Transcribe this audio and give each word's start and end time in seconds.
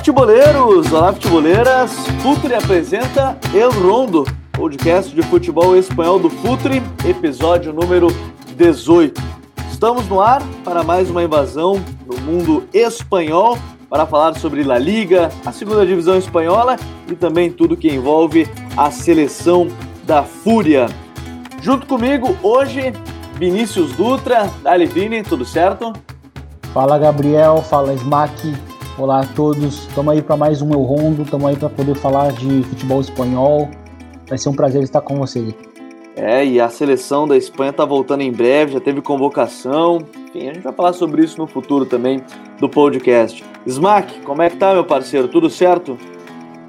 Futeboleiros! 0.00 0.90
Olá, 0.90 1.12
futeboleiras! 1.12 1.92
Futre 2.22 2.54
apresenta 2.54 3.38
El 3.52 3.70
Rondo, 3.70 4.24
podcast 4.50 5.14
de 5.14 5.20
futebol 5.20 5.76
espanhol 5.76 6.18
do 6.18 6.30
Futre, 6.30 6.82
episódio 7.06 7.70
número 7.70 8.06
18. 8.56 9.20
Estamos 9.70 10.08
no 10.08 10.18
ar 10.18 10.42
para 10.64 10.82
mais 10.82 11.10
uma 11.10 11.22
invasão 11.22 11.84
no 12.06 12.18
mundo 12.22 12.66
espanhol 12.72 13.58
para 13.90 14.06
falar 14.06 14.38
sobre 14.38 14.64
La 14.64 14.78
Liga, 14.78 15.28
a 15.44 15.52
segunda 15.52 15.84
divisão 15.84 16.16
espanhola 16.16 16.76
e 17.06 17.14
também 17.14 17.52
tudo 17.52 17.76
que 17.76 17.92
envolve 17.92 18.48
a 18.78 18.90
seleção 18.90 19.68
da 20.04 20.22
Fúria. 20.22 20.86
Junto 21.60 21.86
comigo 21.86 22.34
hoje, 22.42 22.94
Vinícius 23.34 23.92
Dutra. 23.92 24.50
Dali 24.62 24.86
Vini, 24.86 25.22
tudo 25.22 25.44
certo? 25.44 25.92
Fala 26.72 26.98
Gabriel, 26.98 27.60
fala 27.60 27.92
Smack, 27.92 28.54
olá 29.00 29.20
a 29.20 29.26
todos. 29.26 29.88
Estamos 29.88 30.12
aí 30.12 30.20
para 30.20 30.36
mais 30.36 30.60
um 30.60 30.70
Eu 30.72 30.82
Rondo, 30.82 31.22
estamos 31.22 31.48
aí 31.48 31.56
para 31.56 31.70
poder 31.70 31.96
falar 31.96 32.32
de 32.32 32.62
futebol 32.64 33.00
espanhol. 33.00 33.70
Vai 34.28 34.36
ser 34.36 34.50
um 34.50 34.52
prazer 34.52 34.82
estar 34.82 35.00
com 35.00 35.16
vocês. 35.16 35.54
É, 36.16 36.44
e 36.44 36.60
a 36.60 36.68
seleção 36.68 37.26
da 37.26 37.34
Espanha 37.34 37.70
está 37.70 37.84
voltando 37.84 38.20
em 38.20 38.30
breve, 38.30 38.72
já 38.72 38.80
teve 38.80 39.00
convocação. 39.00 39.98
Enfim, 40.28 40.50
a 40.50 40.52
gente 40.52 40.62
vai 40.62 40.72
falar 40.72 40.92
sobre 40.92 41.24
isso 41.24 41.38
no 41.38 41.46
futuro 41.46 41.86
também 41.86 42.22
do 42.58 42.68
podcast. 42.68 43.42
Smack, 43.66 44.20
como 44.20 44.42
é 44.42 44.50
que 44.50 44.58
tá, 44.58 44.74
meu 44.74 44.84
parceiro? 44.84 45.28
Tudo 45.28 45.48
certo? 45.48 45.96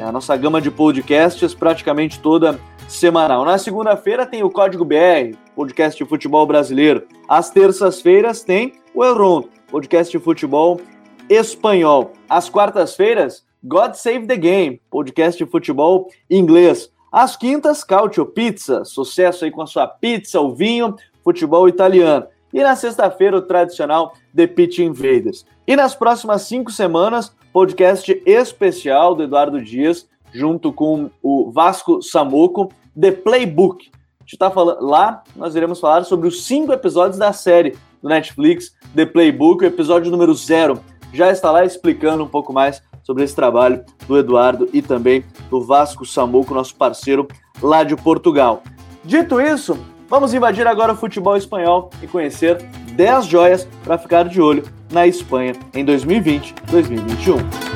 a 0.00 0.12
nossa 0.12 0.36
gama 0.36 0.60
de 0.60 0.70
podcasts 0.70 1.52
praticamente 1.52 2.20
toda 2.20 2.60
semanal. 2.86 3.44
Na 3.44 3.58
segunda-feira 3.58 4.24
tem 4.24 4.44
o 4.44 4.50
Código 4.50 4.84
BR, 4.84 5.36
podcast 5.56 6.00
de 6.00 6.08
futebol 6.08 6.46
brasileiro. 6.46 7.02
Às 7.28 7.50
terças-feiras 7.50 8.44
tem 8.44 8.74
o 8.94 9.04
Elrondo, 9.04 9.48
podcast 9.68 10.16
de 10.16 10.22
futebol 10.22 10.80
espanhol. 11.28 12.12
Às 12.28 12.48
quartas-feiras, 12.48 13.44
God 13.64 13.94
Save 13.94 14.26
the 14.26 14.36
Game, 14.36 14.80
podcast 14.90 15.42
de 15.42 15.48
futebol 15.48 16.08
inglês. 16.28 16.90
Às 17.12 17.36
quintas, 17.36 17.84
Cautio 17.84 18.26
Pizza, 18.26 18.84
sucesso 18.84 19.44
aí 19.44 19.50
com 19.50 19.62
a 19.62 19.66
sua 19.66 19.86
pizza, 19.86 20.40
o 20.40 20.54
vinho, 20.54 20.96
futebol 21.22 21.68
italiano. 21.68 22.26
E 22.52 22.62
na 22.62 22.74
sexta-feira, 22.74 23.36
o 23.36 23.42
tradicional 23.42 24.14
The 24.34 24.46
Pitch 24.46 24.78
Invaders. 24.78 25.46
E 25.66 25.76
nas 25.76 25.94
próximas 25.94 26.42
cinco 26.42 26.72
semanas, 26.72 27.34
podcast 27.52 28.22
especial 28.26 29.14
do 29.14 29.22
Eduardo 29.22 29.62
Dias, 29.62 30.08
junto 30.32 30.72
com 30.72 31.10
o 31.22 31.50
Vasco 31.52 32.02
Samuco, 32.02 32.72
The 32.98 33.12
Playbook. 33.12 33.90
A 34.20 34.24
gente 34.24 34.38
tá 34.38 34.50
falando 34.50 34.84
lá, 34.84 35.22
nós 35.36 35.54
iremos 35.54 35.78
falar 35.78 36.04
sobre 36.04 36.26
os 36.26 36.44
cinco 36.44 36.72
episódios 36.72 37.18
da 37.18 37.32
série 37.32 37.76
do 38.02 38.08
Netflix, 38.08 38.74
The 38.94 39.06
Playbook, 39.06 39.62
o 39.62 39.66
episódio 39.66 40.10
número 40.10 40.34
zero. 40.34 40.80
Já 41.12 41.30
está 41.30 41.50
lá 41.50 41.64
explicando 41.64 42.24
um 42.24 42.28
pouco 42.28 42.52
mais 42.52 42.82
sobre 43.02 43.24
esse 43.24 43.34
trabalho 43.34 43.84
do 44.06 44.18
Eduardo 44.18 44.68
e 44.72 44.80
também 44.80 45.24
do 45.50 45.60
Vasco 45.60 46.06
Samuco, 46.06 46.54
nosso 46.54 46.74
parceiro 46.74 47.26
lá 47.60 47.84
de 47.84 47.96
Portugal. 47.96 48.62
Dito 49.04 49.40
isso, 49.40 49.78
vamos 50.08 50.32
invadir 50.32 50.66
agora 50.66 50.92
o 50.92 50.96
futebol 50.96 51.36
espanhol 51.36 51.90
e 52.02 52.06
conhecer 52.06 52.62
10 52.92 53.26
joias 53.26 53.68
para 53.84 53.98
ficar 53.98 54.28
de 54.28 54.40
olho 54.40 54.62
na 54.92 55.06
Espanha 55.06 55.54
em 55.74 55.84
2020-2021. 55.84 57.72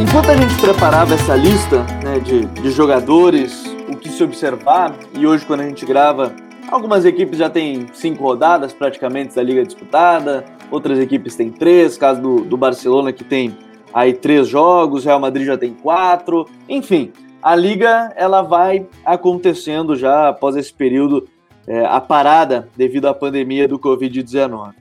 Enquanto 0.00 0.30
a 0.30 0.36
gente 0.36 0.60
preparava 0.60 1.14
essa 1.14 1.34
lista 1.34 1.82
né, 2.04 2.20
de, 2.20 2.46
de 2.46 2.70
jogadores, 2.70 3.64
o 3.88 3.96
que 3.96 4.08
se 4.08 4.22
observar, 4.22 4.94
e 5.12 5.26
hoje 5.26 5.44
quando 5.44 5.60
a 5.60 5.64
gente 5.64 5.84
grava 5.84 6.32
Algumas 6.70 7.06
equipes 7.06 7.38
já 7.38 7.48
têm 7.48 7.86
cinco 7.94 8.22
rodadas 8.22 8.74
praticamente 8.74 9.34
da 9.34 9.42
liga 9.42 9.64
disputada, 9.64 10.44
outras 10.70 10.98
equipes 10.98 11.34
têm 11.34 11.50
três, 11.50 11.96
caso 11.96 12.20
do, 12.20 12.44
do 12.44 12.58
Barcelona 12.58 13.10
que 13.10 13.24
tem 13.24 13.56
aí 13.92 14.12
três 14.12 14.46
jogos, 14.46 15.06
Real 15.06 15.18
Madrid 15.18 15.46
já 15.46 15.56
tem 15.56 15.72
quatro, 15.72 16.46
enfim, 16.68 17.10
a 17.42 17.56
liga 17.56 18.12
ela 18.16 18.42
vai 18.42 18.86
acontecendo 19.02 19.96
já 19.96 20.28
após 20.28 20.56
esse 20.56 20.72
período, 20.72 21.26
é, 21.66 21.86
a 21.86 22.00
parada 22.02 22.68
devido 22.76 23.06
à 23.06 23.14
pandemia 23.14 23.66
do 23.66 23.78
Covid-19. 23.78 24.74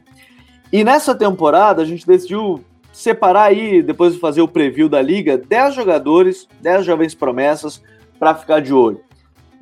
E 0.74 0.84
nessa 0.84 1.16
temporada 1.16 1.82
a 1.82 1.86
gente 1.86 2.06
decidiu 2.06 2.62
separar 2.92 3.44
aí, 3.44 3.82
depois 3.82 4.14
de 4.14 4.20
fazer 4.20 4.42
o 4.42 4.48
preview 4.48 4.90
da 4.90 5.02
liga, 5.02 5.38
10 5.38 5.76
jogadores, 5.76 6.50
10 6.60 6.86
jovens 6.86 7.16
promessas 7.16 7.82
para 8.20 8.36
ficar 8.36 8.60
de 8.60 8.74
olho. 8.74 9.00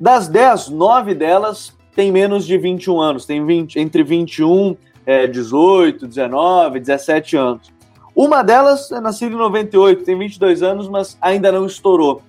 Das 0.00 0.26
10, 0.26 0.70
9 0.70 1.14
delas 1.14 1.75
tem 1.96 2.12
menos 2.12 2.46
de 2.46 2.58
21 2.58 3.00
anos, 3.00 3.24
tem 3.24 3.44
20, 3.44 3.78
entre 3.78 4.02
21, 4.02 4.76
é, 5.06 5.26
18, 5.26 6.06
19, 6.06 6.78
17 6.78 7.36
anos. 7.38 7.72
Uma 8.14 8.42
delas 8.42 8.92
é 8.92 9.00
nascida 9.00 9.34
em 9.34 9.38
98, 9.38 10.04
tem 10.04 10.16
22 10.16 10.62
anos, 10.62 10.88
mas 10.88 11.16
ainda 11.22 11.50
não 11.50 11.64
estourou. 11.64 12.20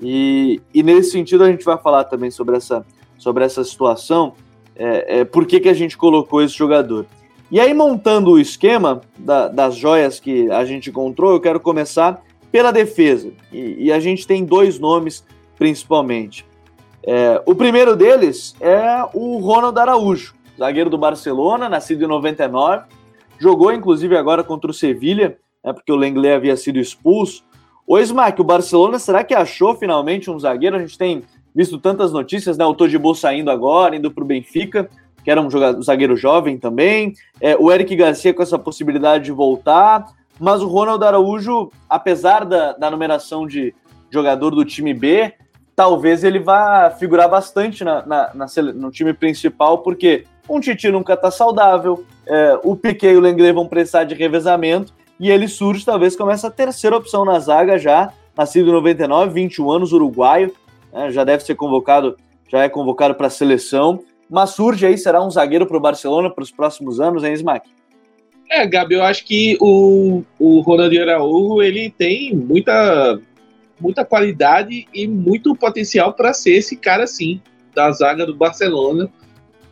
E, 0.00 0.62
e 0.72 0.82
nesse 0.82 1.10
sentido 1.10 1.44
a 1.44 1.50
gente 1.50 1.62
vai 1.62 1.76
falar 1.76 2.04
também 2.04 2.30
sobre 2.30 2.56
essa, 2.56 2.86
sobre 3.18 3.44
essa 3.44 3.62
situação, 3.62 4.32
é, 4.74 5.20
é, 5.20 5.24
por 5.24 5.44
que, 5.44 5.60
que 5.60 5.68
a 5.68 5.74
gente 5.74 5.96
colocou 5.96 6.42
esse 6.42 6.56
jogador. 6.56 7.04
E 7.50 7.60
aí, 7.60 7.74
montando 7.74 8.30
o 8.30 8.40
esquema 8.40 9.02
da, 9.18 9.46
das 9.46 9.76
joias 9.76 10.18
que 10.18 10.50
a 10.50 10.64
gente 10.64 10.88
encontrou, 10.88 11.32
eu 11.32 11.40
quero 11.40 11.60
começar 11.60 12.22
pela 12.50 12.72
defesa. 12.72 13.30
E, 13.52 13.84
e 13.84 13.92
a 13.92 14.00
gente 14.00 14.26
tem 14.26 14.42
dois 14.42 14.78
nomes 14.78 15.22
principalmente. 15.58 16.46
É, 17.06 17.42
o 17.46 17.54
primeiro 17.54 17.96
deles 17.96 18.54
é 18.60 19.04
o 19.12 19.38
Ronald 19.38 19.78
Araújo, 19.78 20.34
zagueiro 20.58 20.90
do 20.90 20.98
Barcelona, 20.98 21.68
nascido 21.68 22.04
em 22.04 22.08
99, 22.08 22.84
jogou 23.38 23.72
inclusive 23.72 24.16
agora 24.16 24.44
contra 24.44 24.70
o 24.70 24.74
Sevilha, 24.74 25.36
né, 25.64 25.72
porque 25.72 25.92
o 25.92 25.96
Lenglet 25.96 26.34
havia 26.34 26.56
sido 26.56 26.78
expulso. 26.78 27.42
O 27.86 27.98
Smack, 27.98 28.40
o 28.40 28.44
Barcelona, 28.44 28.98
será 28.98 29.24
que 29.24 29.34
achou 29.34 29.74
finalmente 29.74 30.30
um 30.30 30.38
zagueiro? 30.38 30.76
A 30.76 30.80
gente 30.80 30.96
tem 30.96 31.24
visto 31.54 31.78
tantas 31.78 32.12
notícias, 32.12 32.56
né? 32.56 32.64
O 32.64 32.74
Todibo 32.74 33.14
saindo 33.14 33.50
agora, 33.50 33.96
indo 33.96 34.10
para 34.10 34.24
o 34.24 34.26
Benfica, 34.26 34.88
que 35.24 35.30
era 35.30 35.40
um, 35.40 35.50
jogador, 35.50 35.82
zagueiro 35.82 36.16
jovem 36.16 36.58
também. 36.58 37.14
É, 37.40 37.56
o 37.56 37.70
Eric 37.70 37.94
Garcia 37.94 38.32
com 38.32 38.42
essa 38.42 38.58
possibilidade 38.58 39.24
de 39.24 39.32
voltar. 39.32 40.06
Mas 40.40 40.62
o 40.62 40.66
Ronald 40.66 41.04
Araújo, 41.04 41.70
apesar 41.88 42.44
da, 42.44 42.72
da 42.72 42.90
numeração 42.90 43.46
de 43.46 43.74
jogador 44.10 44.50
do 44.50 44.64
time 44.64 44.94
B, 44.94 45.34
talvez 45.74 46.22
ele 46.24 46.38
vá 46.38 46.90
figurar 46.90 47.28
bastante 47.28 47.84
na, 47.84 48.04
na, 48.06 48.30
na 48.34 48.46
no 48.74 48.90
time 48.90 49.12
principal, 49.12 49.78
porque 49.78 50.24
um 50.48 50.60
Titi 50.60 50.90
nunca 50.90 51.14
está 51.14 51.30
saudável, 51.30 52.04
é, 52.26 52.58
o 52.62 52.76
Piquet 52.76 53.12
e 53.12 53.16
o 53.16 53.20
Lenglet 53.20 53.52
vão 53.52 53.66
precisar 53.66 54.04
de 54.04 54.14
revezamento, 54.14 54.92
e 55.18 55.30
ele 55.30 55.48
surge 55.48 55.84
talvez 55.84 56.16
como 56.16 56.30
essa 56.30 56.50
terceira 56.50 56.96
opção 56.96 57.24
na 57.24 57.38
zaga 57.38 57.78
já, 57.78 58.12
nascido 58.36 58.68
em 58.68 58.72
99, 58.72 59.32
21 59.32 59.70
anos, 59.70 59.92
uruguaio, 59.92 60.52
né, 60.92 61.10
já 61.10 61.24
deve 61.24 61.44
ser 61.44 61.54
convocado, 61.54 62.16
já 62.48 62.62
é 62.62 62.68
convocado 62.68 63.14
para 63.14 63.28
a 63.28 63.30
seleção, 63.30 64.02
mas 64.28 64.50
surge 64.50 64.86
aí, 64.86 64.98
será 64.98 65.22
um 65.22 65.30
zagueiro 65.30 65.66
para 65.66 65.76
o 65.76 65.80
Barcelona 65.80 66.30
para 66.30 66.42
os 66.42 66.50
próximos 66.50 67.00
anos, 67.00 67.22
hein, 67.22 67.34
Smack? 67.34 67.68
É, 68.50 68.66
Gabi, 68.66 68.96
eu 68.96 69.02
acho 69.02 69.24
que 69.24 69.56
o, 69.60 70.22
o 70.38 70.60
Ronaldinho 70.60 71.02
Araújo, 71.02 71.62
ele 71.62 71.88
tem 71.90 72.34
muita 72.34 73.18
muita 73.82 74.04
qualidade 74.04 74.86
e 74.94 75.08
muito 75.08 75.56
potencial 75.56 76.12
para 76.14 76.32
ser 76.32 76.52
esse 76.52 76.76
cara 76.76 77.06
sim 77.06 77.40
da 77.74 77.90
zaga 77.90 78.24
do 78.24 78.36
Barcelona 78.36 79.10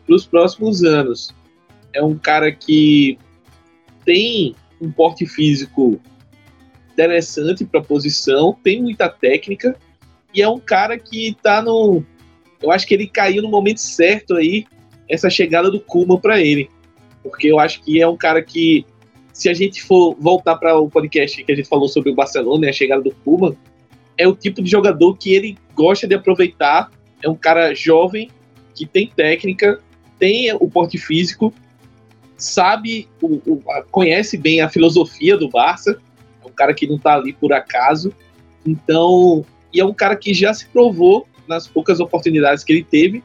para 0.05 0.15
os 0.15 0.25
próximos 0.25 0.83
anos. 0.83 1.33
É 1.93 2.03
um 2.03 2.17
cara 2.17 2.51
que 2.51 3.17
tem 4.05 4.53
um 4.81 4.91
porte 4.91 5.25
físico 5.25 5.99
interessante 6.91 7.63
para 7.63 7.79
a 7.79 7.83
posição, 7.83 8.57
tem 8.61 8.81
muita 8.81 9.07
técnica 9.07 9.75
e 10.33 10.41
é 10.41 10.49
um 10.49 10.59
cara 10.59 10.97
que 10.97 11.29
está 11.29 11.61
no. 11.61 12.03
Eu 12.61 12.71
acho 12.71 12.85
que 12.85 12.93
ele 12.93 13.07
caiu 13.07 13.41
no 13.41 13.49
momento 13.49 13.79
certo 13.79 14.35
aí, 14.35 14.65
essa 15.09 15.29
chegada 15.29 15.71
do 15.71 15.79
Kuma 15.79 16.19
para 16.19 16.39
ele. 16.39 16.69
Porque 17.23 17.47
eu 17.47 17.59
acho 17.59 17.81
que 17.81 18.01
é 18.01 18.07
um 18.07 18.17
cara 18.17 18.41
que, 18.41 18.85
se 19.33 19.49
a 19.49 19.53
gente 19.53 19.81
for 19.81 20.15
voltar 20.19 20.55
para 20.57 20.77
o 20.77 20.89
podcast 20.89 21.43
que 21.43 21.51
a 21.51 21.55
gente 21.55 21.67
falou 21.67 21.87
sobre 21.87 22.11
o 22.11 22.15
Barcelona 22.15 22.65
e 22.65 22.69
a 22.69 22.73
chegada 22.73 23.01
do 23.01 23.11
Kuma, 23.23 23.55
é 24.21 24.27
o 24.27 24.35
tipo 24.35 24.61
de 24.61 24.69
jogador 24.69 25.17
que 25.17 25.33
ele 25.33 25.57
gosta 25.73 26.07
de 26.07 26.13
aproveitar. 26.13 26.91
É 27.23 27.29
um 27.29 27.35
cara 27.35 27.73
jovem, 27.73 28.29
que 28.75 28.85
tem 28.85 29.07
técnica, 29.07 29.81
tem 30.19 30.53
o 30.53 30.69
porte 30.69 30.99
físico, 30.99 31.51
sabe, 32.37 33.07
o, 33.19 33.41
o, 33.51 33.63
conhece 33.89 34.37
bem 34.37 34.61
a 34.61 34.69
filosofia 34.69 35.35
do 35.35 35.49
Barça, 35.49 35.99
é 36.43 36.47
um 36.47 36.51
cara 36.51 36.71
que 36.71 36.85
não 36.85 36.97
está 36.97 37.15
ali 37.15 37.33
por 37.33 37.51
acaso. 37.51 38.13
Então, 38.63 39.43
e 39.73 39.79
é 39.79 39.85
um 39.85 39.93
cara 39.93 40.15
que 40.15 40.35
já 40.35 40.53
se 40.53 40.67
provou 40.67 41.27
nas 41.47 41.67
poucas 41.67 41.99
oportunidades 41.99 42.63
que 42.63 42.73
ele 42.73 42.83
teve. 42.83 43.23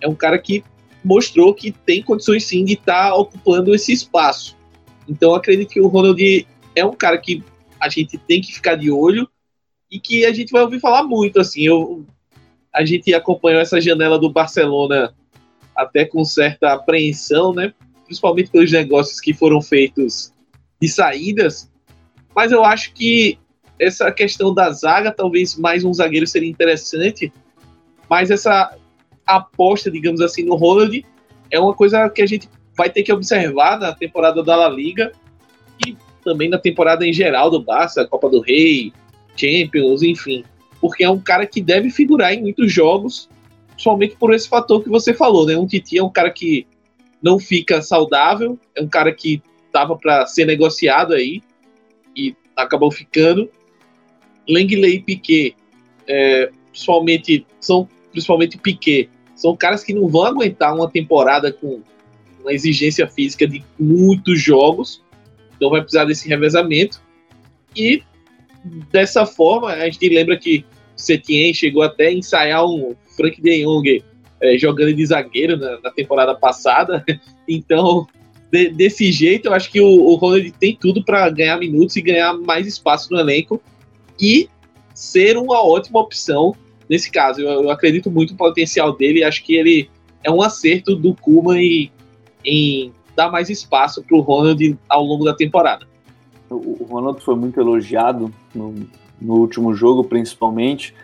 É 0.00 0.08
um 0.08 0.14
cara 0.14 0.38
que 0.38 0.64
mostrou 1.04 1.52
que 1.52 1.72
tem 1.72 2.02
condições 2.02 2.44
sim 2.44 2.64
de 2.64 2.72
estar 2.72 3.10
tá 3.10 3.14
ocupando 3.14 3.74
esse 3.74 3.92
espaço. 3.92 4.56
Então, 5.06 5.34
acredito 5.34 5.68
que 5.68 5.80
o 5.80 5.88
Ronald 5.88 6.46
é 6.74 6.84
um 6.86 6.94
cara 6.94 7.18
que 7.18 7.44
a 7.78 7.90
gente 7.90 8.16
tem 8.16 8.40
que 8.40 8.54
ficar 8.54 8.76
de 8.76 8.90
olho 8.90 9.28
e 9.90 9.98
que 9.98 10.24
a 10.24 10.32
gente 10.32 10.50
vai 10.50 10.62
ouvir 10.62 10.80
falar 10.80 11.02
muito. 11.02 11.40
Assim, 11.40 11.62
eu, 11.62 12.04
a 12.74 12.84
gente 12.84 13.12
acompanhou 13.14 13.60
essa 13.60 13.80
janela 13.80 14.18
do 14.18 14.30
Barcelona 14.30 15.14
até 15.74 16.04
com 16.04 16.24
certa 16.24 16.72
apreensão, 16.72 17.52
né? 17.52 17.72
Principalmente 18.04 18.50
pelos 18.50 18.72
negócios 18.72 19.20
que 19.20 19.32
foram 19.32 19.60
feitos 19.60 20.32
de 20.80 20.88
saídas. 20.88 21.70
Mas 22.34 22.52
eu 22.52 22.64
acho 22.64 22.92
que 22.92 23.38
essa 23.78 24.10
questão 24.10 24.52
da 24.52 24.70
zaga, 24.70 25.12
talvez 25.12 25.56
mais 25.56 25.84
um 25.84 25.92
zagueiro 25.92 26.26
seria 26.26 26.48
interessante, 26.48 27.32
mas 28.08 28.30
essa 28.30 28.76
aposta, 29.24 29.90
digamos 29.90 30.20
assim, 30.20 30.42
no 30.42 30.56
Ronald 30.56 31.04
é 31.50 31.60
uma 31.60 31.74
coisa 31.74 32.08
que 32.08 32.22
a 32.22 32.26
gente 32.26 32.48
vai 32.76 32.90
ter 32.90 33.02
que 33.02 33.12
observar 33.12 33.78
na 33.78 33.92
temporada 33.92 34.42
da 34.42 34.56
La 34.56 34.68
Liga 34.68 35.12
e 35.86 35.96
também 36.24 36.48
na 36.48 36.58
temporada 36.58 37.06
em 37.06 37.12
geral 37.12 37.50
do 37.50 37.62
Barça, 37.62 38.06
Copa 38.06 38.28
do 38.28 38.40
Rei, 38.40 38.92
Champions, 39.38 40.02
enfim. 40.02 40.44
Porque 40.80 41.04
é 41.04 41.10
um 41.10 41.20
cara 41.20 41.46
que 41.46 41.60
deve 41.60 41.90
figurar 41.90 42.32
em 42.32 42.42
muitos 42.42 42.72
jogos, 42.72 43.28
somente 43.76 44.16
por 44.16 44.34
esse 44.34 44.48
fator 44.48 44.82
que 44.82 44.88
você 44.88 45.14
falou, 45.14 45.46
né? 45.46 45.56
Um 45.56 45.66
Titi 45.66 45.98
é 45.98 46.02
um 46.02 46.10
cara 46.10 46.30
que 46.30 46.66
não 47.22 47.38
fica 47.38 47.82
saudável, 47.82 48.58
é 48.74 48.82
um 48.82 48.88
cara 48.88 49.12
que 49.12 49.42
tava 49.72 49.96
para 49.96 50.26
ser 50.26 50.44
negociado 50.44 51.14
aí 51.14 51.42
e 52.16 52.34
acabou 52.56 52.90
ficando. 52.90 53.48
Lenglet 54.48 54.96
e 54.96 55.02
Piquet, 55.02 55.56
é, 56.06 56.50
principalmente, 56.70 57.46
são 57.60 57.88
principalmente 58.10 58.56
Piquet, 58.56 59.10
são 59.34 59.56
caras 59.56 59.84
que 59.84 59.92
não 59.92 60.08
vão 60.08 60.24
aguentar 60.24 60.74
uma 60.74 60.90
temporada 60.90 61.52
com 61.52 61.82
uma 62.40 62.52
exigência 62.52 63.06
física 63.06 63.46
de 63.46 63.62
muitos 63.78 64.40
jogos, 64.40 65.02
então 65.56 65.70
vai 65.70 65.80
precisar 65.80 66.04
desse 66.06 66.28
revezamento. 66.28 67.00
E 67.76 68.02
dessa 68.90 69.26
forma, 69.26 69.68
a 69.68 69.88
gente 69.88 70.08
lembra 70.08 70.36
que 70.36 70.64
Setien 70.96 71.54
chegou 71.54 71.82
até 71.82 72.08
a 72.08 72.12
ensaiar 72.12 72.64
um 72.66 72.94
Frank 73.16 73.40
de 73.40 73.64
Jong 73.64 74.02
é, 74.40 74.58
jogando 74.58 74.94
de 74.94 75.06
zagueiro 75.06 75.56
na, 75.56 75.80
na 75.80 75.90
temporada 75.90 76.34
passada. 76.34 77.04
Então, 77.50 78.06
de, 78.52 78.68
desse 78.68 79.10
jeito, 79.10 79.48
eu 79.48 79.54
acho 79.54 79.72
que 79.72 79.80
o, 79.80 79.86
o 79.86 80.16
Ronald 80.16 80.52
tem 80.60 80.76
tudo 80.76 81.02
para 81.02 81.30
ganhar 81.30 81.56
minutos 81.56 81.96
e 81.96 82.02
ganhar 82.02 82.34
mais 82.34 82.66
espaço 82.66 83.10
no 83.10 83.18
elenco 83.18 83.58
e 84.20 84.50
ser 84.94 85.38
uma 85.38 85.66
ótima 85.66 85.98
opção 85.98 86.54
nesse 86.90 87.10
caso. 87.10 87.40
Eu, 87.40 87.62
eu 87.62 87.70
acredito 87.70 88.10
muito 88.10 88.32
no 88.32 88.36
potencial 88.36 88.94
dele 88.94 89.20
e 89.20 89.24
acho 89.24 89.42
que 89.42 89.54
ele 89.54 89.88
é 90.22 90.30
um 90.30 90.42
acerto 90.42 90.94
do 90.94 91.14
Kuma 91.14 91.58
em, 91.58 91.90
em 92.44 92.92
dar 93.16 93.30
mais 93.30 93.48
espaço 93.48 94.02
para 94.02 94.14
o 94.14 94.20
Ronald 94.20 94.78
ao 94.90 95.02
longo 95.02 95.24
da 95.24 95.32
temporada. 95.32 95.87
O 96.50 96.86
Ronald 96.88 97.20
foi 97.20 97.36
muito 97.36 97.60
elogiado 97.60 98.32
no, 98.54 98.74
no 99.20 99.34
último 99.34 99.74
jogo, 99.74 100.04
principalmente. 100.04 100.94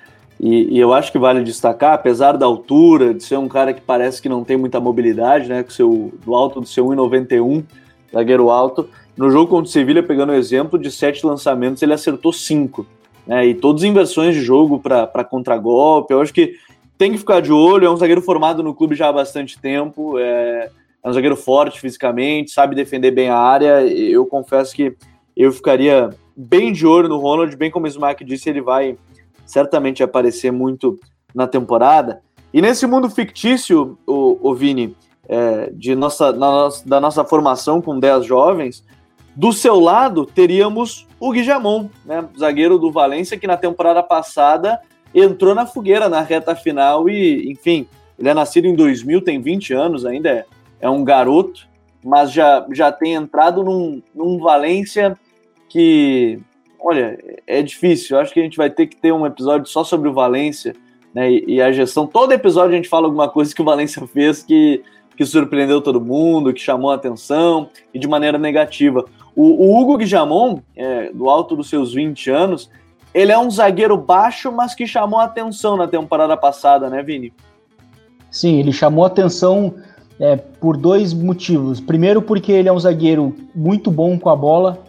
E, 0.40 0.76
e, 0.76 0.78
eu 0.78 0.92
acho 0.92 1.12
que 1.12 1.18
vale 1.18 1.44
destacar, 1.44 1.94
apesar 1.94 2.36
da 2.36 2.44
altura, 2.44 3.14
de 3.14 3.22
ser 3.22 3.38
um 3.38 3.48
cara 3.48 3.72
que 3.72 3.80
parece 3.80 4.20
que 4.20 4.28
não 4.28 4.42
tem 4.42 4.56
muita 4.56 4.80
mobilidade, 4.80 5.48
né, 5.48 5.62
com 5.62 5.70
seu, 5.70 6.12
do 6.24 6.34
alto 6.34 6.60
do 6.60 6.66
seu 6.66 6.84
1,91, 6.86 7.64
zagueiro 8.12 8.50
alto, 8.50 8.88
no 9.16 9.30
jogo 9.30 9.48
contra 9.48 9.68
o 9.68 9.72
Sevilha, 9.72 10.02
pegando 10.02 10.30
o 10.30 10.34
exemplo, 10.34 10.78
de 10.78 10.90
sete 10.90 11.24
lançamentos, 11.24 11.82
ele 11.82 11.92
acertou 11.92 12.32
cinco 12.32 12.84
né? 13.26 13.46
E 13.46 13.54
todas 13.54 13.82
as 13.82 13.88
inversões 13.88 14.34
de 14.34 14.42
jogo 14.42 14.78
para 14.78 15.24
contragolpe, 15.24 16.12
eu 16.12 16.20
acho 16.20 16.32
que 16.32 16.54
tem 16.96 17.12
que 17.12 17.18
ficar 17.18 17.40
de 17.40 17.52
olho. 17.52 17.86
É 17.86 17.90
um 17.90 17.96
zagueiro 17.96 18.22
formado 18.22 18.62
no 18.62 18.74
clube 18.74 18.94
já 18.94 19.08
há 19.08 19.12
bastante 19.12 19.58
tempo, 19.58 20.18
é, 20.18 20.70
é 21.02 21.08
um 21.08 21.12
zagueiro 21.12 21.36
forte 21.36 21.80
fisicamente, 21.80 22.50
sabe 22.50 22.76
defender 22.76 23.10
bem 23.10 23.28
a 23.28 23.36
área. 23.36 23.82
Eu 23.86 24.26
confesso 24.26 24.74
que 24.74 24.96
eu 25.36 25.52
ficaria 25.52 26.10
bem 26.36 26.72
de 26.72 26.86
olho 26.86 27.08
no 27.08 27.18
Ronald, 27.18 27.56
bem 27.56 27.70
como 27.70 27.86
o 27.86 27.88
Smack 27.88 28.24
disse, 28.24 28.48
ele 28.48 28.60
vai 28.60 28.96
certamente 29.46 30.02
aparecer 30.02 30.50
muito 30.50 30.98
na 31.34 31.46
temporada. 31.46 32.20
E 32.52 32.62
nesse 32.62 32.86
mundo 32.86 33.10
fictício, 33.10 33.98
o, 34.06 34.38
o 34.40 34.54
Vini, 34.54 34.96
é, 35.28 35.70
de 35.72 35.94
nossa, 35.94 36.32
da 36.84 37.00
nossa 37.00 37.24
formação 37.24 37.80
com 37.80 37.98
10 37.98 38.24
jovens, 38.24 38.84
do 39.34 39.52
seu 39.52 39.80
lado, 39.80 40.24
teríamos 40.24 41.06
o 41.18 41.32
Guijamon, 41.32 41.88
né, 42.04 42.24
zagueiro 42.38 42.78
do 42.78 42.92
Valência, 42.92 43.36
que 43.36 43.46
na 43.46 43.56
temporada 43.56 44.02
passada 44.02 44.80
entrou 45.12 45.54
na 45.54 45.66
fogueira 45.66 46.08
na 46.08 46.20
reta 46.20 46.54
final 46.54 47.08
e, 47.08 47.50
enfim, 47.50 47.88
ele 48.18 48.28
é 48.28 48.34
nascido 48.34 48.66
em 48.66 48.74
2000, 48.74 49.22
tem 49.22 49.40
20 49.40 49.72
anos 49.72 50.06
ainda, 50.06 50.28
é, 50.30 50.46
é 50.80 50.88
um 50.88 51.02
garoto, 51.02 51.66
mas 52.04 52.30
já, 52.30 52.64
já 52.72 52.92
tem 52.92 53.14
entrado 53.14 53.64
num, 53.64 54.02
num 54.14 54.38
Valência 54.38 55.18
que, 55.68 56.38
olha, 56.80 57.18
é 57.46 57.62
difícil. 57.62 58.16
Eu 58.16 58.22
acho 58.22 58.32
que 58.32 58.40
a 58.40 58.42
gente 58.42 58.56
vai 58.56 58.70
ter 58.70 58.86
que 58.86 58.96
ter 58.96 59.12
um 59.12 59.26
episódio 59.26 59.66
só 59.66 59.84
sobre 59.84 60.08
o 60.08 60.12
Valência 60.12 60.74
né, 61.14 61.30
e, 61.30 61.60
a 61.60 61.70
gestão. 61.70 62.06
Todo 62.06 62.32
episódio 62.32 62.72
a 62.72 62.76
gente 62.76 62.88
fala 62.88 63.06
alguma 63.06 63.28
coisa 63.28 63.54
que 63.54 63.62
o 63.62 63.64
Valência 63.64 64.04
fez 64.06 64.42
que, 64.42 64.82
que 65.16 65.24
surpreendeu 65.24 65.80
todo 65.80 66.00
mundo, 66.00 66.52
que 66.52 66.60
chamou 66.60 66.90
a 66.90 66.94
atenção 66.94 67.68
e 67.92 67.98
de 67.98 68.08
maneira 68.08 68.38
negativa. 68.38 69.04
O, 69.36 69.66
o 69.66 69.80
Hugo 69.80 69.96
Guijamon, 69.96 70.60
é, 70.76 71.12
do 71.12 71.28
alto 71.28 71.56
dos 71.56 71.68
seus 71.68 71.92
20 71.92 72.30
anos, 72.30 72.70
ele 73.14 73.30
é 73.30 73.38
um 73.38 73.50
zagueiro 73.50 73.96
baixo, 73.96 74.50
mas 74.50 74.74
que 74.74 74.86
chamou 74.86 75.20
a 75.20 75.24
atenção 75.24 75.76
na 75.76 75.86
temporada 75.86 76.36
passada, 76.36 76.90
né, 76.90 77.02
Vini? 77.02 77.32
Sim, 78.28 78.58
ele 78.58 78.72
chamou 78.72 79.04
a 79.04 79.06
atenção 79.06 79.74
é, 80.18 80.34
por 80.34 80.76
dois 80.76 81.12
motivos. 81.12 81.80
Primeiro, 81.80 82.20
porque 82.20 82.50
ele 82.50 82.68
é 82.68 82.72
um 82.72 82.78
zagueiro 82.78 83.34
muito 83.54 83.90
bom 83.90 84.18
com 84.18 84.28
a 84.28 84.36
bola. 84.36 84.82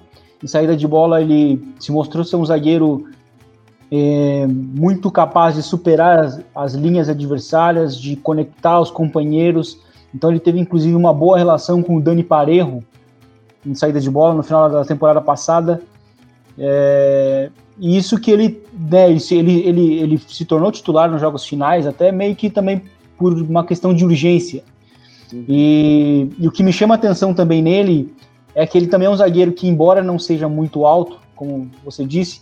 Em 0.44 0.48
saída 0.48 0.76
de 0.76 0.88
bola, 0.88 1.22
ele 1.22 1.62
se 1.80 1.92
mostrou 1.92 2.24
ser 2.24 2.36
um 2.36 2.46
zagueiro 2.46 3.08
é, 3.92 4.46
muito 4.48 5.10
capaz 5.12 5.56
de 5.56 5.64
superar 5.64 6.20
as, 6.20 6.42
as, 6.56 6.74
linhas 6.74 7.10
adversárias, 7.10 8.00
de 8.00 8.16
conectar 8.16 8.80
os 8.80 8.92
companheiros. 8.92 9.80
Então, 10.14 10.30
ele 10.30 10.40
teve 10.40 10.60
inclusive 10.60 10.96
uma 10.96 11.14
boa 11.14 11.38
relação 11.38 11.82
com 11.82 11.96
o 11.98 12.02
Dani 12.02 12.24
Parejo, 12.24 12.84
em 13.66 13.74
saída 13.74 14.00
de 14.00 14.10
bola 14.10 14.36
no 14.36 14.44
final 14.44 14.70
da 14.70 14.86
temporada 14.86 15.22
passada. 15.22 15.82
É, 16.58 17.50
e 17.78 17.98
isso 17.98 18.20
que 18.20 18.32
ele, 18.32 18.64
né, 18.74 19.12
ele, 19.12 19.60
ele, 19.62 19.94
ele 19.96 20.18
se 20.18 20.46
tornou 20.46 20.72
titular 20.72 21.10
nos 21.12 21.20
jogos 21.20 21.46
finais, 21.46 21.86
até 21.86 22.12
meio 22.12 22.36
que 22.36 22.50
também 22.50 22.84
por 23.18 23.34
uma 23.34 23.66
questão 23.66 23.94
de 23.94 24.06
urgência. 24.06 24.64
E, 25.34 26.30
e, 26.40 26.48
o 26.48 26.52
que 26.52 26.64
me 26.64 26.72
chama 26.72 26.94
a 26.94 26.98
atenção 26.98 27.34
também 27.34 27.62
nele 27.62 28.14
é 28.56 28.66
que 28.66 28.78
ele 28.78 28.88
também 28.88 29.08
é 29.08 29.12
um 29.12 29.16
zagueiro 29.16 29.52
que, 29.52 29.68
embora 29.68 30.02
não 30.02 30.18
seja 30.18 30.48
muito 30.48 30.86
alto, 30.86 31.20
como 31.36 31.70
você 31.84 32.06
disse, 32.06 32.42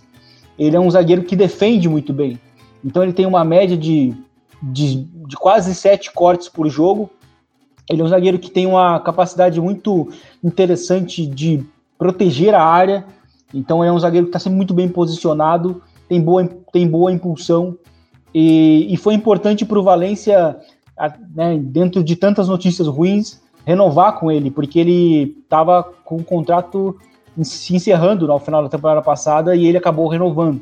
ele 0.58 0.76
é 0.76 0.80
um 0.80 0.90
zagueiro 0.90 1.24
que 1.24 1.36
defende 1.36 1.90
muito 1.90 2.14
bem. 2.14 2.40
Então 2.86 3.02
ele 3.02 3.14
tem 3.14 3.26
uma 3.26 3.44
média 3.44 3.76
de, 3.76 4.14
de, 4.62 5.04
de 5.28 5.36
quase 5.36 5.74
sete 5.74 6.12
cortes 6.12 6.48
por 6.48 6.70
jogo, 6.70 7.10
ele 7.90 8.02
é 8.02 8.06
um 8.06 8.08
zagueiro 8.08 8.40
que 8.40 8.50
tem 8.50 8.66
uma 8.66 9.00
capacidade 9.00 9.60
muito 9.60 10.10
interessante 10.44 11.26
de 11.26 11.66
proteger 11.98 12.54
a 12.56 12.64
área. 12.64 13.06
Então 13.54 13.84
é 13.84 13.92
um 13.92 14.00
zagueiro 14.00 14.28
que 14.28 14.30
está 14.30 14.40
sempre 14.40 14.58
muito 14.58 14.74
bem 14.74 14.88
posicionado, 14.88 15.82
tem 16.08 16.22
boa, 16.22 16.48
tem 16.72 16.88
boa 16.88 17.12
impulsão. 17.12 17.78
E, 18.34 18.88
e 18.90 18.98
foi 18.98 19.14
importante 19.14 19.66
para 19.66 19.78
o 19.78 19.84
Valência, 19.84 20.58
né, 21.36 21.58
dentro 21.60 22.04
de 22.04 22.16
tantas 22.16 22.48
notícias 22.48 22.88
ruins, 22.88 23.42
renovar 23.66 24.20
com 24.20 24.32
ele, 24.32 24.52
porque 24.52 24.80
ele 24.80 25.38
estava 25.44 25.84
com 26.04 26.18
o 26.18 26.24
contrato 26.24 26.98
se 27.42 27.76
encerrando 27.76 28.28
no 28.28 28.40
final 28.40 28.62
da 28.62 28.70
temporada 28.70 29.02
passada 29.02 29.56
e 29.56 29.66
ele 29.66 29.78
acabou 29.78 30.08
renovando. 30.08 30.62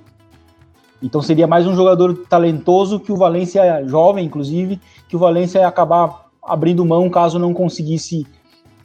Então 1.03 1.21
seria 1.21 1.47
mais 1.47 1.65
um 1.65 1.75
jogador 1.75 2.25
talentoso 2.29 2.99
que 2.99 3.11
o 3.11 3.17
Valência, 3.17 3.83
jovem 3.87 4.25
inclusive, 4.25 4.79
que 5.09 5.15
o 5.15 5.19
Valência 5.19 5.59
ia 5.59 5.67
acabar 5.67 6.27
abrindo 6.43 6.85
mão 6.85 7.09
caso 7.09 7.39
não 7.39 7.53
conseguisse 7.53 8.25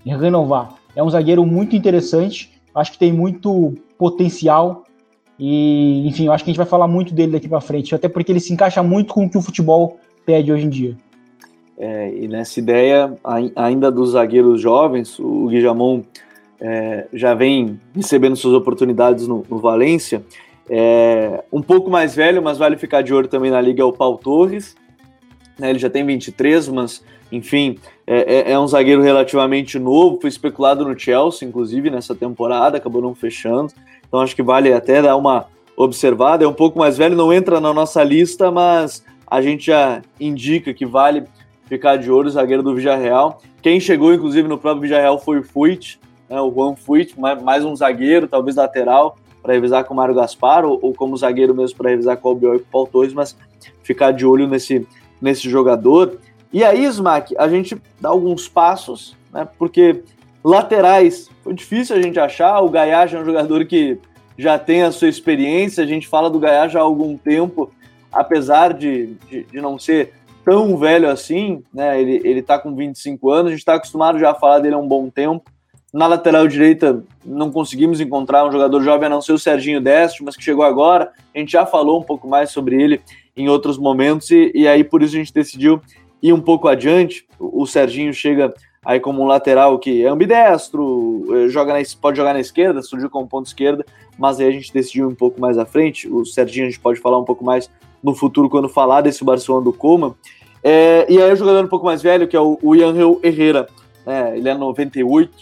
renovar. 0.04 0.75
É 0.94 1.02
um 1.02 1.11
zagueiro 1.11 1.44
muito 1.44 1.76
interessante, 1.76 2.52
acho 2.75 2.92
que 2.92 2.99
tem 2.99 3.12
muito 3.12 3.75
potencial 3.99 4.85
e, 5.38 6.08
enfim, 6.08 6.28
acho 6.28 6.42
que 6.42 6.50
a 6.50 6.52
gente 6.52 6.58
vai 6.58 6.66
falar 6.66 6.88
muito 6.88 7.12
dele 7.12 7.32
daqui 7.32 7.49
para 7.49 7.61
frente, 7.61 7.94
até 7.94 8.08
porque 8.08 8.32
ele 8.32 8.40
se 8.40 8.52
encaixa 8.52 8.82
muito 8.82 9.12
com 9.12 9.26
o 9.26 9.30
que 9.30 9.37
o 9.37 9.42
futebol 9.42 9.99
pede 10.25 10.50
hoje 10.50 10.64
em 10.64 10.70
dia. 10.70 10.96
É, 11.78 12.14
e 12.14 12.26
nessa 12.26 12.59
ideia, 12.59 13.16
ainda 13.54 13.90
dos 13.90 14.11
zagueiros 14.11 14.61
jovens, 14.61 15.18
o 15.18 15.47
Guijamon 15.49 16.02
é, 16.61 17.06
já 17.12 17.35
vem 17.35 17.78
recebendo 17.95 18.37
suas 18.37 18.54
oportunidades 18.54 19.28
no, 19.28 19.45
no 19.49 19.59
Valência. 19.59 20.25
É, 20.68 21.45
um 21.52 21.62
pouco 21.62 21.90
mais 21.90 22.14
velho, 22.14 22.42
mas 22.42 22.59
vale 22.59 22.76
ficar 22.76 23.02
de 23.02 23.12
olho 23.12 23.28
também 23.28 23.50
na 23.50 23.61
liga, 23.61 23.83
é 23.83 23.85
o 23.85 23.92
Paulo 23.92 24.18
Torres. 24.18 24.75
Né, 25.59 25.71
ele 25.71 25.78
já 25.78 25.88
tem 25.88 26.04
23, 26.04 26.68
mas, 26.68 27.04
enfim, 27.30 27.78
é, 28.06 28.50
é, 28.50 28.52
é, 28.52 28.59
um 28.59 28.66
zagueiro 28.66 29.02
relativamente 29.02 29.78
novo. 29.78 30.18
Foi 30.21 30.28
especulado 30.28 30.85
no 30.85 30.99
Chelsea, 30.99 31.47
inclusive, 31.47 31.90
nessa 31.90 32.14
temporada, 32.14 32.78
acabou 32.78 33.02
não 33.02 33.14
fechando. 33.14 33.73
Então 34.09 34.21
acho 34.21 34.35
que 34.35 34.42
vale 34.42 34.73
até 34.73 35.02
dar 35.02 35.16
uma 35.16 35.47
observada. 35.76 36.45
É 36.45 36.49
um 36.49 36.54
pouco 36.54 36.78
mais 36.78 36.97
velho, 36.97 37.14
não 37.14 37.33
entra 37.33 37.61
na 37.61 37.73
nossa 37.73 38.02
lista, 38.02 38.50
mas 38.50 39.04
a 39.26 39.42
gente 39.42 39.66
já 39.66 40.00
indica 40.21 40.73
que 40.73 40.87
vale 40.87 41.25
ficar 41.66 41.96
de 41.96 42.11
olho, 42.11 42.30
zagueiro 42.30 42.62
do 42.62 42.75
Villarreal. 42.75 43.40
Quem 43.61 43.78
chegou, 43.80 44.14
inclusive, 44.14 44.49
no 44.49 44.58
próprio 44.58 44.82
Villarreal 44.82 45.18
foi 45.18 45.40
o 45.40 45.42
Fuit, 45.42 46.00
né, 46.28 46.40
o 46.40 46.52
Juan 46.52 46.75
Fuit, 46.75 47.18
mais 47.18 47.64
um 47.64 47.75
zagueiro, 47.75 48.26
talvez 48.26 48.56
lateral, 48.56 49.18
para 49.42 49.54
revisar 49.54 49.85
com 49.85 49.94
o 49.94 49.96
Mário 49.96 50.14
Gaspar, 50.14 50.64
ou, 50.64 50.78
ou 50.82 50.94
como 50.94 51.16
zagueiro 51.16 51.54
mesmo 51.54 51.76
para 51.76 51.90
revisar 51.90 52.16
com 52.16 52.28
o 52.28 52.32
Albiol 52.32 52.56
e 52.56 52.58
com 52.61 52.64
o 52.64 52.70
Paul 52.70 52.87
Torres, 52.87 53.12
mas 53.12 53.37
ficar 53.82 54.12
de 54.12 54.26
olho 54.26 54.46
nesse, 54.49 54.87
nesse 55.20 55.49
jogador. 55.49 56.18
E 56.52 56.64
aí, 56.64 56.85
Smack, 56.85 57.37
a 57.37 57.49
gente 57.49 57.80
dá 58.00 58.08
alguns 58.08 58.49
passos, 58.49 59.16
né, 59.32 59.46
porque 59.58 60.02
laterais 60.42 61.28
foi 61.42 61.54
difícil 61.54 61.96
a 61.96 62.02
gente 62.02 62.18
achar, 62.18 62.61
o 62.61 62.68
Gaiá 62.68 63.06
é 63.08 63.18
um 63.18 63.25
jogador 63.25 63.64
que 63.66 63.99
já 64.38 64.58
tem 64.58 64.82
a 64.82 64.92
sua 64.92 65.08
experiência, 65.08 65.82
a 65.82 65.87
gente 65.87 66.06
fala 66.06 66.28
do 66.28 66.38
Gaiá 66.38 66.68
há 66.73 66.80
algum 66.80 67.16
tempo, 67.16 67.70
apesar 68.12 68.75
de, 68.75 69.14
de, 69.28 69.44
de 69.44 69.61
não 69.61 69.78
ser 69.78 70.12
tão 70.47 70.76
velho 70.76 71.11
assim, 71.11 71.65
né? 71.75 72.00
Ele, 72.00 72.21
ele 72.23 72.41
tá 72.41 72.57
com 72.57 72.73
25 72.73 73.31
anos, 73.33 73.47
a 73.49 73.50
gente 73.50 73.59
está 73.59 73.75
acostumado 73.75 74.17
já 74.17 74.31
a 74.31 74.35
falar 74.35 74.61
dele 74.61 74.76
há 74.76 74.79
um 74.79 74.87
bom 74.87 75.11
tempo. 75.11 75.50
Na 75.93 76.07
lateral 76.07 76.47
direita, 76.47 77.03
não 77.25 77.50
conseguimos 77.50 78.00
encontrar 78.00 78.47
um 78.47 78.53
jogador 78.53 78.81
jovem, 78.81 79.07
a 79.07 79.11
não 79.11 79.21
ser 79.21 79.33
o 79.33 79.38
Serginho 79.38 79.81
Deste, 79.81 80.23
mas 80.23 80.37
que 80.37 80.45
chegou 80.45 80.65
agora. 80.65 81.11
A 81.35 81.38
gente 81.38 81.50
já 81.50 81.67
falou 81.67 81.99
um 81.99 82.03
pouco 82.03 82.29
mais 82.29 82.50
sobre 82.50 82.81
ele 82.81 83.00
em 83.37 83.49
outros 83.49 83.76
momentos, 83.76 84.31
e, 84.31 84.53
e 84.55 84.69
aí 84.69 84.85
por 84.85 85.03
isso 85.03 85.17
a 85.17 85.19
gente 85.19 85.35
decidiu 85.35 85.81
ir 86.23 86.33
um 86.33 86.41
pouco 86.41 86.69
adiante. 86.69 87.26
O, 87.41 87.62
o 87.62 87.67
Serginho 87.67 88.15
chega 88.15 88.55
aí 88.85 89.00
como 89.00 89.21
um 89.21 89.26
lateral 89.26 89.81
que 89.81 90.05
é 90.05 90.09
ambidestro, 90.09 91.25
eh, 91.35 91.49
joga 91.49 91.73
na, 91.73 91.81
pode 92.00 92.17
jogar 92.17 92.35
na 92.35 92.41
esquerda, 92.41 92.83
surgiu 92.83 93.11
como 93.11 93.26
ponto 93.26 93.47
esquerda, 93.47 93.85
mas 94.17 94.38
aí 94.38 94.47
a 94.47 94.53
gente 94.53 94.73
decidiu 94.73 95.09
um 95.09 95.15
pouco 95.15 95.41
mais 95.41 95.59
à 95.59 95.67
frente. 95.67 96.09
O 96.09 96.25
Serginho 96.25 96.67
a 96.67 96.71
gente 96.71 96.79
pode 96.79 97.00
falar 97.00 97.19
um 97.19 97.25
pouco 97.25 97.45
mais 97.45 97.69
no 98.00 98.15
futuro 98.15 98.49
quando 98.49 98.69
falar 98.69 99.00
desse 99.00 99.25
Barcelona 99.25 99.65
do 99.65 99.73
Coma. 99.73 100.15
É, 100.68 101.06
e 101.08 101.23
aí 101.23 101.32
o 101.32 101.37
jogador 101.37 101.64
um 101.64 101.68
pouco 101.68 101.87
mais 101.87 102.02
velho, 102.02 102.26
que 102.26 102.37
é 102.37 102.40
o, 102.40 102.58
o 102.61 102.75
Herrera, 102.75 103.68
é, 104.04 104.37
ele 104.37 104.49
é 104.49 104.54
98, 104.54 105.32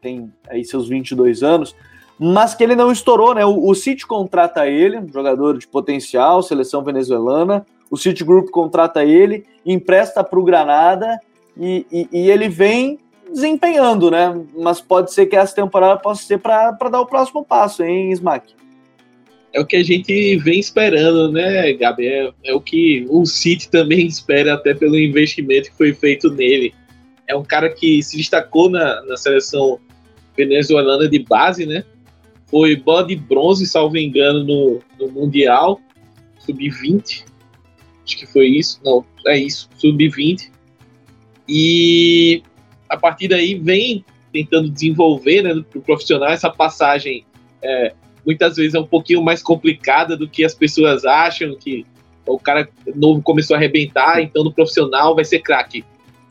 tem 0.00 0.32
aí 0.50 0.64
seus 0.64 0.88
22 0.88 1.44
anos, 1.44 1.76
mas 2.18 2.52
que 2.52 2.64
ele 2.64 2.74
não 2.74 2.90
estourou, 2.90 3.32
né? 3.32 3.46
O, 3.46 3.68
o 3.68 3.74
City 3.76 4.04
contrata 4.04 4.66
ele, 4.66 4.98
um 4.98 5.06
jogador 5.06 5.56
de 5.56 5.68
potencial, 5.68 6.42
seleção 6.42 6.82
venezuelana, 6.82 7.64
o 7.88 7.96
City 7.96 8.24
Group 8.24 8.50
contrata 8.50 9.04
ele, 9.04 9.46
empresta 9.64 10.24
para 10.24 10.40
o 10.40 10.42
Granada 10.42 11.16
e, 11.56 11.86
e, 11.92 12.08
e, 12.10 12.28
ele 12.28 12.48
vem 12.48 12.98
desempenhando, 13.32 14.10
né? 14.10 14.36
Mas 14.58 14.80
pode 14.80 15.12
ser 15.12 15.26
que 15.26 15.36
essa 15.36 15.54
temporada 15.54 16.00
possa 16.00 16.24
ser 16.24 16.38
para 16.38 16.72
dar 16.90 17.00
o 17.00 17.06
próximo 17.06 17.44
passo, 17.44 17.84
hein, 17.84 18.10
Smack? 18.10 18.52
É 19.52 19.60
o 19.60 19.66
que 19.66 19.76
a 19.76 19.82
gente 19.82 20.36
vem 20.38 20.58
esperando, 20.58 21.30
né, 21.30 21.72
Gabi? 21.74 22.06
É, 22.06 22.32
é, 22.44 22.54
o 22.54 22.60
que 22.60 23.06
o 23.08 23.26
City 23.26 23.68
também 23.70 24.06
espera, 24.06 24.54
até 24.54 24.74
pelo 24.74 24.98
investimento 24.98 25.70
que 25.70 25.76
foi 25.76 25.92
feito 25.92 26.30
nele. 26.30 26.74
É 27.28 27.36
um 27.36 27.44
cara 27.44 27.68
que 27.68 28.02
se 28.02 28.16
destacou 28.16 28.70
na, 28.70 29.02
na 29.02 29.16
seleção 29.16 29.78
venezuelana 30.36 31.08
de 31.08 31.18
base, 31.18 31.66
né? 31.66 31.84
Foi 32.46 32.76
bola 32.76 33.06
de 33.06 33.16
bronze, 33.16 33.66
salvo 33.66 33.96
engano, 33.96 34.44
no, 34.44 34.80
no 34.98 35.12
Mundial, 35.12 35.80
sub-20. 36.40 37.24
Acho 38.04 38.16
que 38.16 38.26
foi 38.26 38.46
isso. 38.48 38.80
Não, 38.84 39.04
é 39.26 39.38
isso, 39.38 39.68
sub-20. 39.76 40.50
E 41.48 42.42
a 42.88 42.96
partir 42.96 43.28
daí 43.28 43.54
vem 43.54 44.04
tentando 44.32 44.70
desenvolver 44.70 45.42
né, 45.42 45.62
para 45.70 45.78
o 45.78 45.82
profissional 45.82 46.30
essa 46.30 46.50
passagem 46.50 47.24
é, 47.62 47.94
muitas 48.24 48.56
vezes 48.56 48.74
é 48.74 48.80
um 48.80 48.86
pouquinho 48.86 49.22
mais 49.22 49.42
complicada 49.42 50.16
do 50.16 50.28
que 50.28 50.44
as 50.44 50.54
pessoas 50.54 51.04
acham, 51.04 51.56
que 51.56 51.86
o 52.26 52.38
cara 52.38 52.68
novo 52.94 53.22
começou 53.22 53.54
a 53.54 53.58
arrebentar, 53.58 54.22
então 54.22 54.44
no 54.44 54.52
profissional 54.52 55.14
vai 55.14 55.24
ser 55.24 55.40
craque. 55.40 55.84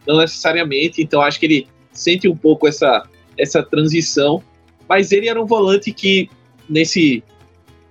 Não 0.07 0.17
necessariamente, 0.17 1.01
então 1.01 1.21
acho 1.21 1.39
que 1.39 1.45
ele 1.45 1.67
sente 1.91 2.27
um 2.27 2.36
pouco 2.36 2.67
essa, 2.67 3.07
essa 3.38 3.62
transição, 3.62 4.41
mas 4.88 5.12
ele 5.12 5.27
era 5.27 5.41
um 5.41 5.45
volante 5.45 5.91
que, 5.91 6.29
nesse 6.67 7.24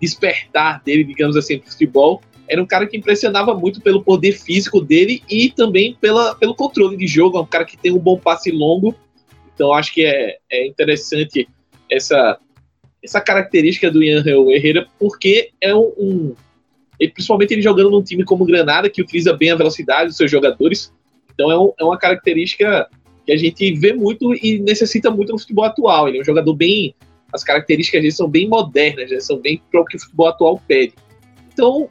despertar 0.01 0.83
dele, 0.83 1.05
digamos 1.05 1.37
assim, 1.37 1.59
pro 1.59 1.71
futebol, 1.71 2.23
era 2.49 2.61
um 2.61 2.67
cara 2.67 2.87
que 2.87 2.97
impressionava 2.97 3.55
muito 3.55 3.81
pelo 3.81 4.03
poder 4.03 4.33
físico 4.33 4.81
dele 4.81 5.23
e 5.31 5.51
também 5.51 5.95
pela, 6.01 6.35
pelo 6.35 6.55
controle 6.55 6.97
de 6.97 7.07
jogo, 7.07 7.39
é 7.39 7.41
um 7.41 7.47
cara 7.47 7.65
que 7.65 7.77
tem 7.77 7.93
um 7.93 7.99
bom 7.99 8.19
passe 8.19 8.51
longo, 8.51 8.95
então 9.55 9.73
acho 9.73 9.93
que 9.93 10.05
é, 10.05 10.39
é 10.51 10.67
interessante 10.67 11.47
essa 11.89 12.39
essa 13.03 13.21
característica 13.21 13.91
do 13.91 14.03
Ian 14.03 14.23
Herrera, 14.25 14.87
porque 14.99 15.51
é 15.61 15.75
um, 15.75 15.93
um 15.99 16.35
principalmente 17.09 17.55
ele 17.55 17.63
jogando 17.63 17.91
num 17.91 18.03
time 18.03 18.25
como 18.25 18.45
Granada, 18.45 18.91
que 18.91 19.01
utiliza 19.01 19.33
bem 19.33 19.51
a 19.51 19.57
velocidade 19.57 20.09
dos 20.09 20.17
seus 20.17 20.31
jogadores. 20.31 20.93
Então 21.33 21.51
é, 21.51 21.59
um, 21.59 21.73
é, 21.79 21.85
uma 21.85 21.99
característica 21.99 22.89
que 23.25 23.33
a 23.33 23.37
gente 23.37 23.73
vê 23.75 23.93
muito 23.93 24.35
e 24.35 24.59
necessita 24.59 25.11
muito 25.11 25.33
no 25.33 25.39
futebol 25.39 25.65
atual. 25.65 26.09
Ele 26.09 26.19
é 26.19 26.21
um 26.21 26.25
jogador 26.25 26.55
bem. 26.55 26.95
As 27.33 27.43
características 27.43 28.03
dele 28.03 28.13
são 28.13 28.29
bem 28.29 28.49
modernas, 28.49 29.11
né? 29.11 29.21
são 29.21 29.39
bem 29.39 29.63
para 29.71 29.81
o 29.81 29.85
que 29.85 29.97
o 29.97 30.01
futebol 30.01 30.29
atual 30.29 30.61
pede. 30.67 30.95
Então, 31.53 31.89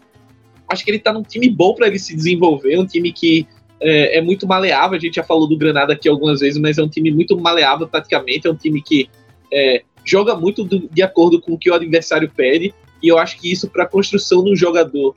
acho 0.67 0.83
que 0.83 0.91
ele 0.91 0.97
está 0.97 1.11
num 1.11 1.23
time 1.23 1.49
bom 1.49 1.73
para 1.73 1.87
ele 1.87 1.97
se 1.97 2.15
desenvolver, 2.15 2.77
um 2.77 2.85
time 2.85 3.11
que 3.11 3.47
é, 3.81 4.17
é, 4.17 4.21
muito 4.21 4.45
maleável. 4.45 4.97
A 4.97 4.99
gente 4.99 5.15
já 5.15 5.23
falou 5.23 5.47
do 5.47 5.57
Granada 5.57 5.93
aqui 5.93 6.09
algumas 6.09 6.41
vezes, 6.41 6.59
mas 6.59 6.77
é 6.77 6.83
um 6.83 6.89
time 6.89 7.11
muito 7.11 7.39
maleável 7.39 7.87
taticamente. 7.87 8.47
É 8.47 8.51
um 8.51 8.55
time 8.55 8.81
que 8.81 9.09
é, 9.51 9.83
joga 10.09 10.35
muito 10.35 10.63
do, 10.63 10.89
de 10.89 11.01
acordo 11.01 11.39
com 11.39 11.53
o 11.53 11.57
que 11.57 11.69
o 11.69 11.73
adversário 11.73 12.31
pede, 12.35 12.73
e 13.01 13.07
eu 13.07 13.17
acho 13.17 13.39
que 13.39 13.51
isso 13.51 13.69
para 13.69 13.83
a 13.83 13.87
construção 13.87 14.43
do 14.43 14.55
jogador 14.55 15.15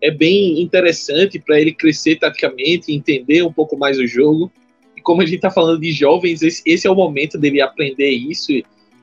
é 0.00 0.10
bem 0.10 0.60
interessante 0.60 1.38
para 1.38 1.58
ele 1.58 1.72
crescer 1.72 2.16
taticamente, 2.16 2.92
entender 2.92 3.42
um 3.42 3.52
pouco 3.52 3.76
mais 3.76 3.98
o 3.98 4.06
jogo. 4.06 4.52
E 4.94 5.00
como 5.00 5.22
a 5.22 5.24
gente 5.24 5.36
está 5.36 5.50
falando 5.50 5.80
de 5.80 5.92
jovens, 5.92 6.42
esse, 6.42 6.62
esse, 6.66 6.86
é 6.86 6.90
o 6.90 6.94
momento 6.94 7.38
dele 7.38 7.62
aprender 7.62 8.10
isso, 8.10 8.52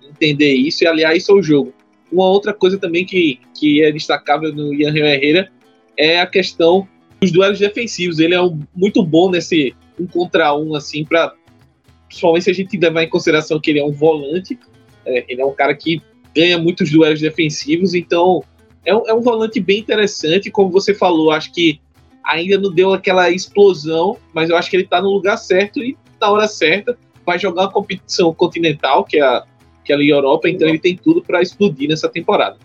entender 0.08 0.54
isso 0.54 0.84
e 0.84 0.88
aliar 0.88 1.18
isso 1.18 1.32
ao 1.32 1.42
jogo. 1.42 1.74
Uma 2.12 2.28
outra 2.30 2.54
coisa 2.54 2.78
também 2.78 3.04
que, 3.04 3.40
que 3.58 3.82
é 3.84 3.92
destacável 3.92 4.54
no 4.54 4.74
Ian 4.74 4.96
Herrera 4.96 5.52
é 5.98 6.20
a 6.20 6.28
questão 6.28 6.88
dos 7.20 7.32
duelos 7.32 7.58
defensivos. 7.58 8.20
Ele 8.20 8.36
é 8.36 8.42
um, 8.42 8.60
muito 8.76 9.04
bom 9.04 9.32
nesse 9.32 9.74
um 10.00 10.06
contra 10.06 10.56
um, 10.56 10.76
assim, 10.76 11.04
para 11.04 11.34
principalmente 12.08 12.44
se 12.44 12.52
a 12.52 12.54
gente 12.54 12.78
levar 12.78 13.04
em 13.04 13.10
consideração 13.10 13.60
que 13.60 13.72
ele 13.72 13.80
é 13.80 13.86
um 13.86 13.92
volante, 13.92 14.60
ele 15.06 15.42
é 15.42 15.46
um 15.46 15.54
cara 15.54 15.76
que 15.76 16.02
ganha 16.36 16.58
muitos 16.58 16.92
duelos 16.92 17.20
defensivos, 17.20 17.94
então 17.94 18.44
é 18.86 18.96
um, 18.96 19.08
é 19.08 19.14
um 19.14 19.22
volante 19.22 19.60
bem 19.60 19.80
interessante. 19.80 20.50
Como 20.50 20.70
você 20.70 20.94
falou, 20.94 21.32
acho 21.32 21.52
que 21.54 21.80
ainda 22.24 22.58
não 22.58 22.72
deu 22.72 22.94
aquela 22.94 23.30
explosão, 23.30 24.18
mas 24.34 24.50
eu 24.50 24.58
acho 24.58 24.70
que 24.70 24.76
ele 24.76 24.84
está 24.84 25.02
no 25.02 25.10
lugar 25.10 25.38
certo 25.38 25.80
e 25.80 25.98
na 26.20 26.30
hora 26.30 26.48
certa. 26.48 26.98
Vai 27.26 27.38
jogar 27.38 27.64
uma 27.64 27.72
competição 27.72 28.34
continental, 28.34 29.04
que 29.04 29.18
é 29.18 29.22
a, 29.22 29.44
que 29.84 29.94
é 29.94 29.96
a 29.96 30.00
Europa, 30.00 30.50
então 30.50 30.68
ele 30.68 30.80
tem 30.80 30.96
tudo 30.96 31.22
para 31.22 31.42
explodir 31.42 31.88
nessa 31.88 32.10
temporada. 32.10 32.58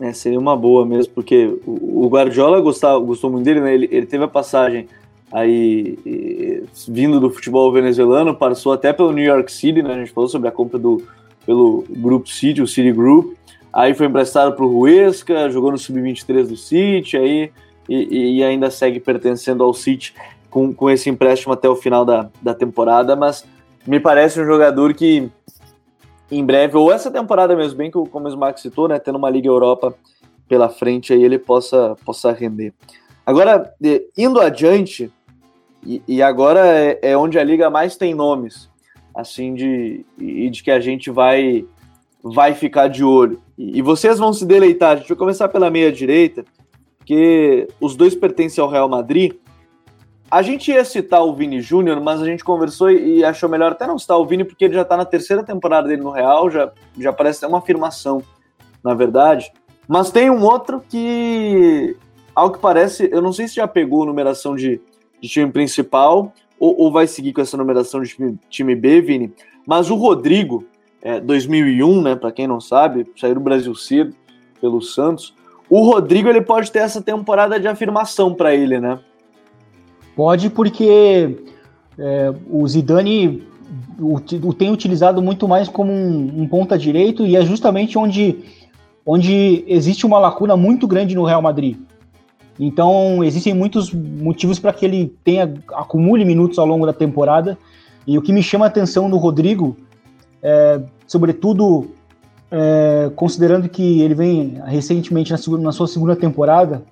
É, 0.00 0.12
seria 0.12 0.38
uma 0.38 0.56
boa 0.56 0.84
mesmo, 0.84 1.12
porque 1.14 1.58
o, 1.66 2.06
Guardiola 2.08 2.60
gostava, 2.60 2.98
gostou 2.98 3.30
muito 3.30 3.44
dele, 3.44 3.60
né? 3.60 3.74
Ele, 3.74 3.88
ele 3.90 4.06
teve 4.06 4.24
a 4.24 4.28
passagem 4.28 4.88
aí 5.32 5.98
vindo 6.88 7.20
do 7.20 7.30
futebol 7.30 7.70
venezuelano, 7.72 8.34
passou 8.34 8.72
até 8.72 8.92
pelo 8.92 9.12
New 9.12 9.24
York 9.24 9.50
City, 9.52 9.82
né? 9.82 9.94
A 9.94 9.98
gente 9.98 10.12
falou 10.12 10.28
sobre 10.28 10.48
a 10.48 10.52
compra 10.52 10.78
do 10.78 11.02
pelo 11.44 11.84
Grupo 11.88 12.28
City, 12.28 12.60
o 12.60 12.66
City 12.66 12.92
Group. 12.92 13.34
Aí 13.72 13.94
foi 13.94 14.06
emprestado 14.06 14.54
para 14.54 14.64
o 14.64 14.80
Huesca, 14.80 15.48
jogou 15.50 15.70
no 15.70 15.78
sub-23 15.78 16.48
do 16.48 16.56
City, 16.56 17.16
aí 17.16 17.52
e, 17.88 18.38
e, 18.38 18.42
ainda 18.42 18.68
segue 18.68 18.98
pertencendo 18.98 19.62
ao 19.62 19.72
City 19.72 20.12
com, 20.50 20.74
com 20.74 20.90
esse 20.90 21.08
empréstimo 21.08 21.52
até 21.52 21.68
o 21.68 21.76
final 21.76 22.04
da, 22.04 22.28
da 22.42 22.52
temporada, 22.52 23.14
mas 23.14 23.44
me 23.86 24.00
parece 24.00 24.40
um 24.40 24.46
jogador 24.46 24.92
que 24.92 25.30
em 26.30 26.44
breve, 26.44 26.76
ou 26.76 26.92
essa 26.92 27.10
temporada 27.10 27.54
mesmo, 27.54 27.78
bem 27.78 27.90
que 27.90 27.98
como 28.10 28.26
o 28.26 28.28
Smack 28.28 28.60
citou, 28.60 28.88
né, 28.88 28.98
tendo 28.98 29.16
uma 29.16 29.30
Liga 29.30 29.46
Europa 29.46 29.94
pela 30.48 30.68
frente, 30.68 31.12
aí 31.12 31.22
ele 31.22 31.38
possa, 31.38 31.96
possa 32.04 32.32
render. 32.32 32.72
Agora, 33.24 33.72
indo 34.16 34.40
adiante, 34.40 35.12
e, 35.86 36.02
e 36.08 36.22
agora 36.22 36.66
é, 36.66 36.98
é, 37.00 37.16
onde 37.16 37.38
a 37.38 37.44
liga 37.44 37.70
mais 37.70 37.96
tem 37.96 38.12
nomes, 38.12 38.68
assim, 39.14 39.54
de, 39.54 40.04
e 40.18 40.50
de 40.50 40.62
que 40.62 40.70
a 40.70 40.80
gente 40.80 41.10
vai 41.10 41.64
vai 42.22 42.54
ficar 42.54 42.88
de 42.88 43.04
olho. 43.04 43.40
E, 43.56 43.78
e 43.78 43.82
vocês 43.82 44.18
vão 44.18 44.32
se 44.32 44.44
deleitar. 44.44 44.92
A 44.92 44.96
gente 44.96 45.08
vai 45.08 45.16
começar 45.16 45.48
pela 45.48 45.70
meia 45.70 45.92
direita, 45.92 46.44
que 47.04 47.68
os 47.80 47.94
dois 47.94 48.16
pertencem 48.16 48.62
ao 48.62 48.68
Real 48.68 48.88
Madrid. 48.88 49.34
A 50.28 50.42
gente 50.42 50.72
ia 50.72 50.84
citar 50.84 51.24
o 51.24 51.32
Vini 51.32 51.60
Júnior, 51.60 52.00
mas 52.00 52.20
a 52.20 52.24
gente 52.24 52.42
conversou 52.42 52.90
e 52.90 53.24
achou 53.24 53.48
melhor 53.48 53.72
até 53.72 53.86
não 53.86 53.96
citar 53.96 54.18
o 54.18 54.26
Vini, 54.26 54.44
porque 54.44 54.64
ele 54.64 54.74
já 54.74 54.82
está 54.82 54.96
na 54.96 55.04
terceira 55.04 55.44
temporada 55.44 55.86
dele 55.86 56.02
no 56.02 56.10
Real, 56.10 56.50
já, 56.50 56.72
já 56.98 57.12
parece 57.12 57.38
ter 57.38 57.46
uma 57.46 57.58
afirmação, 57.58 58.20
na 58.82 58.92
verdade. 58.92 59.52
Mas 59.86 60.10
tem 60.10 60.28
um 60.28 60.42
outro 60.42 60.82
que, 60.88 61.96
ao 62.34 62.50
que 62.50 62.58
parece, 62.58 63.08
eu 63.12 63.22
não 63.22 63.32
sei 63.32 63.46
se 63.46 63.54
já 63.54 63.68
pegou 63.68 64.04
numeração 64.04 64.56
de, 64.56 64.80
de 65.20 65.28
time 65.28 65.50
principal 65.50 66.32
ou, 66.58 66.74
ou, 66.78 66.92
vai 66.92 67.06
seguir 67.06 67.32
com 67.32 67.40
essa 67.40 67.56
numeração 67.56 68.02
de 68.02 68.10
time, 68.10 68.38
time 68.48 68.74
B, 68.74 69.00
Vini. 69.00 69.32
Mas 69.66 69.90
o 69.90 69.94
Rodrigo, 69.94 70.64
é, 71.02 71.20
2001, 71.20 72.02
né, 72.02 72.16
para 72.16 72.32
quem 72.32 72.46
não 72.46 72.60
sabe, 72.60 73.06
saiu 73.16 73.34
do 73.34 73.40
Brasil 73.40 73.74
cedo 73.74 74.14
pelo 74.60 74.80
Santos. 74.80 75.34
O 75.68 75.80
Rodrigo 75.80 76.28
ele 76.28 76.40
pode 76.40 76.70
ter 76.70 76.78
essa 76.78 77.02
temporada 77.02 77.60
de 77.60 77.68
afirmação 77.68 78.32
para 78.34 78.54
ele, 78.54 78.78
né? 78.78 78.98
Pode, 80.14 80.48
porque 80.48 81.36
é, 81.98 82.32
o 82.48 82.66
Zidane 82.66 83.42
o, 83.98 84.20
tem 84.52 84.70
utilizado 84.70 85.20
muito 85.20 85.48
mais 85.48 85.68
como 85.68 85.92
um, 85.92 86.42
um, 86.42 86.48
ponta 86.48 86.78
direito 86.78 87.26
e 87.26 87.36
é 87.36 87.42
justamente 87.42 87.98
onde, 87.98 88.38
onde 89.04 89.64
existe 89.66 90.06
uma 90.06 90.18
lacuna 90.18 90.56
muito 90.56 90.86
grande 90.86 91.14
no 91.14 91.24
Real 91.24 91.42
Madrid. 91.42 91.76
Então 92.58 93.22
existem 93.22 93.54
muitos 93.54 93.92
motivos 93.92 94.58
para 94.58 94.72
que 94.72 94.84
ele 94.84 95.14
tenha 95.22 95.52
acumule 95.74 96.24
minutos 96.24 96.58
ao 96.58 96.66
longo 96.66 96.86
da 96.86 96.92
temporada. 96.92 97.58
E 98.06 98.16
o 98.16 98.22
que 98.22 98.32
me 98.32 98.42
chama 98.42 98.64
a 98.64 98.68
atenção 98.68 99.08
no 99.08 99.16
Rodrigo, 99.16 99.76
é, 100.42 100.80
sobretudo 101.06 101.90
é, 102.50 103.10
considerando 103.14 103.68
que 103.68 104.00
ele 104.00 104.14
vem 104.14 104.60
recentemente 104.64 105.32
na, 105.32 105.58
na 105.58 105.72
sua 105.72 105.86
segunda 105.86 106.14
temporada 106.16 106.82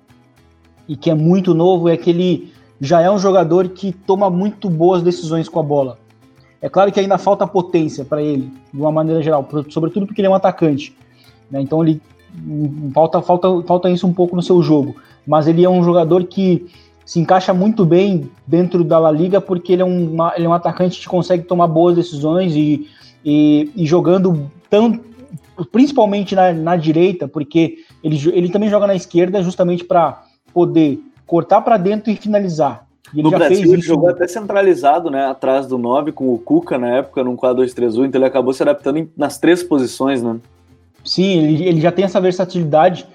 e 0.87 0.95
que 0.95 1.09
é 1.09 1.15
muito 1.15 1.53
novo, 1.53 1.89
é 1.89 1.97
que 1.97 2.09
ele 2.09 2.53
já 2.79 3.01
é 3.01 3.09
um 3.09 3.17
jogador 3.17 3.69
que 3.69 3.91
toma 3.91 4.29
muito 4.29 4.69
boas 4.69 5.01
decisões 5.01 5.49
com 5.49 5.59
a 5.59 5.63
bola. 5.63 5.97
É 6.61 6.69
claro 6.69 6.91
que 6.91 6.99
ainda 6.99 7.17
falta 7.17 7.47
potência 7.47 8.03
para 8.03 8.21
ele, 8.21 8.51
de 8.73 8.79
uma 8.79 8.91
maneira 8.91 9.21
geral, 9.21 9.47
sobretudo 9.69 10.05
porque 10.05 10.21
ele 10.21 10.27
é 10.27 10.29
um 10.29 10.35
atacante. 10.35 10.95
Né? 11.49 11.61
Então 11.61 11.83
ele 11.83 12.01
falta, 12.93 13.21
falta, 13.21 13.61
falta 13.63 13.89
isso 13.89 14.07
um 14.07 14.13
pouco 14.13 14.35
no 14.35 14.41
seu 14.41 14.61
jogo. 14.61 14.95
Mas 15.25 15.47
ele 15.47 15.63
é 15.63 15.69
um 15.69 15.83
jogador 15.83 16.23
que 16.25 16.65
se 17.05 17.19
encaixa 17.19 17.53
muito 17.53 17.85
bem 17.85 18.29
dentro 18.47 18.83
da 18.83 18.97
La 18.97 19.11
Liga 19.11 19.39
porque 19.39 19.73
ele 19.73 19.81
é 19.81 19.85
um, 19.85 20.17
ele 20.35 20.45
é 20.45 20.49
um 20.49 20.53
atacante 20.53 20.99
que 20.99 21.07
consegue 21.07 21.43
tomar 21.43 21.67
boas 21.67 21.95
decisões 21.95 22.55
e, 22.55 22.87
e, 23.23 23.69
e 23.75 23.85
jogando 23.85 24.49
tão, 24.69 24.99
principalmente 25.71 26.35
na, 26.35 26.51
na 26.51 26.75
direita, 26.75 27.27
porque 27.27 27.77
ele, 28.03 28.19
ele 28.33 28.49
também 28.49 28.69
joga 28.69 28.87
na 28.87 28.95
esquerda 28.95 29.43
justamente 29.43 29.83
para 29.83 30.23
poder 30.53 30.99
cortar 31.27 31.61
para 31.61 31.77
dentro 31.77 32.11
e 32.11 32.15
finalizar. 32.15 32.85
E 33.13 33.21
no 33.21 33.29
Brasil 33.29 33.71
ele 33.71 33.81
jogou 33.81 34.09
até 34.09 34.27
centralizado, 34.27 35.11
né, 35.11 35.27
atrás 35.27 35.67
do 35.67 35.77
9 35.77 36.11
com 36.11 36.33
o 36.33 36.37
Cuca 36.37 36.77
na 36.77 36.87
época, 36.97 37.23
num 37.23 37.37
4-2-3-1, 37.37 38.07
então 38.07 38.19
ele 38.19 38.25
acabou 38.25 38.51
se 38.51 38.63
adaptando 38.63 39.09
nas 39.15 39.37
três 39.37 39.61
posições, 39.61 40.23
né? 40.23 40.37
Sim, 41.05 41.37
ele, 41.37 41.63
ele 41.63 41.81
já 41.81 41.91
tem 41.91 42.03
essa 42.03 42.19
versatilidade, 42.19 43.05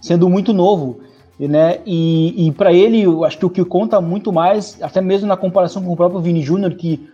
sendo 0.00 0.28
muito 0.28 0.52
novo, 0.52 1.00
né? 1.38 1.78
E, 1.84 2.46
e 2.46 2.52
para 2.52 2.72
ele, 2.72 3.02
eu 3.02 3.24
acho 3.24 3.38
que 3.38 3.46
o 3.46 3.50
que 3.50 3.64
conta 3.64 4.00
muito 4.00 4.32
mais, 4.32 4.78
até 4.82 5.00
mesmo 5.00 5.28
na 5.28 5.36
comparação 5.36 5.84
com 5.84 5.92
o 5.92 5.96
próprio 5.96 6.20
Vini 6.20 6.42
Júnior, 6.42 6.74
que 6.74 7.08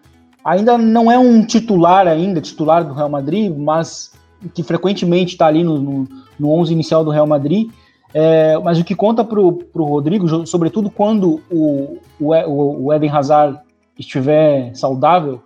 ainda 0.44 0.78
não 0.78 1.10
é 1.10 1.18
um 1.18 1.44
titular 1.44 2.06
ainda, 2.06 2.40
titular 2.40 2.84
do 2.84 2.94
Real 2.94 3.08
Madrid, 3.08 3.52
mas 3.54 4.12
que 4.54 4.62
frequentemente 4.62 5.32
está 5.32 5.46
ali 5.46 5.62
no, 5.62 5.78
no, 5.78 6.08
no 6.38 6.50
11 6.52 6.72
inicial 6.72 7.04
do 7.04 7.10
Real 7.10 7.26
Madrid, 7.26 7.70
é, 8.14 8.58
mas 8.58 8.78
o 8.78 8.84
que 8.84 8.94
conta 8.94 9.24
para 9.24 9.40
o 9.40 9.64
Rodrigo, 9.74 10.46
sobretudo 10.46 10.90
quando 10.90 11.40
o, 11.50 11.98
o, 12.18 12.84
o 12.84 12.92
Eden 12.92 13.10
Hazard 13.10 13.58
estiver 13.98 14.74
saudável, 14.74 15.42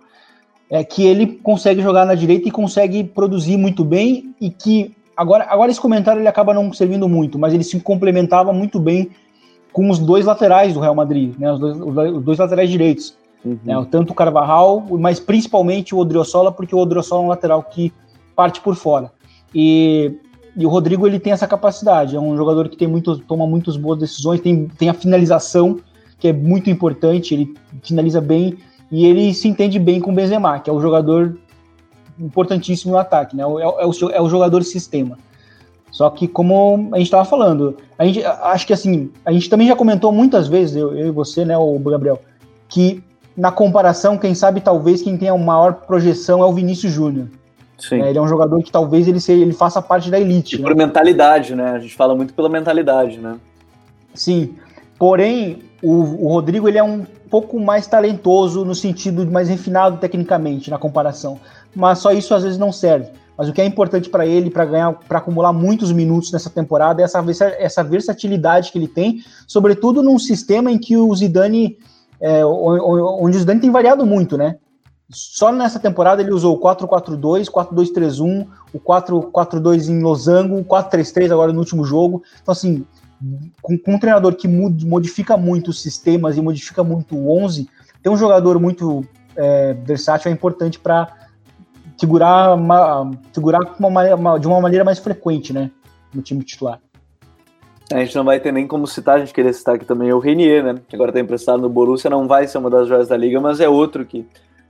é 0.69 0.83
que 0.83 1.05
ele 1.05 1.27
consegue 1.27 1.81
jogar 1.81 2.05
na 2.05 2.15
direita 2.15 2.47
e 2.47 2.51
consegue 2.51 3.03
produzir 3.03 3.57
muito 3.57 3.83
bem 3.83 4.33
e 4.41 4.49
que 4.49 4.95
agora, 5.15 5.45
agora 5.49 5.71
esse 5.71 5.79
comentário 5.79 6.21
ele 6.21 6.27
acaba 6.27 6.53
não 6.53 6.73
servindo 6.73 7.07
muito, 7.07 7.37
mas 7.37 7.53
ele 7.53 7.63
se 7.63 7.79
complementava 7.79 8.51
muito 8.51 8.79
bem 8.79 9.09
com 9.71 9.89
os 9.89 9.99
dois 9.99 10.25
laterais 10.25 10.73
do 10.73 10.79
Real 10.79 10.95
Madrid, 10.95 11.35
né, 11.37 11.51
os, 11.51 11.59
dois, 11.59 11.77
os 11.77 12.23
dois 12.23 12.39
laterais 12.39 12.69
direitos, 12.69 13.15
uhum. 13.43 13.59
né, 13.63 13.87
tanto 13.91 14.11
o 14.11 14.15
Carvajal, 14.15 14.85
mas 14.91 15.19
principalmente 15.19 15.93
o 15.93 15.99
Odriozola, 15.99 16.51
porque 16.51 16.73
o 16.73 16.79
Odriozola 16.79 17.21
é 17.21 17.25
um 17.25 17.29
lateral 17.29 17.61
que 17.63 17.93
parte 18.35 18.59
por 18.61 18.75
fora. 18.75 19.11
E 19.53 20.13
e 20.57 20.65
o 20.65 20.69
Rodrigo 20.69 21.05
ele 21.05 21.19
tem 21.19 21.33
essa 21.33 21.47
capacidade, 21.47 22.15
é 22.15 22.19
um 22.19 22.37
jogador 22.37 22.69
que 22.69 22.77
tem 22.77 22.87
muito, 22.87 23.17
toma 23.17 23.45
muitas 23.45 23.75
boas 23.75 23.99
decisões, 23.99 24.39
tem, 24.39 24.67
tem 24.67 24.87
a 24.87 24.93
finalização, 24.93 25.77
que 26.17 26.29
é 26.29 26.33
muito 26.33 26.69
importante, 26.69 27.33
ele 27.33 27.53
finaliza 27.83 28.21
bem 28.21 28.57
e 28.91 29.05
ele 29.05 29.33
se 29.33 29.47
entende 29.47 29.79
bem 29.79 29.99
com 29.99 30.11
o 30.11 30.15
Benzema, 30.15 30.59
que 30.59 30.69
é 30.69 30.73
o 30.73 30.81
jogador 30.81 31.37
importantíssimo 32.19 32.93
no 32.93 32.97
ataque, 32.97 33.35
né? 33.35 33.43
É, 33.43 33.45
é, 33.45 33.85
o, 33.85 34.09
é 34.11 34.21
o 34.21 34.29
jogador 34.29 34.63
sistema. 34.63 35.17
Só 35.91 36.09
que, 36.09 36.27
como 36.27 36.89
a 36.91 36.97
gente 36.97 37.07
estava 37.07 37.25
falando, 37.25 37.77
a 37.97 38.05
gente, 38.05 38.23
acho 38.23 38.67
que 38.67 38.73
assim, 38.73 39.11
a 39.25 39.31
gente 39.31 39.49
também 39.49 39.67
já 39.67 39.75
comentou 39.75 40.11
muitas 40.11 40.47
vezes, 40.47 40.75
eu, 40.75 40.93
eu 40.95 41.07
e 41.07 41.11
você, 41.11 41.45
né, 41.45 41.57
o 41.57 41.79
Gabriel, 41.79 42.21
que 42.67 43.01
na 43.35 43.51
comparação, 43.51 44.17
quem 44.17 44.33
sabe 44.33 44.61
talvez 44.61 45.01
quem 45.01 45.17
tem 45.17 45.29
a 45.29 45.37
maior 45.37 45.73
projeção 45.73 46.41
é 46.41 46.45
o 46.45 46.53
Vinícius 46.53 46.91
Júnior. 46.91 47.27
É, 47.91 48.09
ele 48.09 48.17
é 48.17 48.21
um 48.21 48.27
jogador 48.27 48.61
que 48.63 48.71
talvez 48.71 49.07
ele, 49.07 49.19
seja, 49.19 49.41
ele 49.41 49.53
faça 49.53 49.81
parte 49.81 50.09
da 50.09 50.19
elite. 50.19 50.55
E 50.55 50.59
né? 50.59 50.63
por 50.63 50.75
mentalidade, 50.75 51.55
né? 51.55 51.71
A 51.71 51.79
gente 51.79 51.93
fala 51.93 52.15
muito 52.15 52.33
pela 52.33 52.47
mentalidade, 52.47 53.19
né? 53.19 53.35
Sim. 54.13 54.55
Porém, 54.97 55.59
o, 55.81 56.25
o, 56.25 56.27
Rodrigo 56.29 56.67
ele 56.67 56.77
é 56.77 56.83
um 56.83 57.05
pouco 57.29 57.59
mais 57.59 57.85
talentoso 57.87 58.63
no 58.63 58.73
sentido 58.73 59.25
mais 59.29 59.49
refinado 59.49 59.97
tecnicamente 59.97 60.69
na 60.69 60.77
comparação. 60.77 61.39
Mas 61.75 61.99
só 61.99 62.11
isso 62.11 62.33
às 62.33 62.43
vezes 62.43 62.57
não 62.57 62.71
serve. 62.71 63.09
Mas 63.37 63.49
o 63.49 63.53
que 63.53 63.61
é 63.61 63.65
importante 63.65 64.09
para 64.09 64.25
ele, 64.25 64.49
para 64.49 64.65
ganhar, 64.65 64.93
para 64.93 65.17
acumular 65.17 65.51
muitos 65.51 65.91
minutos 65.91 66.31
nessa 66.31 66.49
temporada, 66.49 67.01
é 67.01 67.05
essa, 67.05 67.19
essa 67.59 67.83
versatilidade 67.83 68.71
que 68.71 68.77
ele 68.77 68.87
tem, 68.87 69.21
sobretudo 69.45 70.01
num 70.01 70.17
sistema 70.17 70.71
em 70.71 70.77
que 70.77 70.95
o 70.95 71.13
Zidane, 71.13 71.77
é, 72.21 72.45
onde 72.45 73.35
o 73.35 73.39
Zidane 73.39 73.59
tem 73.59 73.71
variado 73.71 74.05
muito, 74.05 74.37
né? 74.37 74.55
Só 75.09 75.51
nessa 75.51 75.79
temporada 75.79 76.21
ele 76.21 76.31
usou 76.31 76.55
o 76.55 76.59
4-4-2, 76.59 77.45
4-2-3-1, 77.45 78.47
o 78.73 78.79
4-4-2 78.79 79.89
em 79.89 80.01
losango, 80.01 80.57
o 80.57 80.65
4-3-3 80.65 81.31
agora 81.31 81.53
no 81.53 81.59
último 81.59 81.83
jogo. 81.83 82.23
Então, 82.41 82.51
assim, 82.51 82.85
com, 83.61 83.77
com, 83.77 83.95
um 83.95 83.99
treinador 83.99 84.35
que 84.35 84.47
modifica 84.47 85.37
muito 85.37 85.69
os 85.69 85.81
sistemas 85.81 86.37
e 86.37 86.41
modifica 86.41 86.83
muito 86.83 87.15
o 87.15 87.43
11, 87.43 87.69
ter 88.01 88.09
um 88.09 88.17
jogador 88.17 88.59
muito 88.59 89.05
é, 89.35 89.73
versátil 89.73 90.29
é 90.29 90.33
importante 90.33 90.79
para 90.79 91.07
segurar, 91.97 92.55
uma, 92.55 93.01
uma, 93.01 94.15
uma, 94.15 94.39
de 94.39 94.47
uma 94.47 94.61
maneira 94.61 94.83
mais 94.83 94.99
frequente, 94.99 95.53
né, 95.53 95.71
no 96.13 96.21
time 96.21 96.43
titular. 96.43 96.79
A 97.91 97.99
gente 97.99 98.15
não 98.15 98.23
vai 98.23 98.39
ter 98.39 98.51
nem 98.51 98.67
como 98.67 98.87
citar, 98.87 99.17
a 99.17 99.19
gente 99.19 99.33
queria 99.33 99.53
citar 99.53 99.75
aqui 99.75 99.85
também 99.85 100.11
o 100.11 100.19
Renier, 100.19 100.63
né, 100.63 100.75
que 100.87 100.95
agora 100.95 101.11
está 101.11 101.19
emprestado 101.19 101.61
no 101.61 101.69
Borussia, 101.69 102.09
não 102.09 102.27
vai 102.27 102.47
ser 102.47 102.57
uma 102.57 102.69
das 102.69 102.87
joias 102.87 103.07
da 103.07 103.15
liga, 103.15 103.39
mas 103.39 103.59
é 103.59 103.69
outro 103.69 104.05
que 104.05 104.25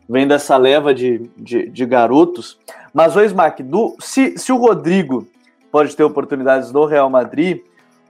vem 0.08 0.28
dessa 0.28 0.58
leva 0.58 0.94
de, 0.94 1.30
de, 1.38 1.70
de 1.70 1.86
garotos. 1.86 2.60
Mas 2.94 3.16
o 3.16 3.22
Smack, 3.22 3.64
do, 3.64 3.96
se, 4.00 4.38
se 4.38 4.52
o 4.52 4.58
Rodrigo 4.58 5.28
pode 5.72 5.96
ter 5.96 6.04
oportunidades 6.04 6.72
no 6.72 6.86
Real 6.86 7.10
Madrid, 7.10 7.62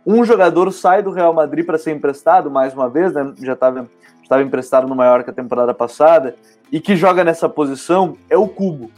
um 0.05 0.23
jogador 0.23 0.71
sai 0.71 1.01
do 1.01 1.11
Real 1.11 1.33
Madrid 1.33 1.65
para 1.65 1.77
ser 1.77 1.93
emprestado, 1.93 2.51
mais 2.51 2.73
uma 2.73 2.89
vez, 2.89 3.13
né? 3.13 3.33
já 3.41 3.53
estava 3.53 3.89
estava 4.21 4.41
emprestado 4.41 4.87
no 4.87 4.95
Mallorca 4.95 5.29
a 5.29 5.33
temporada 5.33 5.71
passada, 5.71 6.35
e 6.71 6.79
que 6.79 6.95
joga 6.95 7.23
nessa 7.23 7.47
posição 7.47 8.17
é 8.27 8.35
o 8.35 8.47
Cubo. 8.47 8.89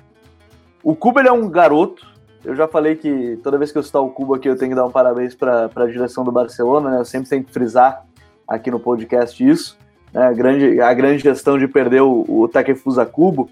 O 0.82 0.96
Cubo 0.96 1.20
ele 1.20 1.28
é 1.28 1.32
um 1.34 1.50
garoto, 1.50 2.08
eu 2.46 2.56
já 2.56 2.66
falei 2.66 2.96
que 2.96 3.38
toda 3.44 3.58
vez 3.58 3.72
que 3.72 3.78
eu 3.78 3.84
citar 3.84 4.02
o 4.02 4.10
Cubo 4.10 4.36
aqui 4.36 4.48
eu 4.48 4.58
tenho 4.58 4.72
que 4.72 4.76
dar 4.76 4.86
um 4.86 4.92
parabéns 4.92 5.36
para 5.36 5.70
a 5.76 5.86
direção 5.86 6.24
do 6.24 6.32
Barcelona, 6.32 6.92
né? 6.92 7.00
eu 7.00 7.06
sempre 7.06 7.30
tenho 7.30 7.44
que 7.44 7.52
frisar 7.52 8.06
aqui 8.48 8.72
no 8.72 8.80
podcast 8.80 9.46
isso 9.46 9.78
né, 10.14 10.28
a, 10.28 10.34
grande, 10.34 10.82
a 10.82 10.94
grande 10.94 11.24
gestão 11.24 11.58
de 11.58 11.68
perder 11.68 12.02
o, 12.02 12.26
o 12.28 12.48
Takefusa 12.48 13.06
Kubo. 13.06 13.50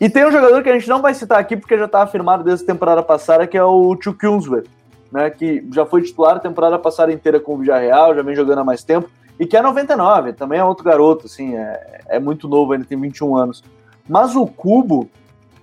E 0.00 0.10
tem 0.10 0.26
um 0.26 0.32
jogador 0.32 0.62
que 0.62 0.68
a 0.68 0.72
gente 0.72 0.88
não 0.88 1.00
vai 1.00 1.14
citar 1.14 1.38
aqui 1.38 1.56
porque 1.56 1.78
já 1.78 1.84
está 1.84 2.02
afirmado 2.02 2.42
desde 2.42 2.64
a 2.64 2.66
temporada 2.66 3.02
passada, 3.02 3.46
que 3.46 3.56
é 3.56 3.64
o 3.64 3.96
Chukwuemswe, 4.00 4.64
né, 5.12 5.28
que 5.30 5.64
já 5.72 5.84
foi 5.84 6.02
titular 6.02 6.36
a 6.36 6.40
temporada 6.40 6.78
passada 6.78 7.12
inteira 7.12 7.38
com 7.38 7.54
o 7.54 7.58
Villarreal, 7.58 8.14
já 8.14 8.22
vem 8.22 8.34
jogando 8.34 8.60
há 8.60 8.64
mais 8.64 8.82
tempo, 8.82 9.10
e 9.38 9.46
que 9.46 9.56
é 9.56 9.62
99, 9.62 10.32
também 10.32 10.58
é 10.58 10.64
outro 10.64 10.84
garoto, 10.84 11.26
assim, 11.26 11.56
é, 11.56 12.00
é 12.08 12.18
muito 12.18 12.48
novo, 12.48 12.74
ele 12.74 12.84
tem 12.84 12.98
21 12.98 13.36
anos. 13.36 13.62
Mas 14.08 14.34
o 14.34 14.46
Cubo, 14.46 15.08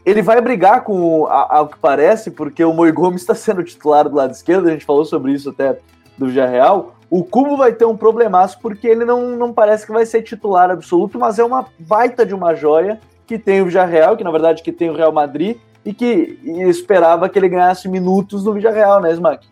ele 0.06 0.22
vai 0.22 0.40
brigar 0.40 0.84
com, 0.84 1.26
ao 1.26 1.68
que 1.68 1.80
parece, 1.80 2.32
porque 2.32 2.64
o 2.64 2.74
Moi 2.74 2.92
Gomes 2.92 3.22
está 3.22 3.34
sendo 3.34 3.64
titular 3.64 4.08
do 4.08 4.16
lado 4.16 4.32
esquerdo, 4.32 4.68
a 4.68 4.72
gente 4.72 4.86
falou 4.86 5.04
sobre 5.04 5.34
isso 5.34 5.50
até 5.50 5.80
do 6.18 6.28
Villarreal, 6.28 6.96
o 7.10 7.24
Cubo 7.24 7.58
vai 7.58 7.74
ter 7.74 7.86
um 7.86 7.98
problemaço 7.98 8.60
porque 8.62 8.88
ele 8.88 9.04
não, 9.04 9.36
não 9.36 9.52
parece 9.52 9.86
que 9.86 9.92
vai 9.92 10.06
ser 10.06 10.22
titular 10.22 10.70
absoluto, 10.70 11.18
mas 11.18 11.40
é 11.40 11.44
uma 11.44 11.66
baita 11.80 12.24
de 12.24 12.36
uma 12.36 12.54
joia 12.54 13.00
que 13.26 13.40
tem 13.40 13.62
o 13.62 13.66
Villarreal, 13.66 14.16
que 14.16 14.24
na 14.24 14.32
verdade 14.32 14.62
que 14.62 14.72
tem 14.72 14.90
o 14.90 14.96
Real 14.96 15.12
Madrid, 15.12 15.58
e 15.90 15.94
que 15.94 16.38
e 16.44 16.62
esperava 16.70 17.28
que 17.28 17.40
ele 17.40 17.50
ganhasse 17.50 17.90
minutos 17.90 18.46
no 18.46 18.52
Real, 18.54 19.02
né, 19.02 19.12
Smack? 19.12 19.48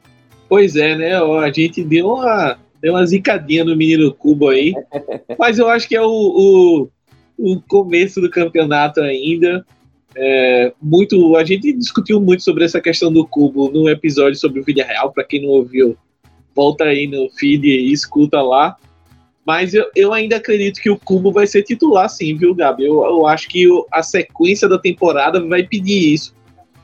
Pois 0.48 0.76
é, 0.76 0.96
né? 0.96 1.16
A 1.16 1.52
gente 1.52 1.84
deu 1.84 2.14
uma, 2.14 2.58
deu 2.82 2.94
uma 2.94 3.06
zicadinha 3.06 3.66
no 3.66 3.76
menino 3.76 4.14
Cubo 4.14 4.50
aí, 4.50 4.74
mas 5.38 5.58
eu 5.58 5.68
acho 5.68 5.88
que 5.88 5.96
é 5.96 6.02
o, 6.02 6.08
o, 6.08 6.90
o 7.38 7.62
começo 7.62 8.22
do 8.22 8.30
campeonato 8.30 9.02
ainda. 9.02 9.66
É, 10.16 10.74
muito, 10.82 11.36
a 11.36 11.44
gente 11.44 11.74
discutiu 11.74 12.20
muito 12.22 12.44
sobre 12.44 12.64
essa 12.64 12.80
questão 12.80 13.12
do 13.12 13.26
Cubo 13.28 13.70
no 13.72 13.90
episódio 13.90 14.40
sobre 14.40 14.60
o 14.60 14.64
Real. 14.64 15.12
Para 15.12 15.24
quem 15.24 15.42
não 15.42 15.50
ouviu, 15.50 15.98
volta 16.56 16.86
aí 16.86 17.08
no 17.08 17.30
feed 17.32 17.68
e 17.68 17.92
escuta 17.92 18.42
lá. 18.42 18.76
Mas 19.48 19.74
eu, 19.74 19.90
eu 19.96 20.12
ainda 20.12 20.36
acredito 20.36 20.82
que 20.82 20.90
o 20.90 21.00
Cubo 21.00 21.32
vai 21.32 21.48
ser 21.48 21.64
titular, 21.64 22.10
sim, 22.10 22.36
viu, 22.36 22.54
Gabi? 22.54 22.86
Eu, 22.86 23.02
eu 23.06 23.26
acho 23.26 23.48
que 23.48 23.66
a 23.90 24.04
sequência 24.04 24.68
da 24.68 24.78
temporada 24.78 25.40
vai 25.48 25.64
pedir 25.64 26.14
isso. 26.14 26.36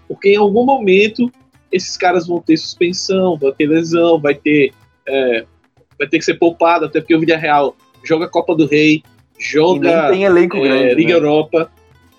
Porque 0.08 0.30
em 0.30 0.38
algum 0.38 0.64
momento 0.64 1.30
esses 1.70 1.98
caras 1.98 2.26
vão 2.26 2.40
ter 2.40 2.56
suspensão, 2.56 3.38
vão 3.38 3.52
ter 3.52 3.68
lesão, 3.68 4.18
vai 4.18 4.34
ter, 4.34 4.72
é, 5.06 5.46
vai 6.00 6.08
ter 6.08 6.20
que 6.20 6.24
ser 6.24 6.36
poupado, 6.36 6.86
até 6.86 7.02
porque 7.02 7.14
o 7.14 7.20
Real 7.20 7.76
joga 8.02 8.30
Copa 8.30 8.56
do 8.56 8.66
Rei, 8.66 9.04
joga 9.38 10.10
tem 10.10 10.24
elenco 10.24 10.56
é, 10.56 10.62
grande, 10.62 10.96
Liga 10.96 11.10
né? 11.10 11.18
Europa 11.18 11.70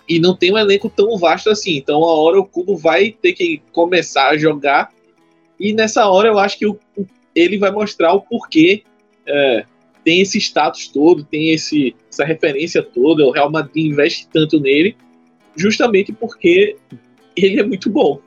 e 0.07 0.21
não 0.21 0.37
tem 0.37 0.53
um 0.53 0.59
elenco 0.59 0.91
tão 0.91 1.17
vasto 1.17 1.49
assim. 1.49 1.75
Então, 1.79 2.05
a 2.05 2.21
hora 2.21 2.39
o 2.39 2.45
Cubo 2.45 2.77
vai 2.77 3.11
ter 3.11 3.33
que 3.33 3.63
começar 3.73 4.29
a 4.29 4.37
jogar. 4.37 4.93
E 5.59 5.73
nessa 5.73 6.07
hora 6.07 6.29
eu 6.29 6.39
acho 6.39 6.59
que 6.59 6.67
o, 6.67 6.79
ele 7.35 7.57
vai 7.57 7.71
mostrar 7.71 8.13
o 8.13 8.21
porquê 8.21 8.83
é, 9.27 9.65
tem 10.05 10.21
esse 10.21 10.39
status 10.39 10.89
todo, 10.89 11.25
tem 11.25 11.51
esse, 11.51 11.97
essa 12.11 12.25
referência 12.25 12.83
toda. 12.83 13.25
O 13.25 13.31
Real 13.31 13.51
Madrid 13.51 13.87
investe 13.87 14.29
tanto 14.33 14.61
nele, 14.61 14.97
justamente 15.57 16.13
porque 16.13 16.77
ele 17.35 17.59
é 17.59 17.65
muito 17.65 17.91
bom. 17.91 18.21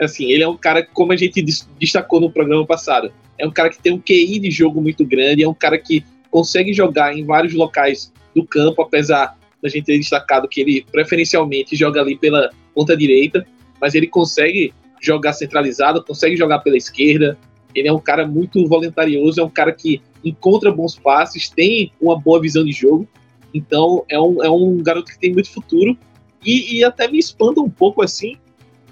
Assim, 0.00 0.30
ele 0.32 0.42
é 0.42 0.48
um 0.48 0.56
cara, 0.56 0.82
como 0.82 1.12
a 1.12 1.16
gente 1.16 1.44
destacou 1.78 2.20
no 2.20 2.32
programa 2.32 2.66
passado, 2.66 3.12
é 3.38 3.46
um 3.46 3.50
cara 3.50 3.68
que 3.68 3.78
tem 3.78 3.92
um 3.92 4.00
QI 4.00 4.38
de 4.38 4.50
jogo 4.50 4.80
muito 4.80 5.04
grande, 5.04 5.42
é 5.42 5.48
um 5.48 5.54
cara 5.54 5.76
que 5.78 6.02
consegue 6.30 6.72
jogar 6.72 7.16
em 7.16 7.24
vários 7.24 7.52
locais 7.52 8.12
do 8.34 8.44
campo, 8.46 8.80
apesar 8.80 9.36
da 9.62 9.68
gente 9.68 9.84
ter 9.84 9.98
destacado 9.98 10.48
que 10.48 10.60
ele 10.60 10.86
preferencialmente 10.90 11.76
joga 11.76 12.00
ali 12.00 12.16
pela 12.16 12.50
ponta 12.74 12.96
direita, 12.96 13.46
mas 13.80 13.94
ele 13.94 14.06
consegue 14.06 14.72
jogar 15.00 15.32
centralizado, 15.32 16.04
consegue 16.04 16.36
jogar 16.36 16.60
pela 16.60 16.76
esquerda. 16.76 17.36
Ele 17.74 17.88
é 17.88 17.92
um 17.92 18.00
cara 18.00 18.26
muito 18.26 18.66
voluntarioso, 18.66 19.40
é 19.40 19.44
um 19.44 19.50
cara 19.50 19.72
que 19.72 20.00
encontra 20.24 20.72
bons 20.72 20.98
passes, 20.98 21.48
tem 21.48 21.92
uma 22.00 22.18
boa 22.18 22.40
visão 22.40 22.64
de 22.64 22.72
jogo. 22.72 23.08
Então 23.52 24.04
é 24.08 24.20
um, 24.20 24.42
é 24.42 24.50
um 24.50 24.82
garoto 24.82 25.10
que 25.12 25.18
tem 25.18 25.32
muito 25.32 25.50
futuro. 25.50 25.96
E, 26.44 26.78
e 26.78 26.84
até 26.84 27.08
me 27.08 27.18
espanta 27.18 27.60
um 27.60 27.68
pouco 27.68 28.02
assim, 28.02 28.36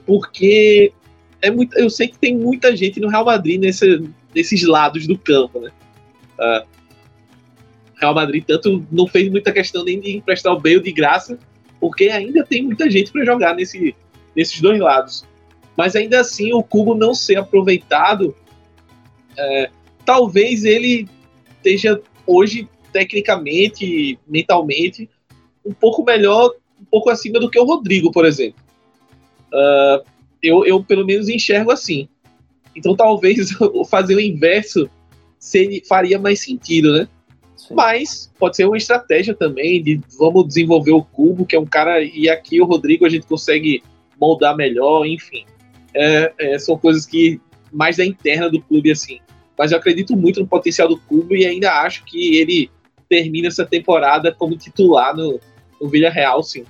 porque 0.04 0.92
é 1.40 1.50
muito, 1.50 1.78
eu 1.78 1.88
sei 1.88 2.08
que 2.08 2.18
tem 2.18 2.36
muita 2.36 2.76
gente 2.76 3.00
no 3.00 3.08
Real 3.08 3.24
Madrid 3.24 3.60
nesse, 3.60 4.04
nesses 4.34 4.62
lados 4.64 5.06
do 5.06 5.16
campo, 5.16 5.60
né? 5.60 5.70
Uh, 6.38 6.66
Real 8.00 8.14
Madrid 8.14 8.44
tanto 8.46 8.86
não 8.90 9.06
fez 9.06 9.30
muita 9.30 9.52
questão 9.52 9.84
nem 9.84 10.00
de 10.00 10.16
emprestar 10.16 10.52
o 10.52 10.60
Bale 10.60 10.80
de 10.80 10.92
graça, 10.92 11.38
porque 11.80 12.08
ainda 12.08 12.44
tem 12.44 12.62
muita 12.62 12.90
gente 12.90 13.10
para 13.10 13.24
jogar 13.24 13.54
nesse, 13.54 13.94
nesses 14.36 14.60
dois 14.60 14.78
lados. 14.78 15.24
Mas 15.76 15.94
ainda 15.94 16.20
assim, 16.20 16.52
o 16.52 16.62
Cubo 16.62 16.94
não 16.94 17.14
ser 17.14 17.36
aproveitado, 17.36 18.34
é, 19.36 19.70
talvez 20.04 20.64
ele 20.64 21.08
esteja 21.68 22.00
hoje, 22.26 22.68
tecnicamente, 22.92 24.18
mentalmente, 24.26 25.08
um 25.64 25.72
pouco 25.72 26.02
melhor, 26.02 26.54
um 26.80 26.84
pouco 26.84 27.10
acima 27.10 27.38
do 27.38 27.50
que 27.50 27.58
o 27.58 27.64
Rodrigo, 27.64 28.10
por 28.10 28.24
exemplo. 28.24 28.60
Uh, 29.52 30.04
eu, 30.42 30.64
eu, 30.64 30.82
pelo 30.82 31.04
menos, 31.04 31.28
enxergo 31.28 31.70
assim. 31.70 32.08
Então, 32.74 32.96
talvez 32.96 33.50
fazer 33.90 34.14
o 34.14 34.20
inverso 34.20 34.88
seria, 35.38 35.82
faria 35.86 36.18
mais 36.18 36.40
sentido, 36.40 36.92
né? 36.92 37.08
Sim. 37.56 37.74
Mas 37.74 38.32
pode 38.38 38.56
ser 38.56 38.66
uma 38.66 38.76
estratégia 38.76 39.34
também 39.34 39.82
de 39.82 40.00
vamos 40.18 40.46
desenvolver 40.46 40.92
o 40.92 41.02
Cubo, 41.02 41.44
que 41.44 41.56
é 41.56 41.60
um 41.60 41.66
cara, 41.66 42.02
e 42.02 42.28
aqui 42.28 42.60
o 42.60 42.64
Rodrigo 42.64 43.04
a 43.04 43.08
gente 43.08 43.26
consegue 43.26 43.82
moldar 44.18 44.56
melhor, 44.56 45.04
enfim. 45.04 45.44
É, 45.94 46.32
é, 46.38 46.58
são 46.58 46.78
coisas 46.78 47.04
que 47.04 47.40
mais 47.72 47.96
da 47.96 48.04
interna 48.04 48.48
do 48.48 48.60
clube, 48.62 48.90
assim. 48.90 49.18
Mas 49.58 49.72
eu 49.72 49.78
acredito 49.78 50.16
muito 50.16 50.40
no 50.40 50.46
potencial 50.46 50.88
do 50.88 50.98
Cubo 50.98 51.34
e 51.34 51.44
ainda 51.44 51.72
acho 51.82 52.04
que 52.04 52.38
ele 52.38 52.70
termina 53.08 53.48
essa 53.48 53.66
temporada 53.66 54.32
como 54.32 54.56
titular 54.56 55.16
no, 55.16 55.40
no 55.80 55.88
Vila 55.88 56.10
Real, 56.10 56.42
sim. 56.42 56.64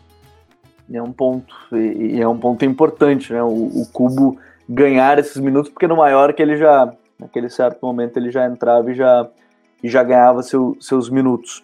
É 0.91 1.03
um 1.03 1.13
ponto, 1.13 1.55
e 1.77 2.19
é 2.19 2.27
um 2.27 2.39
ponto 2.39 2.65
importante, 2.65 3.33
né? 3.33 3.43
O, 3.43 3.83
o 3.83 3.87
Cubo 3.93 4.39
ganhar 4.67 5.19
esses 5.19 5.37
minutos, 5.37 5.71
porque 5.71 5.87
no 5.87 5.97
maior 5.97 6.33
que 6.33 6.41
ele 6.41 6.57
já, 6.57 6.91
naquele 7.19 7.51
certo 7.51 7.85
momento, 7.85 8.17
ele 8.17 8.31
já 8.31 8.47
entrava 8.47 8.91
e 8.91 8.95
já 8.95 9.29
e 9.83 9.89
já 9.89 10.03
ganhava 10.03 10.43
seu, 10.43 10.77
seus 10.81 11.09
minutos. 11.09 11.63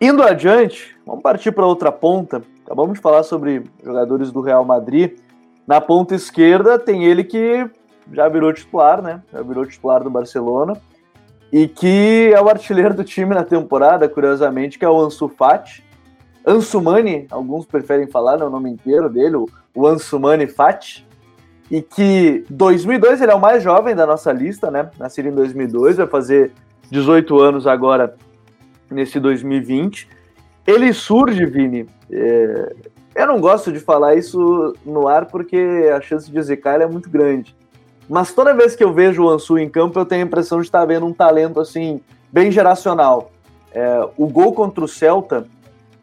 Indo 0.00 0.22
adiante, 0.22 0.96
vamos 1.06 1.22
partir 1.22 1.52
para 1.52 1.66
outra 1.66 1.90
ponta. 1.90 2.42
Acabamos 2.64 2.94
de 2.94 3.00
falar 3.00 3.22
sobre 3.22 3.62
jogadores 3.82 4.30
do 4.30 4.40
Real 4.40 4.64
Madrid. 4.64 5.18
Na 5.66 5.80
ponta 5.80 6.14
esquerda 6.14 6.78
tem 6.78 7.04
ele 7.04 7.24
que 7.24 7.68
já 8.12 8.28
virou 8.28 8.52
titular, 8.52 9.02
né? 9.02 9.22
Já 9.32 9.42
virou 9.42 9.66
titular 9.66 10.02
do 10.02 10.10
Barcelona. 10.10 10.76
E 11.52 11.66
que 11.66 12.30
é 12.34 12.40
o 12.40 12.48
artilheiro 12.48 12.94
do 12.94 13.04
time 13.04 13.34
na 13.34 13.44
temporada, 13.44 14.08
curiosamente, 14.08 14.78
que 14.78 14.84
é 14.84 14.88
o 14.88 15.00
Ansu 15.00 15.28
Fati. 15.28 15.84
Ansu 16.46 16.80
Mani, 16.80 17.26
alguns 17.30 17.66
preferem 17.66 18.06
falar, 18.06 18.36
não 18.36 18.46
é 18.46 18.48
o 18.48 18.52
nome 18.52 18.70
inteiro 18.70 19.08
dele, 19.08 19.36
o 19.74 19.86
Ansu 19.86 20.20
Mani 20.20 20.46
Fati. 20.46 21.06
E 21.70 21.82
que 21.82 22.44
2002 22.48 23.20
ele 23.20 23.32
é 23.32 23.34
o 23.34 23.40
mais 23.40 23.62
jovem 23.62 23.94
da 23.94 24.06
nossa 24.06 24.32
lista, 24.32 24.70
né? 24.70 24.90
Nascido 24.98 25.28
em 25.28 25.34
2002, 25.34 25.96
vai 25.96 26.06
fazer 26.06 26.52
18 26.90 27.38
anos 27.38 27.66
agora 27.66 28.14
nesse 28.90 29.20
2020. 29.20 30.08
Ele 30.66 30.92
surge, 30.92 31.44
Vini. 31.46 31.86
É... 32.10 32.74
Eu 33.14 33.26
não 33.26 33.40
gosto 33.40 33.72
de 33.72 33.80
falar 33.80 34.14
isso 34.14 34.74
no 34.84 35.08
ar 35.08 35.26
porque 35.26 35.90
a 35.94 36.00
chance 36.00 36.30
de 36.30 36.40
zicar 36.42 36.80
é 36.80 36.86
muito 36.86 37.10
grande. 37.10 37.57
Mas 38.08 38.32
toda 38.32 38.54
vez 38.54 38.74
que 38.74 38.82
eu 38.82 38.92
vejo 38.92 39.24
o 39.24 39.28
Ansu 39.28 39.58
em 39.58 39.68
campo, 39.68 39.98
eu 39.98 40.06
tenho 40.06 40.22
a 40.22 40.26
impressão 40.26 40.60
de 40.60 40.66
estar 40.66 40.84
vendo 40.84 41.06
um 41.06 41.12
talento 41.12 41.60
assim 41.60 42.00
bem 42.32 42.50
geracional. 42.50 43.30
É... 43.72 44.08
o 44.16 44.26
gol 44.26 44.54
contra 44.54 44.82
o 44.82 44.88
Celta 44.88 45.46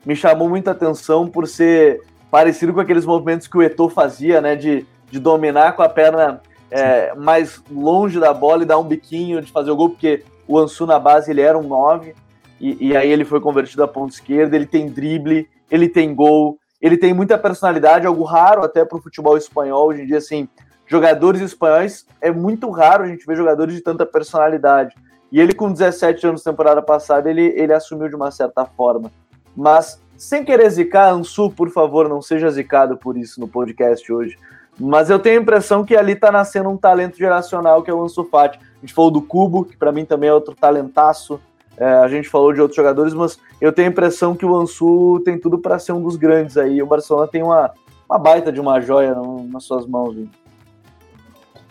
me 0.05 0.15
chamou 0.15 0.47
muita 0.47 0.71
atenção 0.71 1.27
por 1.27 1.47
ser 1.47 2.03
parecido 2.29 2.73
com 2.73 2.79
aqueles 2.79 3.05
movimentos 3.05 3.47
que 3.47 3.57
o 3.57 3.63
Eto'o 3.63 3.89
fazia, 3.89 4.39
né, 4.39 4.55
de, 4.55 4.85
de 5.09 5.19
dominar 5.19 5.75
com 5.75 5.81
a 5.81 5.89
perna 5.89 6.41
é, 6.69 7.13
mais 7.15 7.63
longe 7.71 8.19
da 8.19 8.33
bola 8.33 8.63
e 8.63 8.65
dar 8.65 8.77
um 8.77 8.83
biquinho 8.83 9.41
de 9.41 9.51
fazer 9.51 9.71
o 9.71 9.75
gol, 9.75 9.91
porque 9.91 10.23
o 10.47 10.59
Ansu 10.59 10.85
na 10.85 10.99
base 10.99 11.31
ele 11.31 11.41
era 11.41 11.57
um 11.57 11.63
9, 11.63 12.13
e, 12.59 12.89
e 12.89 12.97
aí 12.97 13.09
ele 13.09 13.25
foi 13.25 13.39
convertido 13.39 13.83
a 13.83 13.87
ponta 13.87 14.13
esquerda, 14.13 14.55
ele 14.55 14.65
tem 14.65 14.89
drible, 14.89 15.47
ele 15.69 15.89
tem 15.89 16.13
gol, 16.13 16.59
ele 16.81 16.97
tem 16.97 17.13
muita 17.13 17.37
personalidade, 17.37 18.05
algo 18.05 18.23
raro 18.23 18.63
até 18.63 18.85
para 18.85 18.97
o 18.97 19.01
futebol 19.01 19.37
espanhol. 19.37 19.87
Hoje 19.87 20.03
em 20.03 20.05
dia, 20.05 20.17
assim, 20.17 20.47
jogadores 20.85 21.41
espanhóis, 21.41 22.05
é 22.21 22.31
muito 22.31 22.69
raro 22.69 23.03
a 23.03 23.07
gente 23.07 23.25
ver 23.25 23.35
jogadores 23.35 23.73
de 23.73 23.81
tanta 23.81 24.05
personalidade. 24.05 24.95
E 25.31 25.39
ele, 25.39 25.53
com 25.53 25.71
17 25.71 26.27
anos, 26.27 26.43
temporada 26.43 26.81
passada, 26.81 27.29
ele, 27.29 27.53
ele 27.55 27.73
assumiu 27.73 28.07
de 28.07 28.15
uma 28.15 28.31
certa 28.31 28.65
forma. 28.65 29.11
Mas, 29.55 30.01
sem 30.15 30.45
querer 30.45 30.69
zicar, 30.69 31.11
Ansu, 31.11 31.49
por 31.49 31.69
favor, 31.69 32.07
não 32.07 32.21
seja 32.21 32.49
zicado 32.49 32.97
por 32.97 33.17
isso 33.17 33.39
no 33.39 33.47
podcast 33.47 34.11
hoje. 34.11 34.37
Mas 34.79 35.09
eu 35.09 35.19
tenho 35.19 35.39
a 35.39 35.41
impressão 35.41 35.85
que 35.85 35.95
ali 35.95 36.15
tá 36.15 36.31
nascendo 36.31 36.69
um 36.69 36.77
talento 36.77 37.17
geracional 37.17 37.81
que 37.81 37.89
é 37.89 37.93
o 37.93 38.03
Ansu 38.03 38.25
Fati. 38.25 38.59
A 38.59 38.79
gente 38.81 38.93
falou 38.93 39.09
do 39.09 39.21
Cubo, 39.21 39.63
que 39.63 39.77
para 39.77 39.91
mim 39.91 40.05
também 40.05 40.29
é 40.29 40.33
outro 40.33 40.53
talentaço. 40.53 41.39
É, 41.77 41.85
a 41.85 42.07
gente 42.07 42.29
falou 42.29 42.53
de 42.53 42.61
outros 42.61 42.75
jogadores, 42.75 43.13
mas 43.13 43.37
eu 43.59 43.71
tenho 43.73 43.87
a 43.89 43.91
impressão 43.91 44.35
que 44.35 44.45
o 44.45 44.55
Ansu 44.55 45.21
tem 45.25 45.37
tudo 45.37 45.57
para 45.57 45.79
ser 45.79 45.93
um 45.93 46.01
dos 46.01 46.15
grandes 46.15 46.57
aí. 46.57 46.81
O 46.81 46.87
Barcelona 46.87 47.27
tem 47.27 47.41
uma, 47.41 47.71
uma 48.09 48.19
baita 48.19 48.51
de 48.51 48.59
uma 48.59 48.79
joia 48.79 49.15
nas 49.49 49.63
suas 49.63 49.85
mãos. 49.85 50.15
Viu? 50.15 50.29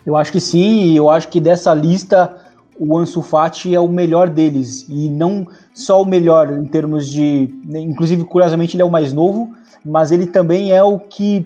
Eu 0.05 0.15
acho 0.15 0.31
que 0.31 0.39
sim, 0.39 0.95
eu 0.95 1.09
acho 1.09 1.27
que 1.29 1.39
dessa 1.39 1.73
lista 1.73 2.35
o 2.77 2.97
Ansu 2.97 3.21
Fati 3.21 3.73
é 3.73 3.79
o 3.79 3.87
melhor 3.87 4.29
deles. 4.29 4.85
E 4.89 5.09
não 5.09 5.47
só 5.73 6.01
o 6.01 6.05
melhor 6.05 6.51
em 6.51 6.65
termos 6.65 7.09
de. 7.09 7.49
Inclusive, 7.65 8.23
curiosamente, 8.23 8.75
ele 8.75 8.83
é 8.83 8.85
o 8.85 8.91
mais 8.91 9.13
novo, 9.13 9.53
mas 9.83 10.11
ele 10.11 10.27
também 10.27 10.71
é 10.71 10.83
o 10.83 10.99
que 10.99 11.45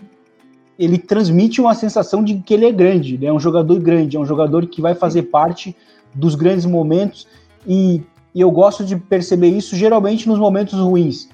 ele 0.78 0.98
transmite 0.98 1.60
uma 1.60 1.76
sensação 1.76 2.24
de 2.24 2.36
que 2.40 2.54
ele 2.54 2.66
é 2.66 2.72
grande, 2.72 3.18
né? 3.18 3.28
é 3.28 3.34
um 3.34 3.40
jogador 3.40 3.78
grande, 3.82 4.16
é 4.16 4.20
um 4.20 4.26
jogador 4.26 4.66
que 4.66 4.82
vai 4.82 4.96
fazer 4.96 5.24
parte 5.24 5.76
dos 6.16 6.36
grandes 6.36 6.66
momentos 6.66 7.28
e, 7.68 8.02
e, 8.34 8.40
eu 8.40 8.50
gosto 8.50 8.86
de 8.86 8.96
perceber 8.96 9.50
isso 9.50 9.76
geralmente 9.76 10.26
nos 10.26 10.40
momentos 10.40 10.80
ruins. 10.80 11.28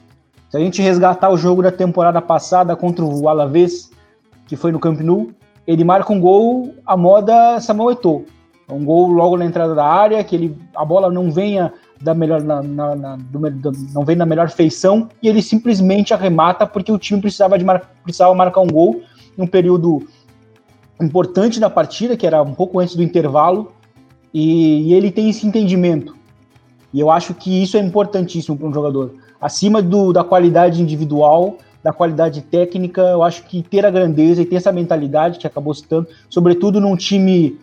Se 0.49 0.57
a 0.57 0.59
gente 0.59 0.81
resgatar 0.81 1.29
o 1.29 1.37
jogo 1.37 1.61
da 1.61 1.71
temporada 1.71 2.19
passada 2.19 2.75
contra 2.75 3.05
o 3.05 3.29
Alavés, 3.29 3.91
que 4.47 4.55
foi 4.55 4.71
no 4.71 4.79
Camp 4.79 4.99
Nou, 5.01 5.29
ele 5.67 5.83
marca 5.83 6.11
um 6.11 6.19
gol 6.19 6.73
à 6.85 6.95
moda 6.95 7.59
Samuel 7.59 7.91
Eto'o. 7.91 8.25
Um 8.69 8.83
gol 8.83 9.07
logo 9.07 9.37
na 9.37 9.45
entrada 9.45 9.75
da 9.75 9.85
área, 9.85 10.23
que 10.23 10.35
ele, 10.35 10.57
a 10.75 10.83
bola 10.83 11.11
não 11.11 11.31
venha 11.31 11.71
da 12.01 12.13
melhor, 12.13 12.41
na, 12.41 12.63
na, 12.63 12.95
na 12.95 13.15
do, 13.15 13.71
não 13.93 14.03
vem 14.03 14.15
na 14.15 14.25
melhor 14.25 14.49
feição 14.49 15.07
e 15.21 15.27
ele 15.27 15.41
simplesmente 15.41 16.13
arremata 16.13 16.65
porque 16.65 16.91
o 16.91 16.97
time 16.97 17.21
precisava, 17.21 17.57
de 17.57 17.63
mar, 17.63 17.89
precisava 18.03 18.33
marcar 18.33 18.61
um 18.61 18.67
gol 18.67 19.01
um 19.37 19.45
período 19.45 20.07
importante 21.01 21.59
da 21.59 21.69
partida, 21.69 22.15
que 22.15 22.25
era 22.25 22.41
um 22.41 22.53
pouco 22.53 22.79
antes 22.79 22.95
do 22.95 23.03
intervalo, 23.03 23.73
e, 24.33 24.89
e 24.89 24.93
ele 24.93 25.11
tem 25.11 25.29
esse 25.29 25.45
entendimento. 25.45 26.15
E 26.93 26.99
eu 26.99 27.11
acho 27.11 27.33
que 27.33 27.61
isso 27.61 27.77
é 27.77 27.79
importantíssimo 27.81 28.57
para 28.57 28.67
um 28.67 28.73
jogador. 28.73 29.15
Acima 29.39 29.81
do, 29.81 30.13
da 30.13 30.23
qualidade 30.23 30.81
individual, 30.81 31.57
da 31.85 31.93
qualidade 31.93 32.41
técnica, 32.41 32.99
eu 33.03 33.21
acho 33.21 33.43
que 33.43 33.61
ter 33.61 33.85
a 33.85 33.91
grandeza 33.91 34.41
e 34.41 34.45
ter 34.45 34.55
essa 34.55 34.71
mentalidade 34.71 35.37
que 35.37 35.45
acabou 35.45 35.71
citando, 35.71 36.07
sobretudo 36.27 36.81
num 36.81 36.95
time 36.95 37.59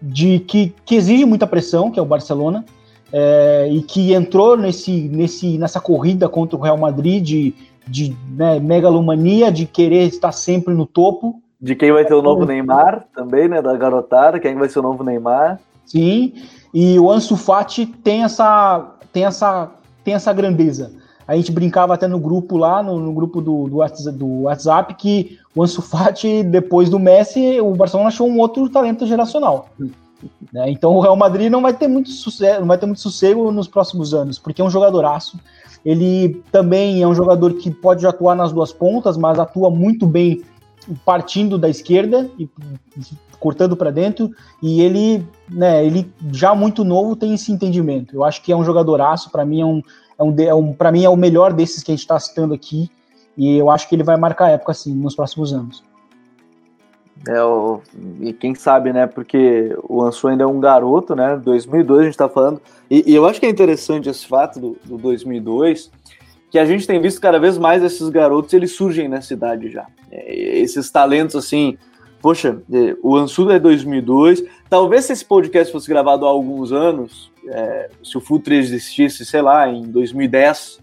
de 0.00 0.38
que, 0.38 0.74
que 0.86 0.94
exige 0.94 1.26
muita 1.26 1.46
pressão, 1.46 1.90
que 1.90 2.00
é 2.00 2.02
o 2.02 2.06
Barcelona, 2.06 2.64
é, 3.12 3.68
e 3.70 3.82
que 3.82 4.14
entrou 4.14 4.56
nesse, 4.56 5.02
nesse, 5.02 5.58
nessa 5.58 5.82
corrida 5.82 6.30
contra 6.30 6.56
o 6.56 6.62
Real 6.62 6.78
Madrid 6.78 7.22
de, 7.22 7.54
de 7.86 8.16
né, 8.34 8.58
megalomania, 8.58 9.52
de 9.52 9.66
querer 9.66 10.04
estar 10.06 10.32
sempre 10.32 10.72
no 10.72 10.86
topo. 10.86 11.38
De 11.60 11.76
quem 11.76 11.92
vai 11.92 12.06
ter 12.06 12.14
o 12.14 12.22
novo 12.22 12.46
Neymar 12.46 13.04
também, 13.14 13.48
né? 13.48 13.60
Da 13.60 13.76
garotada, 13.76 14.40
quem 14.40 14.54
vai 14.54 14.70
ser 14.70 14.78
o 14.78 14.82
novo 14.82 15.04
Neymar. 15.04 15.60
Sim, 15.84 16.32
e 16.72 16.98
o 16.98 17.10
Ansu 17.10 17.36
Fati 17.36 17.84
tem 17.84 18.24
essa, 18.24 18.94
tem 19.12 19.26
essa, 19.26 19.70
tem 20.02 20.14
essa 20.14 20.32
grandeza. 20.32 21.01
A 21.26 21.36
gente 21.36 21.52
brincava 21.52 21.94
até 21.94 22.08
no 22.08 22.18
grupo 22.18 22.56
lá, 22.56 22.82
no, 22.82 22.98
no 22.98 23.12
grupo 23.12 23.40
do, 23.40 23.68
do, 23.68 23.76
WhatsApp, 23.76 24.16
do 24.16 24.42
WhatsApp, 24.42 24.94
que 24.94 25.38
o 25.54 25.62
Ansu 25.62 25.80
Fati, 25.82 26.42
depois 26.42 26.90
do 26.90 26.98
Messi, 26.98 27.60
o 27.60 27.74
Barcelona 27.74 28.08
achou 28.08 28.28
um 28.28 28.38
outro 28.38 28.68
talento 28.68 29.06
geracional. 29.06 29.68
Né? 30.52 30.70
Então 30.70 30.94
o 30.94 31.00
Real 31.00 31.16
Madrid 31.16 31.50
não 31.50 31.62
vai 31.62 31.72
ter 31.72 31.88
muito 31.88 32.10
sucesso, 32.10 32.60
não 32.60 32.68
vai 32.68 32.78
ter 32.78 32.86
muito 32.86 33.00
sossego 33.00 33.50
nos 33.50 33.66
próximos 33.66 34.14
anos, 34.14 34.38
porque 34.38 34.62
é 34.62 34.64
um 34.64 34.70
jogadoraço. 34.70 35.36
Ele 35.84 36.40
também 36.52 37.02
é 37.02 37.08
um 37.08 37.14
jogador 37.14 37.54
que 37.54 37.72
pode 37.72 38.06
atuar 38.06 38.36
nas 38.36 38.52
duas 38.52 38.72
pontas, 38.72 39.16
mas 39.16 39.38
atua 39.38 39.68
muito 39.68 40.06
bem 40.06 40.40
partindo 41.04 41.58
da 41.58 41.68
esquerda 41.68 42.30
e 42.38 42.48
cortando 43.38 43.76
para 43.76 43.90
dentro. 43.90 44.30
E 44.62 44.80
ele, 44.80 45.26
né, 45.50 45.84
ele 45.84 46.12
já 46.30 46.54
muito 46.54 46.84
novo 46.84 47.16
tem 47.16 47.34
esse 47.34 47.50
entendimento. 47.50 48.14
Eu 48.14 48.24
acho 48.24 48.42
que 48.42 48.52
é 48.52 48.56
um 48.56 48.64
jogadoraço. 48.64 49.30
Para 49.30 49.44
mim 49.44 49.60
é 49.60 49.66
um, 49.66 49.82
é 50.22 50.24
um, 50.24 50.40
é 50.40 50.54
um 50.54 50.72
para 50.72 50.92
mim 50.92 51.04
é 51.04 51.08
o 51.08 51.16
melhor 51.16 51.52
desses 51.52 51.82
que 51.82 51.90
a 51.90 51.94
gente 51.94 52.02
está 52.02 52.18
citando 52.18 52.54
aqui. 52.54 52.90
E 53.36 53.56
eu 53.56 53.70
acho 53.70 53.88
que 53.88 53.94
ele 53.94 54.02
vai 54.02 54.16
marcar 54.16 54.50
época 54.50 54.72
assim 54.72 54.94
nos 54.94 55.14
próximos 55.14 55.52
anos. 55.52 55.82
É, 57.28 57.42
o, 57.42 57.80
e 58.20 58.32
quem 58.32 58.54
sabe, 58.54 58.92
né? 58.92 59.06
Porque 59.06 59.76
o 59.84 60.02
Ansu 60.02 60.28
ainda 60.28 60.44
é 60.44 60.46
um 60.46 60.58
garoto, 60.58 61.14
né? 61.14 61.36
2002 61.36 62.00
a 62.00 62.04
gente 62.04 62.16
tá 62.16 62.28
falando. 62.28 62.60
E, 62.90 63.10
e 63.10 63.14
eu 63.14 63.26
acho 63.26 63.38
que 63.38 63.46
é 63.46 63.50
interessante 63.50 64.08
esse 64.08 64.26
fato 64.26 64.58
do, 64.58 64.76
do, 64.84 64.98
2002, 64.98 65.90
que 66.50 66.58
a 66.58 66.64
gente 66.64 66.86
tem 66.86 67.00
visto 67.00 67.20
cada 67.20 67.38
vez 67.38 67.56
mais 67.58 67.82
esses 67.82 68.08
garotos, 68.08 68.52
eles 68.52 68.72
surgem 68.72 69.08
na 69.08 69.20
cidade 69.20 69.70
já. 69.70 69.86
É, 70.10 70.58
esses 70.58 70.90
talentos, 70.90 71.36
assim. 71.36 71.78
Poxa, 72.20 72.60
é, 72.72 72.96
o 73.02 73.16
Ansu 73.16 73.50
é 73.50 73.58
2002. 73.58 74.42
Talvez 74.68 75.04
se 75.04 75.12
esse 75.12 75.24
podcast 75.24 75.72
fosse 75.72 75.88
gravado 75.88 76.26
há 76.26 76.28
alguns 76.28 76.72
anos, 76.72 77.31
é, 77.48 77.90
se 78.02 78.16
o 78.16 78.20
Futre 78.20 78.56
existisse, 78.56 79.24
sei 79.24 79.42
lá, 79.42 79.68
em 79.68 79.82
2010, 79.82 80.80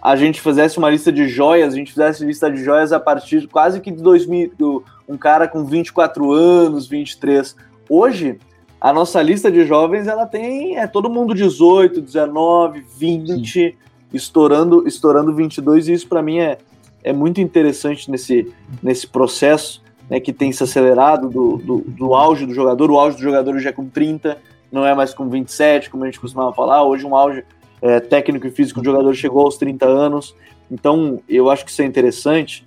a 0.00 0.16
gente 0.16 0.40
fizesse 0.40 0.78
uma 0.78 0.88
lista 0.88 1.12
de 1.12 1.28
joias, 1.28 1.74
a 1.74 1.76
gente 1.76 1.92
fizesse 1.92 2.24
lista 2.24 2.50
de 2.50 2.62
joias 2.62 2.92
a 2.92 2.98
partir 2.98 3.46
quase 3.48 3.80
que 3.80 3.90
de 3.90 4.02
2000, 4.02 4.52
do, 4.56 4.84
um 5.08 5.16
cara 5.16 5.46
com 5.46 5.64
24 5.64 6.32
anos, 6.32 6.86
23. 6.86 7.54
Hoje, 7.88 8.38
a 8.80 8.92
nossa 8.92 9.20
lista 9.20 9.50
de 9.50 9.66
jovens, 9.66 10.06
ela 10.06 10.24
tem, 10.24 10.78
é 10.78 10.86
todo 10.86 11.10
mundo 11.10 11.34
18, 11.34 12.00
19, 12.00 12.82
20, 12.96 13.44
Sim. 13.44 13.74
estourando, 14.12 14.88
estourando 14.88 15.34
22, 15.34 15.88
e 15.88 15.92
isso 15.92 16.08
para 16.08 16.22
mim 16.22 16.38
é, 16.38 16.56
é 17.04 17.12
muito 17.12 17.40
interessante 17.40 18.10
nesse, 18.10 18.50
nesse 18.82 19.06
processo, 19.06 19.82
né, 20.08 20.18
que 20.18 20.32
tem 20.32 20.50
se 20.50 20.62
acelerado 20.62 21.28
do, 21.28 21.58
do, 21.58 21.78
do 21.86 22.14
auge 22.14 22.46
do 22.46 22.54
jogador, 22.54 22.90
o 22.90 22.98
auge 22.98 23.18
do 23.18 23.22
jogador 23.22 23.58
já 23.58 23.68
é 23.68 23.72
com 23.72 23.86
30, 23.86 24.38
não 24.70 24.86
é 24.86 24.94
mais 24.94 25.12
com 25.12 25.28
27, 25.28 25.90
como 25.90 26.04
a 26.04 26.06
gente 26.06 26.20
costumava 26.20 26.52
falar, 26.52 26.82
hoje 26.84 27.06
um 27.06 27.16
auge 27.16 27.44
é, 27.82 28.00
técnico 28.00 28.46
e 28.46 28.50
físico 28.50 28.80
do 28.80 28.84
jogador 28.84 29.14
chegou 29.14 29.42
aos 29.42 29.56
30 29.56 29.86
anos. 29.86 30.34
Então, 30.70 31.20
eu 31.28 31.50
acho 31.50 31.64
que 31.64 31.70
isso 31.70 31.82
é 31.82 31.84
interessante. 31.84 32.64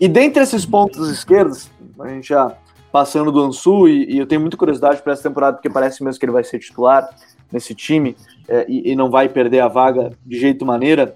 E 0.00 0.08
dentre 0.08 0.42
esses 0.42 0.64
pontos 0.64 1.10
esquerdos, 1.10 1.70
a 1.98 2.08
gente 2.08 2.28
já 2.28 2.56
passando 2.90 3.32
do 3.32 3.40
Ansu, 3.40 3.88
e, 3.88 4.14
e 4.14 4.18
eu 4.18 4.26
tenho 4.26 4.40
muita 4.40 4.56
curiosidade 4.56 5.00
para 5.02 5.12
essa 5.12 5.22
temporada, 5.22 5.56
porque 5.56 5.70
parece 5.70 6.04
mesmo 6.04 6.18
que 6.18 6.24
ele 6.24 6.32
vai 6.32 6.44
ser 6.44 6.58
titular 6.58 7.08
nesse 7.50 7.74
time 7.74 8.16
é, 8.48 8.66
e, 8.68 8.92
e, 8.92 8.96
não 8.96 9.10
vai 9.10 9.28
perder 9.28 9.60
a 9.60 9.68
vaga 9.68 10.12
de 10.24 10.38
jeito 10.38 10.64
maneira. 10.64 11.14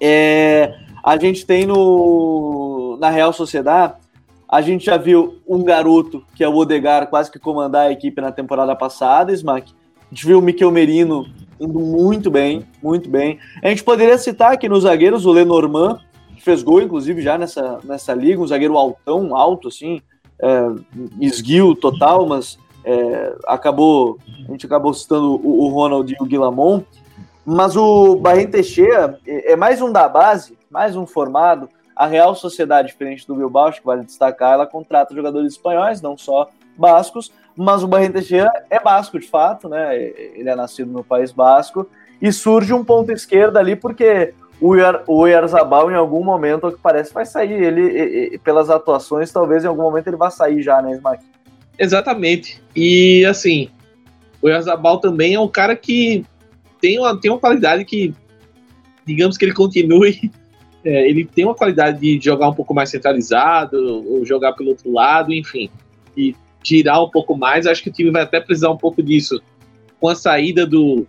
É, 0.00 0.74
a 1.04 1.16
gente 1.18 1.44
tem 1.46 1.66
no, 1.66 2.96
na 3.00 3.10
Real 3.10 3.32
Sociedade, 3.32 3.94
a 4.48 4.60
gente 4.62 4.86
já 4.86 4.96
viu 4.96 5.38
um 5.46 5.62
garoto, 5.62 6.24
que 6.34 6.44
é 6.44 6.48
o 6.48 6.54
Odegar, 6.54 7.08
quase 7.08 7.30
que 7.30 7.38
comandar 7.38 7.88
a 7.88 7.92
equipe 7.92 8.20
na 8.20 8.30
temporada 8.30 8.74
passada, 8.76 9.32
Smack. 9.32 9.72
A 10.00 10.14
gente 10.14 10.26
viu 10.26 10.38
o 10.38 10.42
Miquel 10.42 10.70
Merino 10.70 11.26
indo 11.60 11.80
muito 11.80 12.30
bem, 12.30 12.64
muito 12.82 13.08
bem. 13.08 13.38
A 13.62 13.68
gente 13.68 13.82
poderia 13.82 14.16
citar 14.18 14.52
aqui 14.52 14.68
nos 14.68 14.84
zagueiros 14.84 15.26
o 15.26 15.32
Lenormand, 15.32 16.00
que 16.36 16.42
fez 16.42 16.62
gol, 16.62 16.80
inclusive, 16.80 17.20
já 17.22 17.36
nessa, 17.36 17.80
nessa 17.82 18.14
liga, 18.14 18.40
um 18.40 18.46
zagueiro 18.46 18.76
altão, 18.76 19.34
alto, 19.34 19.68
assim, 19.68 20.00
é, 20.38 20.68
esguio 21.20 21.74
total, 21.74 22.26
mas 22.26 22.58
é, 22.84 23.34
acabou, 23.48 24.18
a 24.48 24.52
gente 24.52 24.64
acabou 24.64 24.94
citando 24.94 25.40
o, 25.42 25.64
o 25.64 25.68
Ronald 25.68 26.12
e 26.12 26.22
o 26.22 26.26
Guilamon, 26.26 26.82
mas 27.44 27.76
o 27.76 28.16
Barren 28.16 28.46
Teixeira 28.46 29.18
é, 29.26 29.52
é 29.52 29.56
mais 29.56 29.80
um 29.80 29.90
da 29.90 30.08
base, 30.08 30.56
mais 30.70 30.94
um 30.94 31.06
formado. 31.06 31.68
A 31.96 32.06
Real 32.06 32.34
Sociedade, 32.34 32.88
diferente 32.88 33.26
do 33.26 33.34
Bilbao, 33.34 33.68
acho 33.68 33.80
que 33.80 33.86
vale 33.86 34.04
destacar, 34.04 34.52
ela 34.52 34.66
contrata 34.66 35.14
jogadores 35.14 35.52
espanhóis, 35.52 36.02
não 36.02 36.16
só 36.16 36.50
bascos, 36.76 37.32
mas 37.56 37.82
o 37.82 37.88
Barreto 37.88 38.12
Teixeira 38.12 38.50
é 38.68 38.78
basco 38.78 39.18
de 39.18 39.26
fato, 39.26 39.68
né? 39.68 39.96
Ele 39.96 40.48
é 40.48 40.54
nascido 40.54 40.92
no 40.92 41.02
País 41.02 41.32
Basco 41.32 41.88
e 42.20 42.30
surge 42.30 42.72
um 42.74 42.84
ponto 42.84 43.10
esquerda 43.10 43.58
ali 43.58 43.74
porque 43.74 44.34
o 44.60 44.74
Oyarzabal 45.06 45.90
em 45.90 45.94
algum 45.94 46.22
momento, 46.22 46.66
ao 46.66 46.72
que 46.72 46.78
parece, 46.80 47.12
vai 47.12 47.24
sair. 47.24 47.62
Ele, 47.62 48.38
pelas 48.38 48.68
atuações, 48.68 49.32
talvez 49.32 49.64
em 49.64 49.68
algum 49.68 49.82
momento 49.82 50.06
ele 50.06 50.16
vá 50.16 50.30
sair 50.30 50.62
já, 50.62 50.82
né, 50.82 50.92
Smack? 50.96 51.24
Exatamente. 51.78 52.62
E 52.74 53.24
assim, 53.26 53.70
o 54.42 54.46
Oyarzabal 54.46 54.98
também 54.98 55.34
é 55.34 55.40
um 55.40 55.48
cara 55.48 55.74
que 55.74 56.24
tem 56.80 56.98
uma, 56.98 57.18
tem 57.18 57.30
uma 57.30 57.40
qualidade 57.40 57.84
que, 57.84 58.14
digamos 59.04 59.36
que 59.36 59.44
ele 59.44 59.54
continue. 59.54 60.30
É, 60.86 61.08
ele 61.08 61.24
tem 61.24 61.44
uma 61.44 61.54
qualidade 61.54 61.98
de 61.98 62.24
jogar 62.24 62.48
um 62.48 62.54
pouco 62.54 62.72
mais 62.72 62.90
centralizado, 62.90 63.76
ou 64.08 64.24
jogar 64.24 64.52
pelo 64.52 64.68
outro 64.68 64.92
lado, 64.92 65.34
enfim. 65.34 65.68
E 66.16 66.32
girar 66.62 67.02
um 67.02 67.10
pouco 67.10 67.36
mais. 67.36 67.66
Acho 67.66 67.82
que 67.82 67.88
o 67.88 67.92
time 67.92 68.12
vai 68.12 68.22
até 68.22 68.40
precisar 68.40 68.70
um 68.70 68.76
pouco 68.76 69.02
disso 69.02 69.42
com 69.98 70.08
a 70.08 70.14
saída 70.14 70.64
do, 70.64 71.04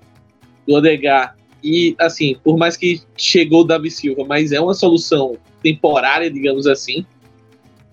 do 0.67 0.73
Odegar. 0.73 1.37
E, 1.63 1.95
assim, 1.99 2.35
por 2.43 2.57
mais 2.57 2.75
que 2.75 3.03
chegou 3.15 3.61
o 3.61 3.63
Davi 3.63 3.91
Silva, 3.91 4.25
mas 4.27 4.51
é 4.51 4.59
uma 4.59 4.73
solução 4.73 5.37
temporária, 5.61 6.31
digamos 6.31 6.65
assim. 6.65 7.05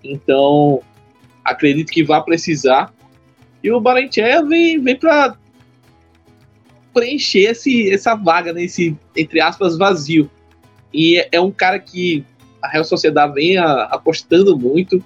Então, 0.03 0.81
acredito 1.43 1.91
que 1.91 2.03
vai 2.03 2.23
precisar. 2.23 2.91
E 3.61 3.71
o 3.71 3.79
Barentia 3.79 4.43
vem, 4.43 4.81
vem 4.81 4.95
para 4.95 5.37
preencher 6.91 7.51
esse, 7.51 7.91
essa 7.91 8.15
vaga, 8.15 8.51
nesse, 8.51 8.97
entre 9.15 9.39
aspas, 9.39 9.77
vazio. 9.77 10.31
E 10.95 11.27
é 11.29 11.41
um 11.41 11.51
cara 11.51 11.77
que 11.77 12.23
a 12.61 12.69
Real 12.69 12.85
Sociedade 12.85 13.33
vem 13.33 13.57
a, 13.57 13.83
apostando 13.83 14.57
muito 14.57 15.03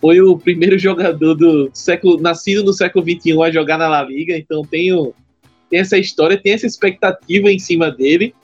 foi 0.00 0.20
o 0.22 0.38
primeiro 0.38 0.78
jogador 0.80 1.34
do 1.34 1.70
século, 1.74 2.18
nascido 2.18 2.64
no 2.64 2.72
século 2.72 3.04
XXI 3.04 3.42
a 3.42 3.50
jogar 3.50 3.76
na 3.76 3.88
La 3.88 4.02
Liga, 4.02 4.34
então 4.34 4.62
tem, 4.62 4.90
tem 5.68 5.80
essa 5.80 5.98
história, 5.98 6.40
tem 6.40 6.54
essa 6.54 6.66
expectativa 6.66 7.52
em 7.52 7.58
cima 7.58 7.90
dele, 7.90 8.34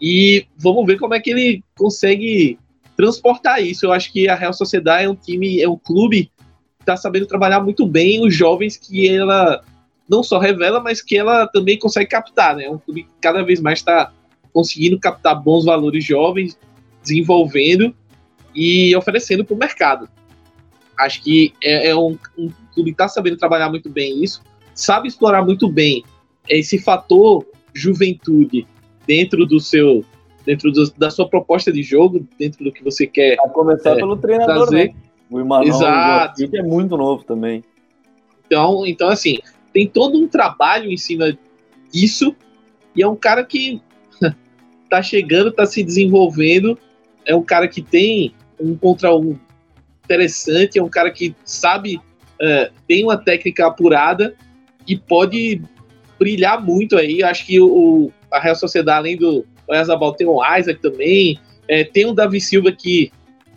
e 0.00 0.46
vamos 0.56 0.86
ver 0.86 0.98
como 0.98 1.14
é 1.14 1.20
que 1.20 1.30
ele 1.30 1.64
consegue 1.76 2.58
transportar 2.96 3.60
isso. 3.60 3.86
Eu 3.86 3.92
acho 3.92 4.12
que 4.12 4.28
a 4.28 4.36
Real 4.36 4.52
Sociedade 4.52 5.04
é 5.04 5.10
um 5.10 5.16
time, 5.16 5.60
é 5.60 5.68
um 5.68 5.78
clube 5.78 6.26
que 6.26 6.82
está 6.82 6.96
sabendo 6.96 7.26
trabalhar 7.26 7.60
muito 7.60 7.86
bem 7.86 8.24
os 8.24 8.34
jovens 8.34 8.76
que 8.76 9.08
ela 9.08 9.64
não 10.08 10.22
só 10.22 10.38
revela, 10.38 10.80
mas 10.80 11.00
que 11.02 11.16
ela 11.16 11.46
também 11.48 11.78
consegue 11.78 12.10
captar, 12.10 12.54
né? 12.54 12.64
É 12.64 12.70
um 12.70 12.78
clube 12.78 13.04
que 13.04 13.10
cada 13.20 13.42
vez 13.42 13.60
mais 13.60 13.78
está 13.78 14.12
conseguindo 14.54 14.98
captar 15.00 15.42
bons 15.42 15.64
valores 15.64 16.04
jovens, 16.04 16.56
desenvolvendo 17.02 17.92
e 18.54 18.94
oferecendo 18.96 19.44
para 19.44 19.54
o 19.54 19.58
mercado. 19.58 20.08
Acho 20.96 21.20
que 21.22 21.52
é, 21.62 21.88
é 21.88 21.96
um, 21.96 22.16
um 22.38 22.48
clube 22.72 22.90
que 22.90 22.90
está 22.90 23.08
sabendo 23.08 23.36
trabalhar 23.36 23.68
muito 23.68 23.90
bem 23.90 24.22
isso, 24.22 24.40
sabe 24.72 25.08
explorar 25.08 25.44
muito 25.44 25.68
bem 25.68 26.04
esse 26.48 26.78
fator 26.78 27.44
juventude 27.74 28.64
dentro 29.06 29.44
do 29.44 29.58
seu 29.58 30.04
dentro 30.46 30.70
do, 30.70 30.90
da 30.92 31.10
sua 31.10 31.26
proposta 31.28 31.72
de 31.72 31.82
jogo, 31.82 32.28
dentro 32.38 32.62
do 32.62 32.70
que 32.70 32.84
você 32.84 33.06
quer. 33.06 33.36
A 33.40 33.48
começar 33.48 33.92
é, 33.92 33.96
pelo 33.96 34.16
treinador, 34.16 34.68
trazer. 34.68 34.88
né? 34.88 34.94
O 35.30 35.40
Emmanuel 35.40 35.74
Exato. 35.74 36.42
O 36.44 36.56
é 36.56 36.62
muito 36.62 36.96
novo 36.96 37.24
também. 37.24 37.64
Então, 38.46 38.86
então 38.86 39.08
assim, 39.08 39.38
tem 39.72 39.88
todo 39.88 40.18
um 40.18 40.28
trabalho 40.28 40.90
em 40.92 40.98
cima 40.98 41.36
disso 41.90 42.36
e 42.94 43.02
é 43.02 43.08
um 43.08 43.16
cara 43.16 43.42
que 43.42 43.80
tá 44.88 45.02
chegando, 45.02 45.52
tá 45.52 45.66
se 45.66 45.82
desenvolvendo, 45.82 46.78
é 47.24 47.34
um 47.34 47.42
cara 47.42 47.68
que 47.68 47.82
tem 47.82 48.34
um 48.60 48.76
contra 48.76 49.14
um 49.14 49.38
interessante, 50.04 50.78
é 50.78 50.82
um 50.82 50.88
cara 50.88 51.10
que 51.10 51.34
sabe, 51.44 51.96
uh, 51.96 52.72
tem 52.86 53.04
uma 53.04 53.16
técnica 53.16 53.66
apurada 53.66 54.34
e 54.86 54.96
pode 54.96 55.62
brilhar 56.18 56.62
muito 56.62 56.96
aí. 56.96 57.22
Acho 57.22 57.46
que 57.46 57.60
o, 57.60 58.12
a 58.30 58.38
Real 58.38 58.54
Sociedade, 58.54 58.98
além 58.98 59.16
do 59.16 59.46
Oyarzabal, 59.66 60.12
tem 60.12 60.26
o 60.26 60.40
Isaac 60.56 60.80
também, 60.80 61.38
é, 61.68 61.84
tem 61.84 62.06
o 62.06 62.12
Davi 62.12 62.40
Silva 62.40 62.70
que 62.70 63.10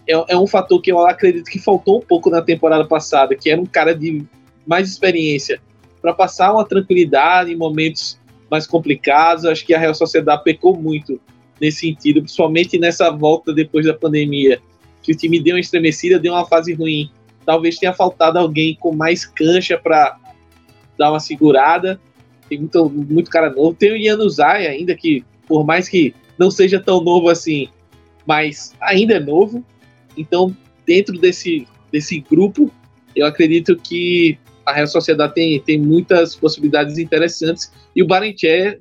é, 0.08 0.14
é, 0.34 0.38
um 0.38 0.48
fator 0.48 0.82
que 0.82 0.92
eu 0.92 1.06
acredito 1.06 1.50
que 1.50 1.60
faltou 1.60 1.98
um 1.98 2.02
pouco 2.02 2.30
na 2.30 2.42
temporada 2.42 2.86
passada, 2.86 3.36
que 3.36 3.50
era 3.50 3.60
um 3.60 3.66
cara 3.66 3.94
de 3.94 4.26
mais 4.66 4.90
experiência 4.90 5.60
para 6.02 6.14
passar 6.14 6.54
uma 6.54 6.66
tranquilidade 6.66 7.52
em 7.52 7.56
momentos 7.56 8.18
mais 8.50 8.66
complicados. 8.68 9.46
Acho 9.46 9.66
que 9.66 9.74
a 9.74 9.80
Real 9.80 9.94
Sociedade 9.94 10.44
pecou 10.44 10.76
muito 10.76 11.20
nesse 11.60 11.80
sentido, 11.82 12.22
principalmente 12.22 12.78
nessa 12.78 13.10
volta 13.10 13.54
depois 13.54 13.86
da 13.86 13.94
pandemia, 13.94 14.62
que 15.02 15.12
o 15.12 15.16
time 15.16 15.40
deu 15.40 15.56
uma 15.56 15.60
estremecida, 15.60 16.20
deu 16.20 16.34
uma 16.34 16.46
fase 16.46 16.74
ruim. 16.74 17.10
Talvez 17.46 17.78
tenha 17.78 17.94
faltado 17.94 18.38
alguém 18.38 18.76
com 18.76 18.94
mais 18.94 19.26
cancha 19.26 19.78
para 19.78 20.18
dar 20.98 21.12
uma 21.12 21.20
segurada. 21.20 22.00
Tem 22.50 22.60
muito, 22.60 22.90
muito 22.90 23.30
cara 23.30 23.50
novo. 23.50 23.74
Tem 23.74 23.92
o 23.92 23.98
Yanuzai 23.98 24.68
ainda, 24.68 24.96
que 24.96 25.24
por 25.48 25.66
mais 25.66 25.88
que 25.88 26.14
não 26.38 26.52
seja 26.52 26.80
tão 26.80 27.02
novo 27.02 27.30
assim, 27.30 27.70
mas 28.26 28.76
ainda 28.82 29.16
é 29.16 29.20
novo. 29.20 29.64
Então, 30.18 30.56
dentro 30.86 31.18
desse, 31.18 31.68
desse 31.92 32.20
grupo, 32.20 32.72
eu 33.16 33.26
acredito 33.26 33.76
que 33.76 34.38
a 34.68 34.74
Real 34.74 34.88
Sociedade 34.88 35.34
tem, 35.34 35.60
tem 35.62 35.80
muitas 35.80 36.36
possibilidades 36.36 36.98
interessantes. 36.98 37.72
E 37.96 38.04
o 38.04 38.08
Barencher 38.08 38.78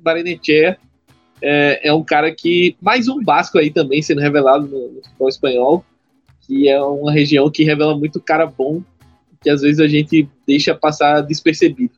é, 1.41 1.87
é 1.87 1.93
um 1.93 2.03
cara 2.03 2.29
que. 2.29 2.75
Mais 2.81 3.07
um 3.07 3.23
Basco 3.23 3.57
aí 3.57 3.71
também 3.71 4.01
sendo 4.01 4.19
revelado 4.19 4.67
no, 4.67 4.89
no 4.89 5.01
futebol 5.01 5.29
espanhol, 5.29 5.85
que 6.41 6.67
é 6.67 6.81
uma 6.83 7.11
região 7.11 7.49
que 7.49 7.63
revela 7.63 7.97
muito 7.97 8.19
cara 8.19 8.45
bom, 8.45 8.81
que 9.41 9.49
às 9.49 9.61
vezes 9.61 9.79
a 9.79 9.87
gente 9.87 10.27
deixa 10.45 10.75
passar 10.75 11.21
despercebido. 11.21 11.93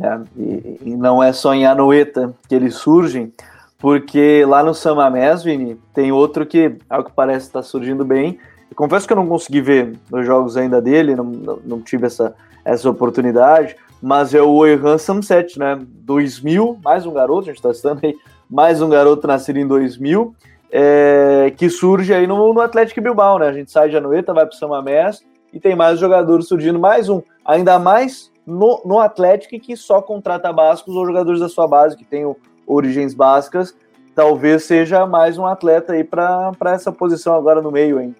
É, 0.00 0.20
e, 0.36 0.90
e, 0.90 0.96
não 0.96 1.22
é 1.22 1.32
só 1.32 1.54
em 1.54 1.66
Anoeta 1.66 2.34
que 2.48 2.54
eles 2.54 2.74
surgem, 2.74 3.32
porque 3.78 4.44
lá 4.44 4.64
no 4.64 4.74
Samamés, 4.74 5.44
Vini, 5.44 5.76
tem 5.94 6.10
outro 6.10 6.44
que, 6.44 6.76
ao 6.88 7.04
que 7.04 7.12
parece, 7.12 7.46
está 7.46 7.62
surgindo 7.62 8.04
bem. 8.04 8.38
Confesso 8.74 9.06
que 9.06 9.12
eu 9.12 9.16
não 9.16 9.26
consegui 9.26 9.60
ver 9.60 9.92
os 10.10 10.26
jogos 10.26 10.56
ainda 10.56 10.80
dele, 10.80 11.14
não, 11.14 11.24
não, 11.24 11.58
não 11.64 11.80
tive 11.80 12.06
essa, 12.06 12.34
essa 12.64 12.88
oportunidade, 12.88 13.76
mas 14.02 14.34
é 14.34 14.40
o 14.40 14.50
Oihan 14.50 14.98
Samset, 14.98 15.58
né? 15.58 15.78
2000, 15.80 16.78
mais 16.82 17.06
um 17.06 17.12
garoto, 17.12 17.42
a 17.42 17.52
gente 17.52 17.56
está 17.56 17.72
citando 17.72 18.00
aí, 18.04 18.16
mais 18.48 18.80
um 18.80 18.88
garoto 18.88 19.26
nascido 19.26 19.58
em 19.58 19.66
2000, 19.66 20.34
é, 20.72 21.52
que 21.56 21.68
surge 21.68 22.14
aí 22.14 22.26
no, 22.26 22.54
no 22.54 22.60
Atlético 22.60 23.00
Bilbao, 23.00 23.38
né? 23.38 23.48
A 23.48 23.52
gente 23.52 23.70
sai 23.70 23.88
de 23.88 23.96
Anoeta, 23.96 24.32
vai 24.32 24.46
para 24.46 24.54
o 24.54 24.58
Samamés 24.58 25.24
e 25.52 25.60
tem 25.60 25.74
mais 25.74 25.98
jogadores 25.98 26.46
surgindo, 26.46 26.78
mais 26.78 27.08
um, 27.08 27.22
ainda 27.44 27.78
mais 27.78 28.30
no, 28.46 28.80
no 28.84 28.98
Atlético 28.98 29.58
que 29.58 29.76
só 29.76 30.00
contrata 30.00 30.52
bascos 30.52 30.94
ou 30.94 31.06
jogadores 31.06 31.40
da 31.40 31.48
sua 31.48 31.66
base, 31.66 31.96
que 31.96 32.04
tem 32.04 32.24
origens 32.66 33.14
bascas, 33.14 33.74
talvez 34.14 34.64
seja 34.64 35.06
mais 35.06 35.38
um 35.38 35.46
atleta 35.46 35.92
aí 35.92 36.04
para 36.04 36.52
essa 36.66 36.92
posição 36.92 37.34
agora 37.34 37.60
no 37.60 37.70
meio, 37.70 38.00
hein? 38.00 38.14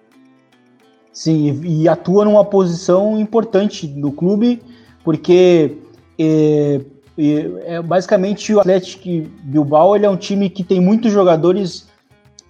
Sim, 1.13 1.61
e 1.63 1.87
atua 1.89 2.23
numa 2.23 2.45
posição 2.45 3.19
importante 3.19 3.87
no 3.87 4.11
clube, 4.11 4.61
porque 5.03 5.77
é, 6.17 6.81
é, 7.17 7.81
basicamente 7.81 8.53
o 8.53 8.59
Atlético 8.59 9.29
Bilbao 9.43 9.95
ele 9.95 10.05
é 10.05 10.09
um 10.09 10.15
time 10.15 10.49
que 10.49 10.63
tem 10.63 10.79
muitos 10.79 11.11
jogadores 11.11 11.89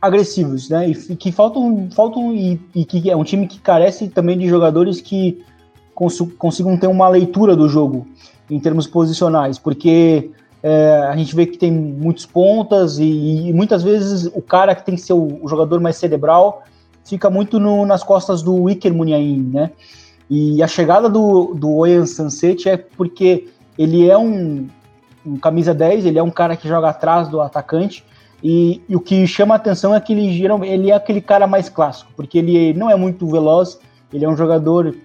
agressivos, 0.01 0.69
né? 0.69 0.89
E 0.89 1.15
que 1.15 1.31
faltam, 1.31 1.89
faltam 1.91 2.35
e, 2.35 2.59
e 2.73 2.85
que 2.85 3.09
é 3.09 3.15
um 3.15 3.23
time 3.23 3.47
que 3.47 3.59
carece 3.59 4.09
também 4.09 4.37
de 4.37 4.47
jogadores 4.47 5.01
que 5.01 5.43
cons 5.93 6.19
consigam 6.37 6.77
ter 6.77 6.87
uma 6.87 7.07
leitura 7.07 7.55
do 7.55 7.67
jogo 7.69 8.07
em 8.49 8.59
termos 8.59 8.87
posicionais, 8.87 9.57
porque 9.57 10.31
é, 10.61 11.07
a 11.09 11.15
gente 11.15 11.35
vê 11.35 11.45
que 11.45 11.57
tem 11.57 11.71
muitos 11.71 12.25
pontas 12.25 12.99
e, 12.99 13.03
e, 13.47 13.53
muitas 13.53 13.81
vezes 13.81 14.25
o 14.33 14.41
cara 14.41 14.75
que 14.75 14.85
tem 14.85 14.95
que 14.95 15.01
ser 15.01 15.13
o, 15.13 15.39
o 15.41 15.47
jogador 15.47 15.79
mais 15.79 15.95
cerebral 15.95 16.63
fica 17.05 17.29
muito 17.29 17.59
no, 17.59 17.85
nas 17.85 18.03
costas 18.03 18.41
do 18.41 18.69
Iker 18.69 18.93
Muniain, 18.93 19.41
né? 19.53 19.71
E 20.29 20.63
a 20.63 20.67
chegada 20.67 21.09
do, 21.09 21.53
do 21.53 21.75
Oyan 21.75 22.05
Sunset 22.05 22.69
é 22.69 22.77
porque 22.77 23.49
ele 23.77 24.09
é 24.09 24.17
um, 24.17 24.67
um, 25.25 25.37
camisa 25.37 25.73
10, 25.73 26.05
ele 26.05 26.17
é 26.17 26.23
um 26.23 26.29
cara 26.29 26.55
que 26.55 26.67
joga 26.67 26.89
atrás 26.89 27.27
do 27.27 27.41
atacante, 27.41 28.05
e, 28.43 28.81
e 28.87 28.95
o 28.95 28.99
que 28.99 29.27
chama 29.27 29.55
a 29.55 29.57
atenção 29.57 29.93
é 29.93 29.99
que 29.99 30.13
ele, 30.13 30.43
ele 30.65 30.89
é 30.89 30.95
aquele 30.95 31.21
cara 31.21 31.45
mais 31.45 31.67
clássico, 31.67 32.11
porque 32.15 32.37
ele 32.37 32.73
não 32.73 32.89
é 32.89 32.95
muito 32.95 33.27
veloz, 33.27 33.77
ele 34.13 34.23
é 34.23 34.29
um 34.29 34.37
jogador 34.37 34.95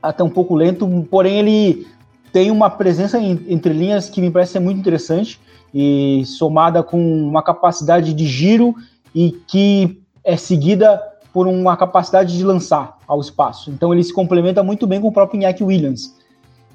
até 0.00 0.22
um 0.22 0.30
pouco 0.30 0.54
lento, 0.54 0.86
porém 1.10 1.40
ele 1.40 1.86
tem 2.32 2.50
uma 2.50 2.70
presença 2.70 3.18
em, 3.18 3.44
entre 3.48 3.72
linhas 3.72 4.08
que 4.08 4.20
me 4.20 4.30
parece 4.30 4.52
ser 4.52 4.60
muito 4.60 4.78
interessante, 4.78 5.40
e 5.74 6.22
somada 6.24 6.82
com 6.82 6.98
uma 6.98 7.42
capacidade 7.42 8.14
de 8.14 8.26
giro 8.26 8.74
e 9.14 9.32
que 9.46 10.00
é 10.28 10.36
seguida 10.36 11.02
por 11.32 11.46
uma 11.46 11.74
capacidade 11.74 12.36
de 12.36 12.44
lançar 12.44 12.98
ao 13.08 13.18
espaço. 13.18 13.70
Então 13.70 13.94
ele 13.94 14.04
se 14.04 14.12
complementa 14.12 14.62
muito 14.62 14.86
bem 14.86 15.00
com 15.00 15.08
o 15.08 15.12
próprio 15.12 15.38
Iñaki 15.40 15.64
Williams. 15.64 16.14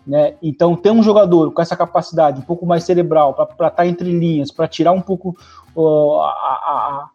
Né? 0.07 0.33
Então 0.41 0.75
ter 0.75 0.89
um 0.89 1.03
jogador 1.03 1.51
com 1.51 1.61
essa 1.61 1.77
capacidade 1.77 2.39
um 2.39 2.43
pouco 2.43 2.65
mais 2.65 2.83
cerebral 2.83 3.35
para 3.35 3.43
estar 3.45 3.69
tá 3.69 3.85
entre 3.85 4.11
linhas, 4.11 4.49
para 4.49 4.67
tirar 4.67 4.91
um 4.91 5.01
pouco 5.01 5.37
uh, 5.75 6.15
a, 6.21 6.25
a, 6.25 7.09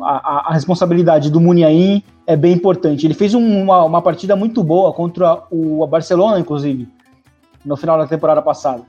a, 0.00 0.42
a, 0.48 0.52
responsabilidade 0.54 1.30
do 1.30 1.38
Muniain 1.38 2.02
é 2.26 2.34
bem 2.34 2.54
importante. 2.54 3.06
Ele 3.06 3.14
fez 3.14 3.34
um, 3.34 3.62
uma, 3.62 3.84
uma 3.84 4.00
partida 4.00 4.34
muito 4.34 4.64
boa 4.64 4.90
contra 4.94 5.42
o 5.50 5.86
Barcelona, 5.86 6.40
inclusive, 6.40 6.88
no 7.62 7.76
final 7.76 7.98
da 7.98 8.06
temporada 8.06 8.40
passada. 8.40 8.84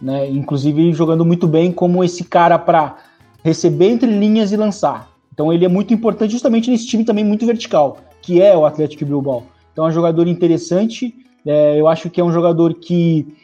Né? 0.00 0.30
Inclusive 0.30 0.92
jogando 0.92 1.24
muito 1.24 1.48
bem 1.48 1.72
como 1.72 2.04
esse 2.04 2.22
cara 2.22 2.56
para 2.56 2.98
receber 3.42 3.88
entre 3.88 4.08
linhas 4.08 4.52
e 4.52 4.56
lançar. 4.56 5.15
Então 5.36 5.52
ele 5.52 5.66
é 5.66 5.68
muito 5.68 5.92
importante 5.92 6.32
justamente 6.32 6.70
nesse 6.70 6.86
time 6.86 7.04
também 7.04 7.22
muito 7.22 7.44
vertical, 7.44 7.98
que 8.22 8.40
é 8.40 8.56
o 8.56 8.64
Atlético 8.64 9.04
Bilbao. 9.04 9.42
Então 9.70 9.84
é 9.84 9.90
um 9.90 9.92
jogador 9.92 10.26
interessante, 10.26 11.14
é, 11.44 11.78
eu 11.78 11.86
acho 11.86 12.08
que 12.08 12.18
é 12.18 12.24
um 12.24 12.32
jogador 12.32 12.72
que 12.72 13.36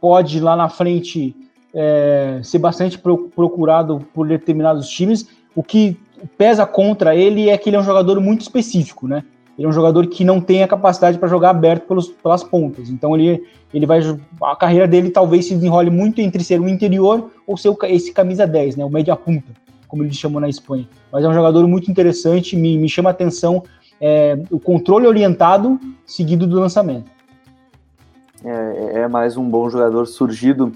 pode 0.00 0.40
lá 0.40 0.56
na 0.56 0.68
frente 0.68 1.32
é, 1.72 2.40
ser 2.42 2.58
bastante 2.58 2.98
procurado 2.98 4.04
por 4.12 4.26
determinados 4.26 4.88
times. 4.88 5.28
O 5.54 5.62
que 5.62 5.96
pesa 6.36 6.66
contra 6.66 7.14
ele 7.14 7.48
é 7.48 7.56
que 7.56 7.68
ele 7.68 7.76
é 7.76 7.80
um 7.80 7.84
jogador 7.84 8.20
muito 8.20 8.40
específico, 8.40 9.06
né? 9.06 9.22
Ele 9.56 9.66
é 9.66 9.70
um 9.70 9.72
jogador 9.72 10.08
que 10.08 10.24
não 10.24 10.40
tem 10.40 10.64
a 10.64 10.68
capacidade 10.68 11.16
para 11.16 11.28
jogar 11.28 11.50
aberto 11.50 11.86
pelos, 11.86 12.08
pelas 12.08 12.42
pontas. 12.42 12.90
Então 12.90 13.16
ele, 13.16 13.46
ele 13.72 13.86
vai 13.86 14.00
a 14.42 14.56
carreira 14.56 14.88
dele 14.88 15.10
talvez 15.10 15.46
se 15.46 15.54
desenrole 15.54 15.90
muito 15.90 16.20
entre 16.20 16.42
ser 16.42 16.60
um 16.60 16.66
interior 16.66 17.30
ou 17.46 17.56
ser 17.56 17.72
esse 17.84 18.12
camisa 18.12 18.48
10, 18.48 18.74
né, 18.74 18.84
o 18.84 18.90
média 18.90 19.14
punta 19.14 19.60
como 19.90 20.04
eles 20.04 20.16
chamam 20.16 20.40
na 20.40 20.48
Espanha. 20.48 20.88
Mas 21.12 21.24
é 21.24 21.28
um 21.28 21.34
jogador 21.34 21.66
muito 21.66 21.90
interessante, 21.90 22.56
me, 22.56 22.78
me 22.78 22.88
chama 22.88 23.10
a 23.10 23.12
atenção 23.12 23.62
é, 24.00 24.38
o 24.50 24.58
controle 24.58 25.06
orientado 25.06 25.78
seguido 26.06 26.46
do 26.46 26.58
lançamento. 26.58 27.10
É, 28.42 29.00
é 29.00 29.08
mais 29.08 29.36
um 29.36 29.44
bom 29.44 29.68
jogador 29.68 30.06
surgido 30.06 30.72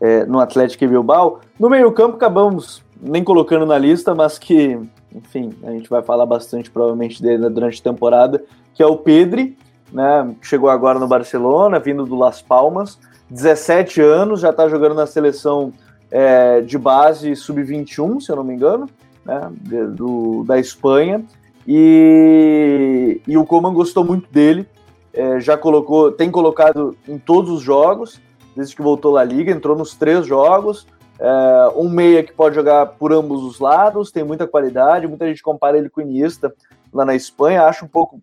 é, 0.00 0.24
no 0.24 0.38
Atlético 0.38 0.86
Bilbao. 0.86 1.40
No 1.58 1.68
meio-campo, 1.68 2.16
acabamos 2.16 2.84
nem 3.00 3.24
colocando 3.24 3.66
na 3.66 3.78
lista, 3.78 4.14
mas 4.14 4.38
que, 4.38 4.78
enfim, 5.12 5.52
a 5.64 5.70
gente 5.70 5.88
vai 5.88 6.02
falar 6.02 6.26
bastante 6.26 6.70
provavelmente 6.70 7.20
dele 7.20 7.48
durante 7.48 7.80
a 7.80 7.84
temporada, 7.84 8.44
que 8.74 8.82
é 8.82 8.86
o 8.86 8.96
Pedri, 8.96 9.56
né? 9.92 10.34
Chegou 10.42 10.68
agora 10.68 10.98
no 10.98 11.08
Barcelona, 11.08 11.80
vindo 11.80 12.04
do 12.04 12.14
Las 12.14 12.42
Palmas, 12.42 12.98
17 13.30 14.00
anos, 14.00 14.40
já 14.40 14.50
está 14.50 14.68
jogando 14.68 14.94
na 14.94 15.06
seleção 15.06 15.72
é, 16.10 16.60
de 16.60 16.78
base 16.78 17.34
sub-21, 17.36 18.20
se 18.20 18.30
eu 18.30 18.36
não 18.36 18.44
me 18.44 18.54
engano, 18.54 18.88
né, 19.24 19.50
do, 19.90 20.44
da 20.44 20.58
Espanha. 20.58 21.24
E, 21.66 23.20
e 23.26 23.36
o 23.36 23.44
Coman 23.44 23.74
gostou 23.74 24.04
muito 24.04 24.30
dele, 24.32 24.66
é, 25.12 25.38
já 25.40 25.56
colocou, 25.56 26.10
tem 26.10 26.30
colocado 26.30 26.96
em 27.06 27.18
todos 27.18 27.50
os 27.50 27.60
jogos, 27.60 28.20
desde 28.56 28.74
que 28.74 28.82
voltou 28.82 29.14
da 29.14 29.24
Liga, 29.24 29.52
entrou 29.52 29.76
nos 29.76 29.94
três 29.94 30.26
jogos. 30.26 30.86
É, 31.20 31.72
um 31.76 31.88
meia 31.88 32.22
que 32.22 32.32
pode 32.32 32.54
jogar 32.54 32.86
por 32.86 33.12
ambos 33.12 33.42
os 33.42 33.58
lados, 33.58 34.10
tem 34.10 34.24
muita 34.24 34.46
qualidade, 34.46 35.06
muita 35.06 35.26
gente 35.26 35.42
compara 35.42 35.76
ele 35.76 35.90
com 35.90 36.00
o 36.00 36.04
Iniesta 36.04 36.54
lá 36.92 37.04
na 37.04 37.14
Espanha, 37.14 37.64
acho 37.64 37.84
um 37.84 37.88
pouco 37.88 38.20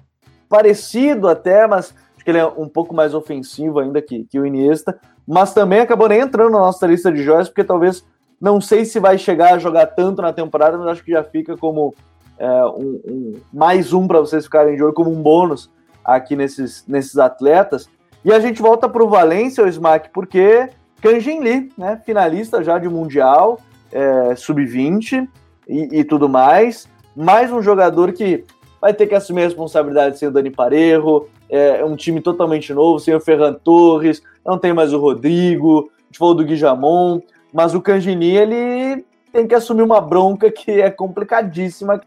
parecido 0.50 1.28
até, 1.28 1.68
mas 1.68 1.94
que 2.26 2.32
ele 2.32 2.40
é 2.40 2.46
um 2.46 2.68
pouco 2.68 2.94
mais 2.94 3.14
ofensivo 3.14 3.80
ainda 3.80 4.02
que, 4.02 4.24
que 4.24 4.40
o 4.40 4.46
Iniesta, 4.48 5.00
mas 5.28 5.54
também 5.54 5.80
acabou 5.80 6.10
nem 6.10 6.22
entrando 6.22 6.54
na 6.54 6.60
nossa 6.60 6.88
lista 6.88 7.12
de 7.12 7.22
joias, 7.22 7.48
porque 7.48 7.64
talvez 7.64 8.04
não 8.42 8.60
sei 8.60 8.84
se 8.84 9.00
vai 9.00 9.18
chegar 9.20 9.54
a 9.54 9.60
jogar 9.60 9.86
tanto 9.86 10.24
na 10.24 10.34
temporada, 10.34 10.76
mas 10.76 10.88
acho 10.88 11.04
que 11.04 11.12
já 11.12 11.24
fica 11.24 11.56
como 11.56 11.94
é, 12.40 12.66
um, 12.66 13.00
um, 13.08 13.34
mais 13.54 13.94
um 13.94 14.08
para 14.08 14.20
vocês 14.20 14.46
ficarem 14.46 14.76
de 14.76 14.84
olho, 14.84 14.94
como 14.94 15.12
um 15.12 15.22
bônus 15.22 15.72
aqui 16.04 16.36
nesses, 16.36 16.84
nesses 16.88 17.18
atletas. 17.20 17.88
E 18.24 18.34
a 18.34 18.40
gente 18.40 18.60
volta 18.60 18.90
para 18.90 19.04
o 19.04 19.08
Valência, 19.08 19.64
o 19.64 19.68
Smack, 19.68 20.10
porque 20.10 20.68
Kanjin 21.02 21.42
Lee, 21.42 21.72
né, 21.78 22.02
finalista 22.04 22.64
já 22.64 22.80
de 22.80 22.90
Mundial, 22.90 23.60
é, 23.92 24.36
Sub-20 24.36 25.28
e, 25.70 26.00
e 26.00 26.04
tudo 26.04 26.28
mais, 26.28 26.90
mais 27.16 27.52
um 27.52 27.62
jogador 27.62 28.12
que 28.14 28.44
vai 28.82 28.96
ter 28.96 29.06
que 29.06 29.16
assumir 29.16 29.42
a 29.42 29.46
responsabilidade 29.46 30.18
sem 30.18 30.28
o 30.28 30.32
Dani 30.32 30.50
Parejo, 30.50 31.28
é 31.50 31.84
um 31.84 31.96
time 31.96 32.22
totalmente 32.22 32.74
novo, 32.74 33.00
sem 33.00 33.14
o 33.14 33.20
Ferran 33.20 33.54
Torres, 33.54 34.22
não 34.46 34.58
tem 34.58 34.74
mais 34.74 34.93
o 34.93 35.00
Rodrigo, 35.00 35.91
a 35.98 36.06
gente 36.06 36.18
falou 36.18 36.36
do 36.36 36.46
Guijamon, 36.46 37.22
mas 37.54 37.74
o 37.74 37.82
Cangini, 37.82 38.36
ele 38.36 39.06
tem 39.32 39.48
que 39.48 39.56
assumir 39.56 39.84
uma 39.84 40.02
bronca 40.02 40.52
que 40.52 40.72
é 40.72 40.89
complicadíssima. 40.89 42.02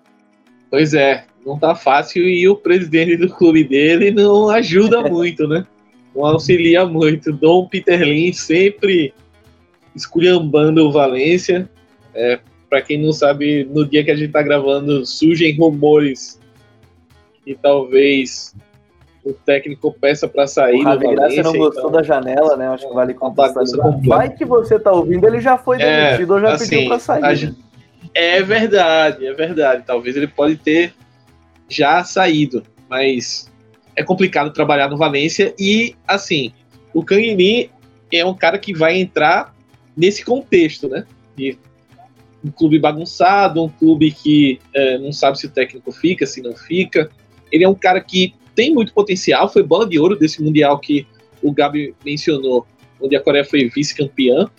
Pois 0.70 0.95
é, 0.95 1.24
não 1.45 1.59
tá 1.59 1.74
fácil 1.74 2.22
e 2.28 2.49
o 2.49 2.57
presidente 2.57 3.16
do 3.16 3.28
clube 3.28 3.64
dele 3.64 4.11
não 4.11 4.49
ajuda 4.49 5.03
muito, 5.09 5.47
né? 5.47 5.66
Não 6.14 6.24
auxilia 6.26 6.84
muito. 6.84 7.32
Dom 7.32 7.66
Peterlin 7.66 8.32
sempre 8.32 9.14
esculhambando 9.95 10.86
o 10.86 10.93
Valência. 10.93 11.68
É, 12.14 12.39
para 12.68 12.82
quem 12.82 13.03
não 13.03 13.12
sabe, 13.12 13.64
no 13.64 13.86
dia 13.86 14.05
que 14.05 14.11
a 14.11 14.16
gente 14.16 14.32
tá 14.32 14.43
gravando, 14.43 15.05
surgem 15.07 15.57
rumores 15.57 16.39
que 17.45 17.55
talvez 17.55 18.55
o 19.25 19.33
técnico 19.33 19.93
peça 19.93 20.29
para 20.29 20.47
sair. 20.47 20.87
O 20.87 20.99
Graça 20.99 21.43
não 21.43 21.53
gostou 21.53 21.89
então, 21.89 21.91
da 21.91 22.03
janela, 22.03 22.57
né? 22.57 22.69
Acho 22.69 22.89
que 22.89 22.95
vale 22.95 23.14
contextualizar. 23.14 24.01
Vai 24.07 24.31
que 24.31 24.45
você 24.45 24.79
tá 24.79 24.93
ouvindo, 24.93 25.27
ele 25.27 25.41
já 25.41 25.59
foi 25.59 25.81
é, 25.81 26.11
demitido 26.11 26.33
é, 26.33 26.37
ou 26.37 26.41
já 26.41 26.53
assim, 26.53 26.69
pediu 26.69 26.89
para 26.89 26.99
sair. 26.99 27.57
É 28.14 28.43
verdade, 28.43 29.27
é 29.27 29.33
verdade. 29.33 29.85
Talvez 29.87 30.16
ele 30.16 30.27
pode 30.27 30.57
ter 30.57 30.95
já 31.69 32.03
saído, 32.05 32.62
mas 32.89 33.51
é 33.95 34.03
complicado 34.03 34.53
trabalhar 34.53 34.89
no 34.89 34.97
Valência 34.97 35.55
e 35.59 35.95
assim, 36.07 36.53
o 36.95 37.05
Canguini 37.05 37.71
é 38.12 38.25
um 38.25 38.35
cara 38.35 38.59
que 38.59 38.73
vai 38.73 38.99
entrar 38.99 39.55
nesse 39.97 40.25
contexto, 40.25 40.89
né? 40.89 41.05
De 41.37 41.59
um 42.45 42.51
clube 42.51 42.79
bagunçado, 42.79 43.62
um 43.62 43.69
clube 43.69 44.12
que 44.12 44.59
é, 44.73 44.97
não 44.99 45.12
sabe 45.12 45.39
se 45.39 45.47
o 45.47 45.51
técnico 45.51 45.93
fica, 45.93 46.25
se 46.25 46.41
não 46.41 46.55
fica. 46.55 47.11
Ele 47.51 47.64
é 47.64 47.69
um 47.69 47.75
cara 47.75 48.01
que 48.01 48.35
tem 48.59 48.74
muito 48.74 48.92
potencial, 48.92 49.48
foi 49.48 49.62
bola 49.62 49.88
de 49.88 50.00
ouro 50.00 50.18
desse 50.18 50.42
Mundial 50.42 50.80
que 50.80 51.06
o 51.40 51.52
Gabi 51.52 51.94
mencionou, 52.04 52.66
onde 53.00 53.14
a 53.14 53.22
Coreia 53.22 53.44
foi 53.44 53.68
vice-campeã, 53.68 54.50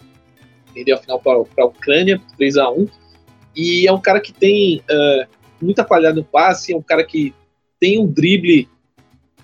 perdeu 0.73 0.95
a 0.95 0.99
final 0.99 1.19
para 1.19 1.33
a 1.33 1.65
Ucrânia, 1.65 2.21
3 2.37 2.55
a 2.55 2.71
1 2.71 2.87
E 3.53 3.85
é 3.85 3.91
um 3.91 3.99
cara 3.99 4.21
que 4.21 4.31
tem 4.31 4.77
uh, 4.77 5.27
muita 5.61 5.83
qualidade 5.83 6.15
no 6.15 6.23
passe, 6.23 6.71
é 6.71 6.77
um 6.77 6.81
cara 6.81 7.03
que 7.03 7.33
tem 7.77 7.99
um 7.99 8.07
drible 8.07 8.69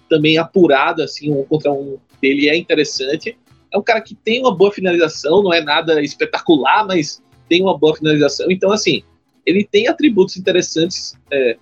também 0.09 0.37
apurado, 0.37 1.03
assim, 1.03 1.33
um 1.33 1.43
contra 1.43 1.69
um 1.73 1.97
dele 2.21 2.47
é 2.47 2.55
interessante. 2.55 3.37
É 3.73 3.77
um 3.77 3.83
cara 3.83 3.99
que 3.99 4.15
tem 4.15 4.39
uma 4.39 4.55
boa 4.55 4.71
finalização, 4.71 5.43
não 5.43 5.53
é 5.53 5.61
nada 5.61 6.01
espetacular, 6.01 6.87
mas 6.87 7.21
tem 7.49 7.61
uma 7.61 7.77
boa 7.77 7.93
finalização. 7.93 8.49
Então, 8.49 8.71
assim, 8.71 9.03
ele 9.45 9.65
tem 9.65 9.89
atributos 9.89 10.37
interessantes 10.37 11.13
é, 11.29 11.57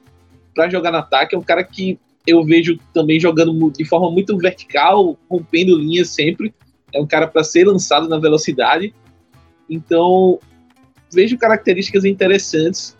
para 0.53 0.69
jogar 0.69 0.91
no 0.91 0.99
ataque. 0.99 1.33
É 1.33 1.37
um 1.39 1.41
cara 1.41 1.63
que 1.63 1.97
eu 2.25 2.43
vejo 2.43 2.77
também 2.93 3.19
jogando 3.19 3.71
de 3.71 3.85
forma 3.85 4.09
muito 4.09 4.37
vertical, 4.37 5.17
rompendo 5.29 5.77
linhas 5.77 6.09
sempre. 6.09 6.53
É 6.93 6.99
um 6.99 7.07
cara 7.07 7.27
para 7.27 7.43
ser 7.43 7.65
lançado 7.65 8.07
na 8.07 8.17
velocidade. 8.17 8.93
Então, 9.69 10.39
vejo 11.11 11.37
características 11.37 12.05
interessantes, 12.05 12.97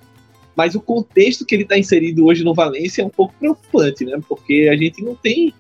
mas 0.56 0.76
o 0.76 0.82
contexto 0.82 1.46
que 1.46 1.56
ele 1.56 1.64
está 1.64 1.78
inserido 1.78 2.26
hoje 2.26 2.44
no 2.44 2.54
Valência 2.54 3.02
é 3.02 3.06
um 3.06 3.10
pouco 3.10 3.34
preocupante, 3.40 4.06
né? 4.06 4.20
Porque 4.28 4.70
a 4.72 4.76
gente 4.76 5.02
não 5.02 5.16
tem. 5.16 5.54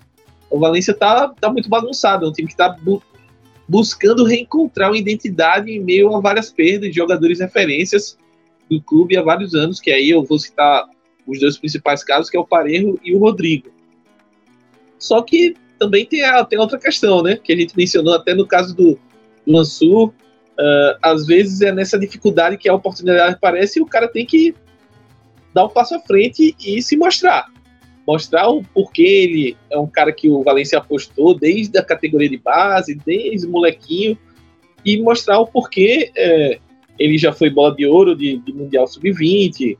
O 0.49 0.59
Valência 0.59 0.93
tá, 0.93 1.29
tá 1.29 1.51
muito 1.51 1.69
bagunçado, 1.69 2.25
é 2.25 2.29
um 2.29 2.33
time 2.33 2.47
que 2.47 2.53
está 2.53 2.69
bu 2.69 3.01
buscando 3.65 4.25
reencontrar 4.25 4.89
uma 4.89 4.97
identidade 4.97 5.71
em 5.71 5.79
meio 5.79 6.13
a 6.13 6.19
várias 6.19 6.51
perdas 6.51 6.89
de 6.89 6.97
jogadores 6.97 7.39
referências 7.39 8.17
do 8.69 8.81
clube 8.81 9.15
há 9.15 9.21
vários 9.21 9.55
anos, 9.55 9.79
que 9.79 9.89
aí 9.89 10.09
eu 10.09 10.21
vou 10.21 10.37
citar 10.37 10.85
os 11.27 11.39
dois 11.39 11.57
principais 11.57 12.03
casos, 12.03 12.29
que 12.29 12.37
é 12.37 12.39
o 12.39 12.45
Parejo 12.45 12.99
e 13.03 13.15
o 13.15 13.19
Rodrigo. 13.19 13.69
Só 14.97 15.21
que 15.21 15.55
também 15.79 16.05
tem, 16.05 16.23
a, 16.23 16.43
tem 16.45 16.59
outra 16.59 16.79
questão, 16.79 17.21
né? 17.21 17.37
Que 17.41 17.53
a 17.53 17.57
gente 17.57 17.75
mencionou 17.75 18.13
até 18.13 18.33
no 18.33 18.47
caso 18.47 18.75
do, 18.75 18.97
do. 19.45 20.05
Uh, 20.55 20.95
às 21.01 21.25
vezes 21.25 21.61
é 21.61 21.71
nessa 21.71 21.97
dificuldade 21.97 22.57
que 22.57 22.69
a 22.69 22.75
oportunidade 22.75 23.33
aparece 23.33 23.79
e 23.79 23.81
o 23.81 23.87
cara 23.87 24.07
tem 24.07 24.23
que 24.23 24.53
dar 25.53 25.65
um 25.65 25.69
passo 25.69 25.95
à 25.95 25.99
frente 25.99 26.55
e 26.63 26.81
se 26.81 26.95
mostrar. 26.95 27.51
Mostrar 28.07 28.49
o 28.49 28.63
porquê 28.63 29.01
ele 29.01 29.57
é 29.71 29.77
um 29.77 29.87
cara 29.87 30.11
que 30.11 30.29
o 30.29 30.43
Valencia 30.43 30.77
apostou 30.77 31.37
desde 31.37 31.77
a 31.77 31.83
categoria 31.83 32.29
de 32.29 32.37
base, 32.37 32.99
desde 33.05 33.47
molequinho, 33.47 34.17
e 34.85 35.01
mostrar 35.01 35.39
o 35.39 35.47
porquê 35.47 36.11
é, 36.15 36.59
ele 36.99 37.17
já 37.17 37.31
foi 37.31 37.49
bola 37.49 37.75
de 37.75 37.85
ouro 37.85 38.15
de, 38.15 38.37
de 38.37 38.53
Mundial 38.53 38.87
Sub-20, 38.87 39.77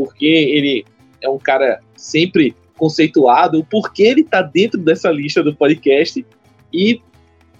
porque 0.00 0.24
ele 0.24 0.82
é 1.20 1.28
um 1.28 1.36
cara 1.36 1.80
sempre 1.94 2.56
conceituado, 2.78 3.58
o 3.58 3.64
porquê 3.64 4.04
ele 4.04 4.22
está 4.22 4.40
dentro 4.40 4.80
dessa 4.80 5.10
lista 5.10 5.42
do 5.42 5.54
podcast 5.54 6.24
e 6.72 7.02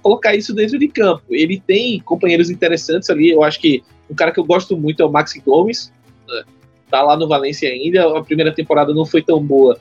colocar 0.01 0.35
isso 0.35 0.55
dentro 0.55 0.79
de 0.79 0.89
campo. 0.89 1.23
Ele 1.29 1.61
tem 1.61 2.01
companheiros 2.01 2.49
interessantes 2.49 3.11
ali, 3.11 3.29
eu 3.29 3.45
acho 3.45 3.61
que 3.61 3.83
um 4.11 4.15
cara 4.15 4.33
que 4.33 4.41
eu 4.41 4.45
gosto 4.45 4.75
muito 4.75 5.03
é 5.03 5.05
o 5.05 5.13
Maxi 5.13 5.39
Gomes, 5.41 5.93
né? 6.27 6.45
tá 6.91 7.03
lá 7.03 7.15
no 7.15 7.29
Valência 7.29 7.69
ainda, 7.69 8.17
a 8.17 8.23
primeira 8.23 8.55
temporada 8.55 8.95
não 8.95 9.05
foi 9.05 9.21
tão 9.21 9.45
boa, 9.45 9.79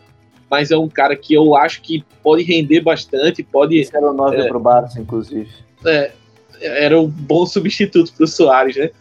mas 0.51 0.69
é 0.69 0.77
um 0.77 0.89
cara 0.89 1.15
que 1.15 1.33
eu 1.33 1.55
acho 1.55 1.81
que 1.81 2.03
pode 2.21 2.43
render 2.43 2.81
bastante, 2.81 3.41
pode... 3.41 3.79
Esse 3.79 3.95
era 3.95 4.11
o 4.11 4.13
9 4.13 4.35
é, 4.35 4.47
pro 4.49 4.59
Barça, 4.59 4.99
inclusive. 4.99 5.49
É, 5.85 6.11
era 6.59 6.99
um 6.99 7.07
bom 7.07 7.45
substituto 7.47 8.11
pro 8.11 8.27
Soares, 8.27 8.75
né? 8.75 8.91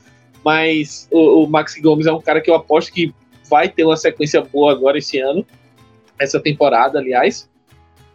Mas 0.44 1.08
o, 1.10 1.42
o 1.42 1.50
Maxi 1.50 1.80
Gomes 1.80 2.06
é 2.06 2.12
um 2.12 2.20
cara 2.20 2.40
que 2.40 2.48
eu 2.48 2.54
aposto 2.54 2.92
que 2.92 3.12
vai 3.48 3.68
ter 3.68 3.84
uma 3.84 3.96
sequência 3.96 4.40
boa 4.40 4.72
agora 4.72 4.98
esse 4.98 5.18
ano, 5.18 5.46
essa 6.18 6.40
temporada, 6.40 6.98
aliás. 6.98 7.48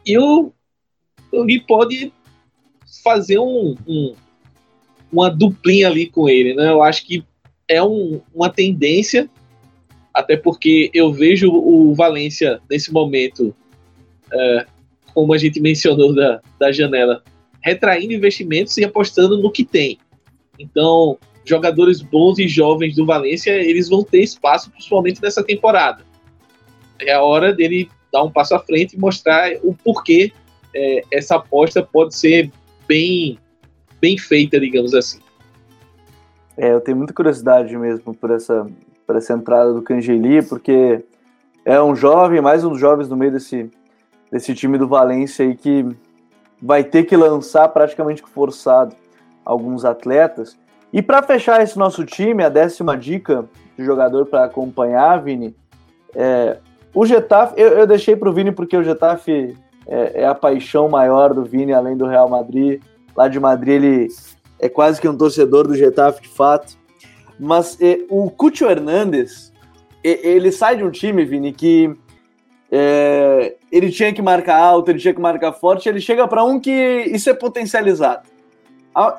E 0.06 0.18
o, 0.18 0.52
Gui 1.46 1.62
pode 1.62 2.14
fazer 3.04 3.40
um, 3.40 3.76
um, 3.88 4.16
uma 5.12 5.30
duplinha 5.30 5.88
ali 5.88 6.08
com 6.08 6.30
ele, 6.30 6.54
né? 6.54 6.70
Eu 6.70 6.84
acho 6.84 7.06
que 7.06 7.24
é 7.68 7.82
um, 7.82 8.22
uma 8.34 8.50
tendência, 8.50 9.30
até 10.14 10.38
porque 10.38 10.92
eu 10.94 11.12
vejo 11.12 11.52
o 11.52 11.94
Valência 11.96 12.62
nesse 12.70 12.92
momento, 12.92 13.56
é, 14.32 14.66
como 15.14 15.34
a 15.34 15.38
gente 15.38 15.60
mencionou 15.60 16.14
da, 16.14 16.42
da 16.60 16.72
janela, 16.72 17.24
retraindo 17.62 18.14
investimentos 18.14 18.78
e 18.78 18.84
apostando 18.84 19.42
no 19.42 19.52
que 19.52 19.64
tem. 19.64 19.98
Então, 20.60 21.18
jogadores 21.46 22.02
bons 22.02 22.40
e 22.40 22.48
jovens 22.48 22.96
do 22.96 23.06
Valência, 23.06 23.52
eles 23.52 23.90
vão 23.90 24.04
ter 24.04 24.22
espaço, 24.22 24.72
principalmente 24.72 25.22
nessa 25.22 25.44
temporada. 25.44 26.04
É 27.00 27.14
a 27.14 27.22
hora 27.22 27.54
dele 27.54 27.90
dar 28.12 28.24
um 28.24 28.32
passo 28.32 28.56
à 28.56 28.60
frente 28.60 28.96
e 28.96 29.00
mostrar 29.00 29.52
o 29.64 29.74
porquê 29.74 30.32
é, 30.74 31.04
essa 31.12 31.36
aposta 31.36 31.84
pode 31.84 32.16
ser 32.16 32.52
bem, 32.88 33.38
bem 34.00 34.18
feita, 34.18 34.60
digamos 34.60 34.94
assim. 34.94 35.20
É, 36.58 36.72
eu 36.72 36.82
tenho 36.82 36.98
muita 36.98 37.14
curiosidade 37.14 37.76
mesmo 37.76 38.14
por 38.14 38.32
essa, 38.32 38.68
por 39.06 39.16
essa 39.16 39.34
entrada 39.34 39.74
do 39.74 39.82
Cangeli, 39.82 40.42
porque 40.44 41.04
é 41.66 41.82
um 41.82 41.96
jovem, 41.96 42.42
mais 42.42 42.64
um 42.64 42.70
dos 42.70 42.80
jovens 42.80 43.10
no 43.10 43.18
meio 43.18 43.32
desse, 43.32 43.70
desse 44.32 44.54
time 44.54 44.78
do 44.78 44.88
Valência 44.88 45.46
aí 45.46 45.56
que 45.56 45.86
vai 46.62 46.84
ter 46.84 47.04
que 47.04 47.18
lançar 47.18 47.68
praticamente 47.70 48.22
forçado 48.22 48.96
alguns 49.44 49.84
atletas. 49.84 50.58
E 50.94 51.02
para 51.02 51.24
fechar 51.24 51.64
esse 51.64 51.78
nosso 51.78 52.06
time, 52.06 52.44
a 52.44 52.50
décima 52.50 52.96
dica 52.96 53.46
de 53.76 53.84
jogador 53.84 54.28
para 54.28 54.46
acompanhar, 54.46 55.24
Vini, 55.24 55.56
é, 56.16 56.58
o 56.94 57.04
Getafe, 57.04 57.60
eu, 57.60 57.70
eu 57.70 57.88
deixei 57.88 58.16
para 58.16 58.30
o 58.30 58.34
Vini 58.34 58.52
porque 58.52 58.78
o 58.78 58.84
Getafe 58.84 59.58
é, 59.88 60.22
é, 60.22 60.26
a 60.28 60.36
paixão 60.36 60.88
maior 60.88 61.34
do 61.34 61.44
Vini, 61.44 61.74
além 61.74 61.98
do 61.98 62.06
Real 62.06 62.30
Madrid. 62.30 62.80
Lá 63.16 63.28
de 63.28 63.40
Madrid 63.40 63.84
ele 63.84 64.08
é 64.60 64.70
quase 64.70 65.02
que 65.02 65.08
um 65.08 65.18
torcedor 65.18 65.68
do 65.68 65.76
Getafe 65.76 66.22
de 66.22 66.30
fato. 66.30 66.78
Mas 67.40 67.76
é, 67.82 68.00
o 68.08 68.30
Cúcio 68.30 68.70
Hernandes, 68.70 69.52
ele 70.04 70.52
sai 70.52 70.76
de 70.76 70.84
um 70.84 70.92
time, 70.92 71.26
Vini, 71.26 71.52
que 71.52 71.92
é, 72.72 73.56
ele 73.72 73.90
tinha 73.92 74.14
que 74.14 74.22
marcar 74.22 74.60
alto, 74.60 74.92
ele 74.92 75.00
tinha 75.00 75.14
que 75.14 75.22
marcar 75.22 75.54
forte, 75.54 75.90
ele 75.90 76.00
chega 76.00 76.28
para 76.28 76.44
um 76.44 76.60
que 76.60 76.72
isso 76.72 77.30
é 77.30 77.34
potencializado. 77.34 78.33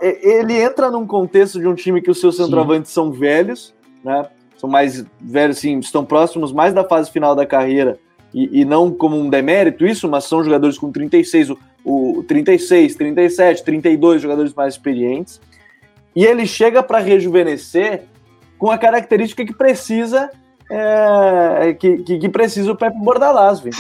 Ele 0.00 0.60
entra 0.60 0.90
num 0.90 1.06
contexto 1.06 1.58
de 1.58 1.66
um 1.66 1.74
time 1.74 2.00
que 2.00 2.10
os 2.10 2.20
seus 2.20 2.36
centroavantes 2.36 2.90
Sim. 2.90 2.94
são 2.94 3.12
velhos, 3.12 3.74
né? 4.04 4.26
São 4.56 4.70
mais 4.70 5.04
velhos, 5.20 5.58
sim, 5.58 5.78
estão 5.78 6.04
próximos 6.04 6.52
mais 6.52 6.72
da 6.72 6.84
fase 6.84 7.10
final 7.10 7.34
da 7.34 7.44
carreira 7.44 7.98
e, 8.32 8.60
e 8.60 8.64
não 8.64 8.90
como 8.90 9.16
um 9.16 9.30
demérito 9.30 9.86
isso, 9.86 10.08
mas 10.08 10.24
são 10.24 10.42
jogadores 10.42 10.76
com 10.76 10.90
36, 10.90 11.50
o, 11.50 11.58
o 11.84 12.22
36, 12.22 12.94
37, 12.94 13.64
32 13.64 14.22
jogadores 14.22 14.52
mais 14.54 14.74
experientes. 14.74 15.40
E 16.16 16.24
ele 16.24 16.46
chega 16.46 16.82
para 16.82 16.98
rejuvenescer 16.98 18.04
com 18.58 18.70
a 18.70 18.78
característica 18.78 19.44
que 19.44 19.54
precisa 19.54 20.30
é, 20.70 21.74
que, 21.74 21.98
que, 21.98 22.18
que, 22.18 22.28
precisa 22.28 22.72
o 22.72 22.76
Pepe 22.76 22.98
Bordalás, 22.98 23.60
viu? 23.60 23.72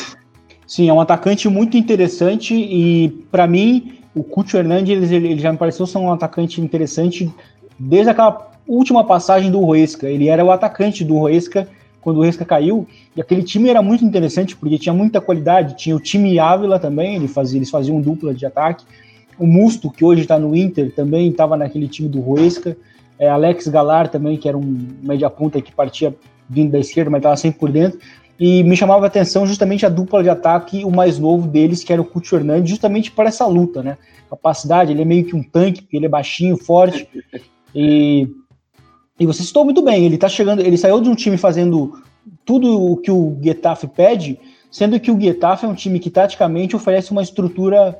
Sim, 0.66 0.88
é 0.88 0.92
um 0.92 1.00
atacante 1.00 1.48
muito 1.48 1.76
interessante 1.76 2.54
e 2.54 3.08
para 3.30 3.46
mim 3.46 3.98
o 4.14 4.22
Couto 4.22 4.56
Hernandes, 4.56 5.10
ele, 5.10 5.38
já 5.38 5.50
me 5.50 5.58
pareceu 5.58 5.86
ser 5.86 5.98
um 5.98 6.12
atacante 6.12 6.60
interessante 6.60 7.30
desde 7.78 8.10
aquela 8.10 8.52
última 8.66 9.04
passagem 9.04 9.50
do 9.50 9.60
Roesca. 9.60 10.08
Ele 10.08 10.28
era 10.28 10.44
o 10.44 10.50
atacante 10.50 11.04
do 11.04 11.18
Roesca 11.18 11.68
quando 12.04 12.18
o 12.18 12.22
Resca 12.22 12.44
caiu, 12.44 12.86
e 13.16 13.20
aquele 13.22 13.42
time 13.42 13.70
era 13.70 13.80
muito 13.80 14.04
interessante, 14.04 14.54
porque 14.54 14.78
tinha 14.78 14.92
muita 14.92 15.22
qualidade, 15.22 15.74
tinha 15.74 15.96
o 15.96 15.98
time 15.98 16.38
Ávila 16.38 16.78
também, 16.78 17.16
ele 17.16 17.26
fazia, 17.26 17.58
eles 17.58 17.70
faziam 17.70 17.98
dupla 17.98 18.34
de 18.34 18.44
ataque, 18.44 18.84
o 19.38 19.46
Musto, 19.46 19.90
que 19.90 20.04
hoje 20.04 20.20
está 20.20 20.38
no 20.38 20.54
Inter, 20.54 20.94
também 20.94 21.30
estava 21.30 21.56
naquele 21.56 21.88
time 21.88 22.06
do 22.06 22.20
Ruesca, 22.20 22.76
é, 23.18 23.26
Alex 23.26 23.68
Galar 23.68 24.08
também, 24.08 24.36
que 24.36 24.46
era 24.46 24.56
um 24.56 24.86
média-punta 25.02 25.62
que 25.62 25.72
partia 25.72 26.14
vindo 26.46 26.72
da 26.72 26.78
esquerda, 26.78 27.10
mas 27.10 27.20
estava 27.20 27.36
sempre 27.38 27.58
por 27.58 27.72
dentro, 27.72 27.98
e 28.38 28.62
me 28.64 28.76
chamava 28.76 29.04
a 29.04 29.06
atenção 29.06 29.46
justamente 29.46 29.86
a 29.86 29.88
dupla 29.88 30.22
de 30.22 30.28
ataque, 30.28 30.84
o 30.84 30.90
mais 30.90 31.18
novo 31.18 31.46
deles, 31.46 31.84
que 31.84 31.92
era 31.92 32.02
o 32.02 32.04
Couto 32.04 32.34
Hernandes, 32.34 32.70
justamente 32.70 33.10
para 33.10 33.28
essa 33.28 33.46
luta, 33.46 33.82
né? 33.82 33.96
Capacidade, 34.28 34.92
ele 34.92 35.02
é 35.02 35.04
meio 35.04 35.24
que 35.24 35.36
um 35.36 35.42
tanque, 35.42 35.82
porque 35.82 35.96
ele 35.96 36.06
é 36.06 36.08
baixinho, 36.08 36.56
forte, 36.56 37.08
e 37.74 38.28
e 39.18 39.26
você 39.26 39.44
citou 39.44 39.64
muito 39.64 39.80
bem, 39.80 40.04
ele 40.04 40.18
tá 40.18 40.28
chegando, 40.28 40.60
ele 40.60 40.76
saiu 40.76 41.00
de 41.00 41.08
um 41.08 41.14
time 41.14 41.36
fazendo 41.36 42.02
tudo 42.44 42.92
o 42.92 42.96
que 42.96 43.12
o 43.12 43.38
Getafe 43.40 43.86
pede, 43.86 44.38
sendo 44.70 44.98
que 44.98 45.10
o 45.10 45.20
Getafe 45.20 45.64
é 45.64 45.68
um 45.68 45.74
time 45.74 46.00
que 46.00 46.10
taticamente 46.10 46.74
oferece 46.74 47.12
uma 47.12 47.22
estrutura 47.22 47.96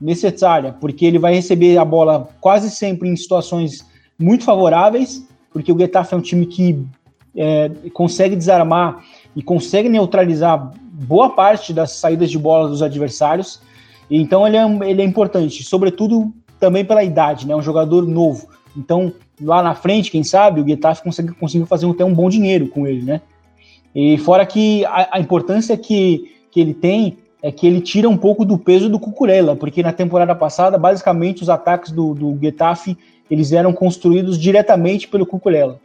necessária, 0.00 0.74
porque 0.80 1.06
ele 1.06 1.20
vai 1.20 1.34
receber 1.34 1.78
a 1.78 1.84
bola 1.84 2.28
quase 2.40 2.68
sempre 2.70 3.08
em 3.08 3.16
situações 3.16 3.86
muito 4.18 4.44
favoráveis, 4.44 5.24
porque 5.52 5.70
o 5.70 5.78
Getafe 5.78 6.14
é 6.14 6.16
um 6.16 6.22
time 6.22 6.46
que 6.46 6.84
é, 7.36 7.70
consegue 7.92 8.34
desarmar 8.34 9.04
e 9.36 9.42
consegue 9.42 9.88
neutralizar 9.88 10.72
boa 10.82 11.28
parte 11.30 11.74
das 11.74 11.92
saídas 11.92 12.30
de 12.30 12.38
bola 12.38 12.68
dos 12.68 12.82
adversários. 12.82 13.60
Então 14.10 14.46
ele 14.46 14.56
é, 14.56 14.90
ele 14.90 15.02
é 15.02 15.04
importante, 15.04 15.62
sobretudo 15.62 16.32
também 16.58 16.84
pela 16.84 17.04
idade, 17.04 17.46
né? 17.46 17.54
Um 17.54 17.62
jogador 17.62 18.06
novo. 18.06 18.48
Então 18.74 19.12
lá 19.40 19.62
na 19.62 19.74
frente, 19.74 20.10
quem 20.10 20.24
sabe, 20.24 20.60
o 20.60 20.66
Getafe 20.66 21.02
consegue, 21.02 21.32
conseguir 21.34 21.66
fazer 21.66 21.88
até 21.88 22.04
um 22.04 22.14
bom 22.14 22.30
dinheiro 22.30 22.68
com 22.68 22.86
ele, 22.86 23.02
né? 23.02 23.20
E 23.94 24.16
fora 24.18 24.44
que 24.46 24.84
a, 24.86 25.16
a, 25.16 25.20
importância 25.20 25.76
que, 25.76 26.34
que 26.50 26.60
ele 26.60 26.74
tem 26.74 27.18
é 27.42 27.50
que 27.52 27.66
ele 27.66 27.80
tira 27.80 28.08
um 28.08 28.16
pouco 28.16 28.44
do 28.44 28.58
peso 28.58 28.88
do 28.88 28.98
Cucurella, 28.98 29.54
porque 29.56 29.82
na 29.82 29.92
temporada 29.92 30.34
passada, 30.34 30.76
basicamente, 30.76 31.42
os 31.42 31.48
ataques 31.48 31.92
do, 31.92 32.14
do 32.14 32.38
Getafe, 32.40 32.96
eles 33.30 33.52
eram 33.52 33.72
construídos 33.72 34.38
diretamente 34.38 35.08
pelo 35.08 35.26
Cucurella. 35.26 35.78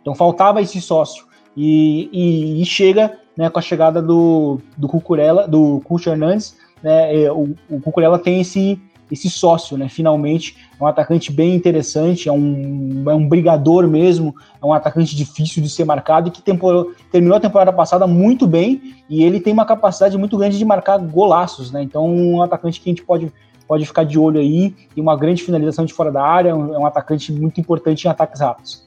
Então 0.00 0.14
faltava 0.14 0.60
esse 0.62 0.80
sócio. 0.80 1.25
E, 1.56 2.10
e, 2.12 2.62
e 2.62 2.64
chega 2.64 3.18
né, 3.36 3.50
com 3.50 3.58
a 3.58 3.62
chegada 3.62 4.02
do, 4.02 4.60
do 4.76 4.88
Cucurella, 4.88 5.46
do 5.46 5.80
Cucho 5.84 6.10
Hernandes, 6.10 6.56
né, 6.82 7.30
o, 7.30 7.54
o 7.70 7.80
Cucurella 7.80 8.18
tem 8.18 8.40
esse, 8.40 8.80
esse 9.10 9.30
sócio, 9.30 9.76
né? 9.76 9.88
Finalmente, 9.88 10.56
é 10.78 10.82
um 10.82 10.86
atacante 10.86 11.32
bem 11.32 11.54
interessante, 11.54 12.28
é 12.28 12.32
um, 12.32 13.04
é 13.06 13.14
um 13.14 13.28
brigador 13.28 13.86
mesmo, 13.88 14.34
é 14.60 14.66
um 14.66 14.72
atacante 14.72 15.14
difícil 15.14 15.62
de 15.62 15.68
ser 15.68 15.84
marcado 15.84 16.28
e 16.28 16.30
que 16.30 16.42
terminou 16.42 17.36
a 17.36 17.40
temporada 17.40 17.72
passada 17.72 18.06
muito 18.06 18.46
bem 18.46 18.94
e 19.08 19.22
ele 19.22 19.40
tem 19.40 19.52
uma 19.52 19.64
capacidade 19.64 20.16
muito 20.18 20.36
grande 20.36 20.58
de 20.58 20.64
marcar 20.64 20.98
golaços, 20.98 21.70
né? 21.70 21.82
Então, 21.82 22.06
um 22.06 22.42
atacante 22.42 22.80
que 22.80 22.88
a 22.88 22.92
gente 22.92 23.02
pode, 23.02 23.32
pode 23.68 23.86
ficar 23.86 24.04
de 24.04 24.18
olho 24.18 24.40
aí, 24.40 24.74
tem 24.94 25.02
uma 25.02 25.16
grande 25.16 25.42
finalização 25.42 25.84
de 25.84 25.92
fora 25.92 26.10
da 26.10 26.22
área, 26.22 26.50
é 26.50 26.54
um 26.54 26.86
atacante 26.86 27.32
muito 27.32 27.60
importante 27.60 28.04
em 28.04 28.10
ataques 28.10 28.40
rápidos. 28.40 28.85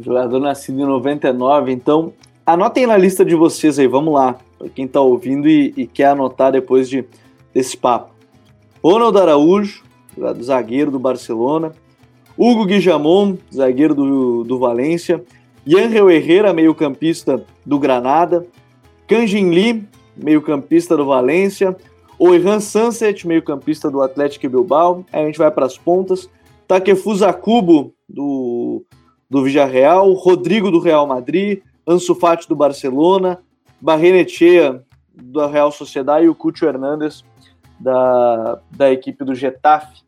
Jogador 0.00 0.40
nascido 0.40 0.80
em 0.80 0.86
99, 0.86 1.72
então 1.72 2.12
anotem 2.46 2.86
na 2.86 2.96
lista 2.96 3.24
de 3.24 3.34
vocês 3.34 3.78
aí, 3.78 3.86
vamos 3.86 4.14
lá, 4.14 4.38
para 4.58 4.68
quem 4.68 4.86
está 4.86 5.00
ouvindo 5.00 5.48
e, 5.48 5.74
e 5.76 5.86
quer 5.86 6.06
anotar 6.06 6.52
depois 6.52 6.88
de, 6.88 7.04
desse 7.52 7.76
papo. 7.76 8.10
Ronald 8.82 9.16
Araújo, 9.18 9.82
zagueiro 10.42 10.90
do 10.90 10.98
Barcelona. 10.98 11.72
Hugo 12.36 12.64
Guijamon, 12.64 13.36
zagueiro 13.54 13.94
do, 13.94 14.44
do 14.44 14.58
Valência. 14.58 15.22
Yangel 15.68 16.10
Herrera, 16.10 16.52
meio-campista 16.54 17.44
do 17.66 17.78
Granada. 17.78 18.46
Kanjin 19.06 19.50
Lee, 19.50 19.84
meio-campista 20.16 20.96
do 20.96 21.04
Valência. 21.04 21.76
Oihan 22.18 22.60
Sunset, 22.60 23.26
meio-campista 23.26 23.90
do 23.90 24.00
Atlético 24.00 24.48
Bilbao. 24.48 25.04
Aí 25.12 25.22
a 25.22 25.26
gente 25.26 25.38
vai 25.38 25.50
para 25.50 25.66
as 25.66 25.76
pontas. 25.76 26.30
Takefusa 26.66 27.32
Kubo, 27.32 27.92
do, 28.08 28.82
do 29.30 29.44
Villarreal. 29.44 30.12
Rodrigo, 30.14 30.70
do 30.70 30.80
Real 30.80 31.06
Madrid. 31.06 31.62
Ansu 31.86 32.14
Fati, 32.14 32.48
do 32.48 32.56
Barcelona. 32.56 33.38
Barrenechea, 33.80 34.82
do 35.14 35.46
Real 35.46 35.70
Sociedade. 35.70 36.26
E 36.26 36.28
o 36.28 36.34
Cucho 36.34 36.66
Hernandes, 36.66 37.24
da, 37.78 38.58
da 38.70 38.90
equipe 38.90 39.24
do 39.24 39.34
Getafe, 39.34 40.02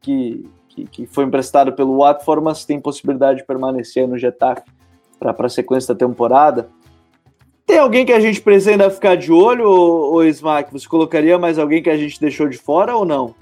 que, 0.00 0.48
que, 0.68 0.84
que 0.86 1.06
foi 1.06 1.24
emprestado 1.24 1.72
pelo 1.72 1.98
Watford, 1.98 2.42
mas 2.42 2.64
tem 2.64 2.80
possibilidade 2.80 3.40
de 3.40 3.46
permanecer 3.46 4.08
no 4.08 4.16
Getafe 4.16 4.62
para 5.18 5.34
a 5.38 5.48
sequência 5.50 5.92
da 5.92 5.98
temporada. 5.98 6.70
Tem 7.66 7.78
alguém 7.78 8.06
que 8.06 8.12
a 8.12 8.20
gente 8.20 8.40
precisa 8.40 8.70
ainda 8.70 8.90
ficar 8.90 9.16
de 9.16 9.30
olho, 9.30 9.68
ou, 9.68 10.14
ou 10.14 10.24
Smack? 10.24 10.72
Você 10.72 10.88
colocaria 10.88 11.38
mais 11.38 11.58
alguém 11.58 11.82
que 11.82 11.90
a 11.90 11.96
gente 11.96 12.20
deixou 12.20 12.48
de 12.48 12.58
fora 12.58 12.96
ou 12.96 13.04
não? 13.04 13.34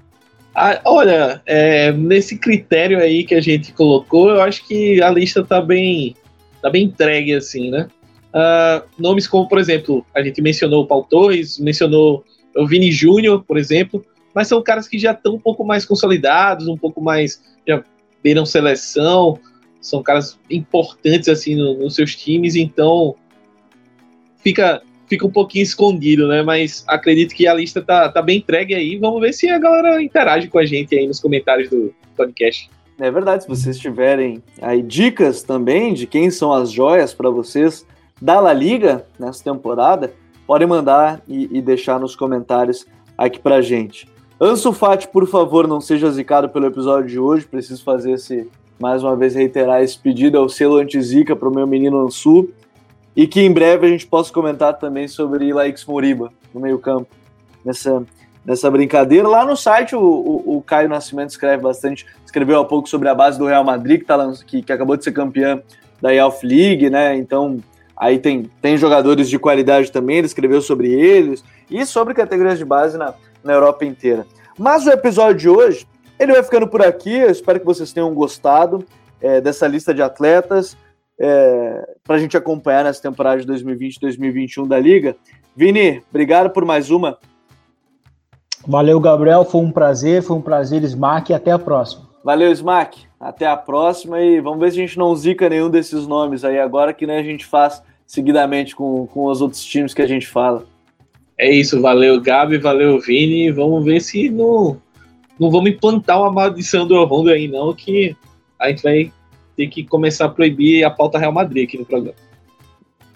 Ah, 0.60 0.80
olha, 0.84 1.40
é, 1.46 1.92
nesse 1.92 2.36
critério 2.36 2.98
aí 2.98 3.22
que 3.22 3.36
a 3.36 3.40
gente 3.40 3.72
colocou, 3.72 4.28
eu 4.28 4.42
acho 4.42 4.66
que 4.66 5.00
a 5.00 5.08
lista 5.08 5.44
tá 5.44 5.60
bem, 5.60 6.16
tá 6.60 6.68
bem 6.68 6.86
entregue, 6.86 7.32
assim, 7.32 7.70
né? 7.70 7.88
Uh, 8.34 8.84
nomes 8.98 9.28
como, 9.28 9.48
por 9.48 9.60
exemplo, 9.60 10.04
a 10.12 10.20
gente 10.20 10.42
mencionou 10.42 10.82
o 10.82 10.86
Paul 10.88 11.04
Torres, 11.04 11.60
mencionou 11.60 12.24
o 12.56 12.66
Vini 12.66 12.90
Júnior, 12.90 13.44
por 13.46 13.56
exemplo, 13.56 14.04
mas 14.34 14.48
são 14.48 14.60
caras 14.60 14.88
que 14.88 14.98
já 14.98 15.12
estão 15.12 15.36
um 15.36 15.38
pouco 15.38 15.64
mais 15.64 15.84
consolidados, 15.84 16.66
um 16.66 16.76
pouco 16.76 17.00
mais 17.00 17.40
já 17.64 17.84
viram 18.24 18.44
seleção, 18.44 19.38
são 19.80 20.02
caras 20.02 20.40
importantes 20.50 21.28
assim 21.28 21.54
no, 21.54 21.78
nos 21.78 21.94
seus 21.94 22.16
times, 22.16 22.56
então 22.56 23.14
fica 24.42 24.82
fica 25.08 25.26
um 25.26 25.30
pouquinho 25.30 25.62
escondido, 25.62 26.28
né? 26.28 26.42
Mas 26.42 26.84
acredito 26.86 27.34
que 27.34 27.46
a 27.46 27.54
lista 27.54 27.80
tá, 27.82 28.08
tá 28.08 28.20
bem 28.20 28.38
entregue 28.38 28.74
aí. 28.74 28.96
Vamos 28.96 29.20
ver 29.20 29.32
se 29.32 29.48
a 29.48 29.58
galera 29.58 30.02
interage 30.02 30.48
com 30.48 30.58
a 30.58 30.66
gente 30.66 30.94
aí 30.96 31.06
nos 31.06 31.20
comentários 31.20 31.70
do 31.70 31.92
podcast. 32.16 32.70
É 33.00 33.10
verdade, 33.10 33.44
se 33.44 33.48
vocês 33.48 33.78
tiverem 33.78 34.42
aí 34.60 34.82
dicas 34.82 35.42
também 35.42 35.94
de 35.94 36.06
quem 36.06 36.30
são 36.30 36.52
as 36.52 36.72
joias 36.72 37.14
para 37.14 37.30
vocês 37.30 37.86
da 38.20 38.40
La 38.40 38.52
Liga 38.52 39.06
nessa 39.18 39.42
temporada, 39.44 40.12
podem 40.46 40.66
mandar 40.66 41.22
e, 41.28 41.48
e 41.56 41.62
deixar 41.62 42.00
nos 42.00 42.16
comentários 42.16 42.86
aqui 43.16 43.38
pra 43.38 43.62
gente. 43.62 44.08
Ansu 44.40 44.72
Fati, 44.72 45.08
por 45.08 45.26
favor, 45.26 45.66
não 45.66 45.80
seja 45.80 46.10
zicado 46.10 46.48
pelo 46.48 46.66
episódio 46.66 47.08
de 47.08 47.18
hoje. 47.18 47.46
Preciso 47.46 47.82
fazer 47.84 48.12
esse, 48.12 48.48
mais 48.80 49.02
uma 49.02 49.16
vez, 49.16 49.34
reiterar 49.34 49.82
esse 49.82 49.98
pedido 49.98 50.38
ao 50.38 50.48
selo 50.48 50.76
anti-zica 50.76 51.36
para 51.36 51.48
o 51.48 51.54
meu 51.54 51.66
menino 51.66 52.04
Ansu. 52.04 52.48
E 53.18 53.26
que 53.26 53.40
em 53.40 53.52
breve 53.52 53.84
a 53.84 53.90
gente 53.90 54.06
possa 54.06 54.32
comentar 54.32 54.78
também 54.78 55.08
sobre 55.08 55.52
Laix 55.52 55.84
Moriba 55.84 56.32
no 56.54 56.60
meio-campo, 56.60 57.08
nessa, 57.64 58.04
nessa 58.46 58.70
brincadeira. 58.70 59.26
Lá 59.26 59.44
no 59.44 59.56
site, 59.56 59.96
o, 59.96 60.00
o, 60.00 60.58
o, 60.58 60.62
Caio 60.62 60.88
Nascimento 60.88 61.30
escreve 61.30 61.60
bastante, 61.60 62.06
escreveu 62.24 62.60
há 62.60 62.64
pouco 62.64 62.88
sobre 62.88 63.08
a 63.08 63.14
base 63.16 63.36
do 63.36 63.44
Real 63.44 63.64
Madrid, 63.64 63.98
que, 63.98 64.06
tá, 64.06 64.32
que, 64.46 64.62
que 64.62 64.72
acabou 64.72 64.96
de 64.96 65.02
ser 65.02 65.10
campeã 65.10 65.60
da 66.00 66.14
Elf 66.14 66.44
League, 66.44 66.88
né? 66.88 67.16
Então, 67.16 67.58
Aí 67.96 68.20
tem, 68.20 68.48
tem 68.62 68.76
jogadores 68.76 69.28
de 69.28 69.36
qualidade 69.36 69.90
também, 69.90 70.18
ele 70.18 70.26
escreveu 70.28 70.62
sobre 70.62 70.88
eles 70.88 71.42
e 71.68 71.84
sobre 71.84 72.14
categorias 72.14 72.56
de 72.56 72.64
base 72.64 72.96
na, 72.96 73.12
na 73.42 73.52
Europa 73.52 73.84
inteira. 73.84 74.24
Mas 74.56 74.86
o 74.86 74.90
episódio 74.90 75.34
de 75.34 75.48
hoje, 75.48 75.84
ele 76.20 76.30
vai 76.30 76.44
ficando 76.44 76.68
por 76.68 76.80
aqui. 76.80 77.12
Eu 77.12 77.30
espero 77.30 77.58
que 77.58 77.66
vocês 77.66 77.92
tenham 77.92 78.14
gostado 78.14 78.84
é, 79.20 79.40
dessa 79.40 79.66
lista 79.66 79.92
de 79.92 80.00
atletas 80.00 80.76
é, 81.18 81.96
para 82.04 82.16
a 82.16 82.18
gente 82.18 82.36
acompanhar 82.36 82.84
nessa 82.84 83.02
temporada 83.02 83.40
de 83.40 83.46
2020-2021 83.46 84.66
da 84.66 84.78
Liga. 84.78 85.16
Vini, 85.56 86.02
obrigado 86.10 86.50
por 86.50 86.64
mais 86.64 86.90
uma. 86.90 87.18
Valeu, 88.66 89.00
Gabriel. 89.00 89.44
Foi 89.44 89.60
um 89.60 89.70
prazer, 89.70 90.22
foi 90.22 90.36
um 90.36 90.42
prazer, 90.42 90.82
Smack, 90.84 91.32
e 91.32 91.34
até 91.34 91.50
a 91.50 91.58
próxima. 91.58 92.08
Valeu, 92.22 92.52
Smack. 92.52 93.06
Até 93.18 93.46
a 93.46 93.56
próxima 93.56 94.20
e 94.20 94.40
vamos 94.40 94.60
ver 94.60 94.70
se 94.70 94.78
a 94.78 94.82
gente 94.82 94.98
não 94.98 95.14
zica 95.16 95.48
nenhum 95.48 95.68
desses 95.68 96.06
nomes 96.06 96.44
aí 96.44 96.58
agora, 96.58 96.92
que 96.92 97.06
né, 97.06 97.18
a 97.18 97.22
gente 97.22 97.44
faz 97.44 97.82
seguidamente 98.06 98.76
com, 98.76 99.06
com 99.08 99.24
os 99.24 99.40
outros 99.40 99.64
times 99.64 99.92
que 99.92 100.02
a 100.02 100.06
gente 100.06 100.26
fala. 100.26 100.64
É 101.36 101.50
isso, 101.50 101.80
valeu 101.80 102.20
Gabi, 102.20 102.58
valeu 102.58 103.00
Vini. 103.00 103.50
Vamos 103.50 103.84
ver 103.84 104.00
se 104.00 104.28
não, 104.28 104.80
não 105.38 105.50
vamos 105.50 105.70
implantar 105.70 106.20
uma 106.20 106.30
maldição 106.30 106.86
do 106.86 107.02
Rondo 107.04 107.30
aí, 107.30 107.48
não, 107.48 107.74
que 107.74 108.16
a 108.58 108.68
gente 108.68 108.82
vai 108.82 109.12
ter 109.58 109.66
que 109.66 109.82
começar 109.82 110.26
a 110.26 110.28
proibir 110.28 110.84
a 110.84 110.90
pauta 110.90 111.18
Real 111.18 111.32
Madrid 111.32 111.66
aqui 111.66 111.76
no 111.76 111.84
programa. 111.84 112.14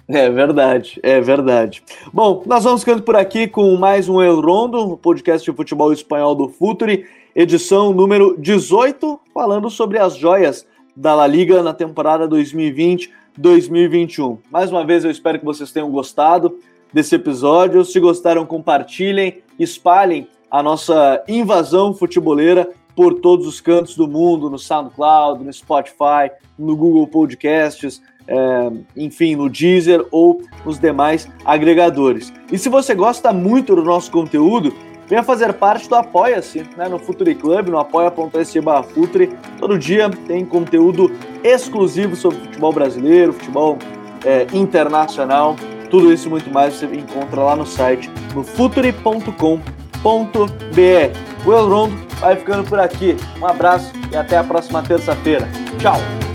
É 0.09 0.29
verdade, 0.29 0.99
é 1.01 1.21
verdade. 1.21 1.85
Bom, 2.13 2.43
nós 2.45 2.65
vamos 2.65 2.81
ficando 2.81 3.05
por 3.05 3.15
aqui 3.15 3.47
com 3.47 3.77
mais 3.77 4.09
um 4.09 4.21
El 4.21 4.41
Rondo, 4.41 4.79
o 4.79 4.97
podcast 4.97 5.49
de 5.49 5.57
futebol 5.57 5.93
espanhol 5.93 6.35
do 6.35 6.49
Futuri 6.49 7.07
edição 7.35 7.95
número 7.95 8.37
18, 8.37 9.19
falando 9.33 9.71
sobre 9.71 9.99
as 9.99 10.17
joias 10.17 10.67
da 10.97 11.15
La 11.15 11.29
Liga 11.29 11.63
na 11.63 11.73
temporada 11.73 12.29
2020-2021. 12.29 14.39
Mais 14.51 14.69
uma 14.69 14.85
vez, 14.85 15.05
eu 15.05 15.13
espero 15.13 15.39
que 15.39 15.45
vocês 15.45 15.71
tenham 15.71 15.93
gostado 15.93 16.59
desse 16.93 17.15
episódio. 17.15 17.85
Se 17.85 18.01
gostaram, 18.01 18.45
compartilhem, 18.45 19.43
espalhem 19.61 20.27
a 20.51 20.61
nossa 20.61 21.23
invasão 21.29 21.95
futeboleira 21.95 22.69
por 22.95 23.15
todos 23.15 23.47
os 23.47 23.61
cantos 23.61 23.97
do 23.97 24.07
mundo, 24.07 24.51
no 24.51 24.59
SoundCloud, 24.59 25.45
no 25.45 25.53
Spotify, 25.53 26.31
no 26.59 26.77
Google 26.77 27.07
Podcasts, 27.07 28.03
é, 28.27 28.71
enfim, 28.97 29.37
no 29.37 29.49
Deezer 29.49 30.07
ou 30.11 30.43
nos 30.65 30.79
demais 30.79 31.29
agregadores. 31.45 32.33
E 32.51 32.59
se 32.59 32.69
você 32.69 32.95
gosta 32.95 33.33
muito 33.33 33.75
do 33.75 33.83
nosso 33.83 34.11
conteúdo, 34.11 34.73
venha 35.09 35.23
fazer 35.23 35.53
parte 35.55 35.89
do 35.89 35.95
Apoia-se, 35.95 36.65
né, 36.77 36.89
no 36.89 36.99
Futuri 36.99 37.35
Club, 37.35 37.69
no 37.69 37.79
apoia.se 37.79 38.61
Futuri. 38.95 39.37
Todo 39.59 39.79
dia 39.79 40.11
tem 40.27 40.45
conteúdo 40.45 41.11
exclusivo 41.43 42.15
sobre 42.15 42.39
futebol 42.39 42.73
brasileiro, 42.73 43.33
futebol 43.33 43.79
é, 44.25 44.47
internacional, 44.53 45.57
tudo 45.91 46.13
isso 46.13 46.29
e 46.29 46.31
muito 46.31 46.51
mais 46.51 46.75
você 46.75 46.87
encontra 46.87 47.43
lá 47.43 47.57
no 47.57 47.67
site, 47.67 48.11
no 48.35 48.43
futuri.com.br. 48.43 51.32
O 51.45 51.53
Elrondo 51.53 51.97
vai 52.21 52.37
ficando 52.37 52.69
por 52.69 52.79
aqui. 52.79 53.17
Um 53.41 53.47
abraço 53.47 53.93
e 54.11 54.17
até 54.17 54.37
a 54.37 54.45
próxima 54.45 54.83
terça-feira. 54.83 55.49
Tchau! 55.79 56.32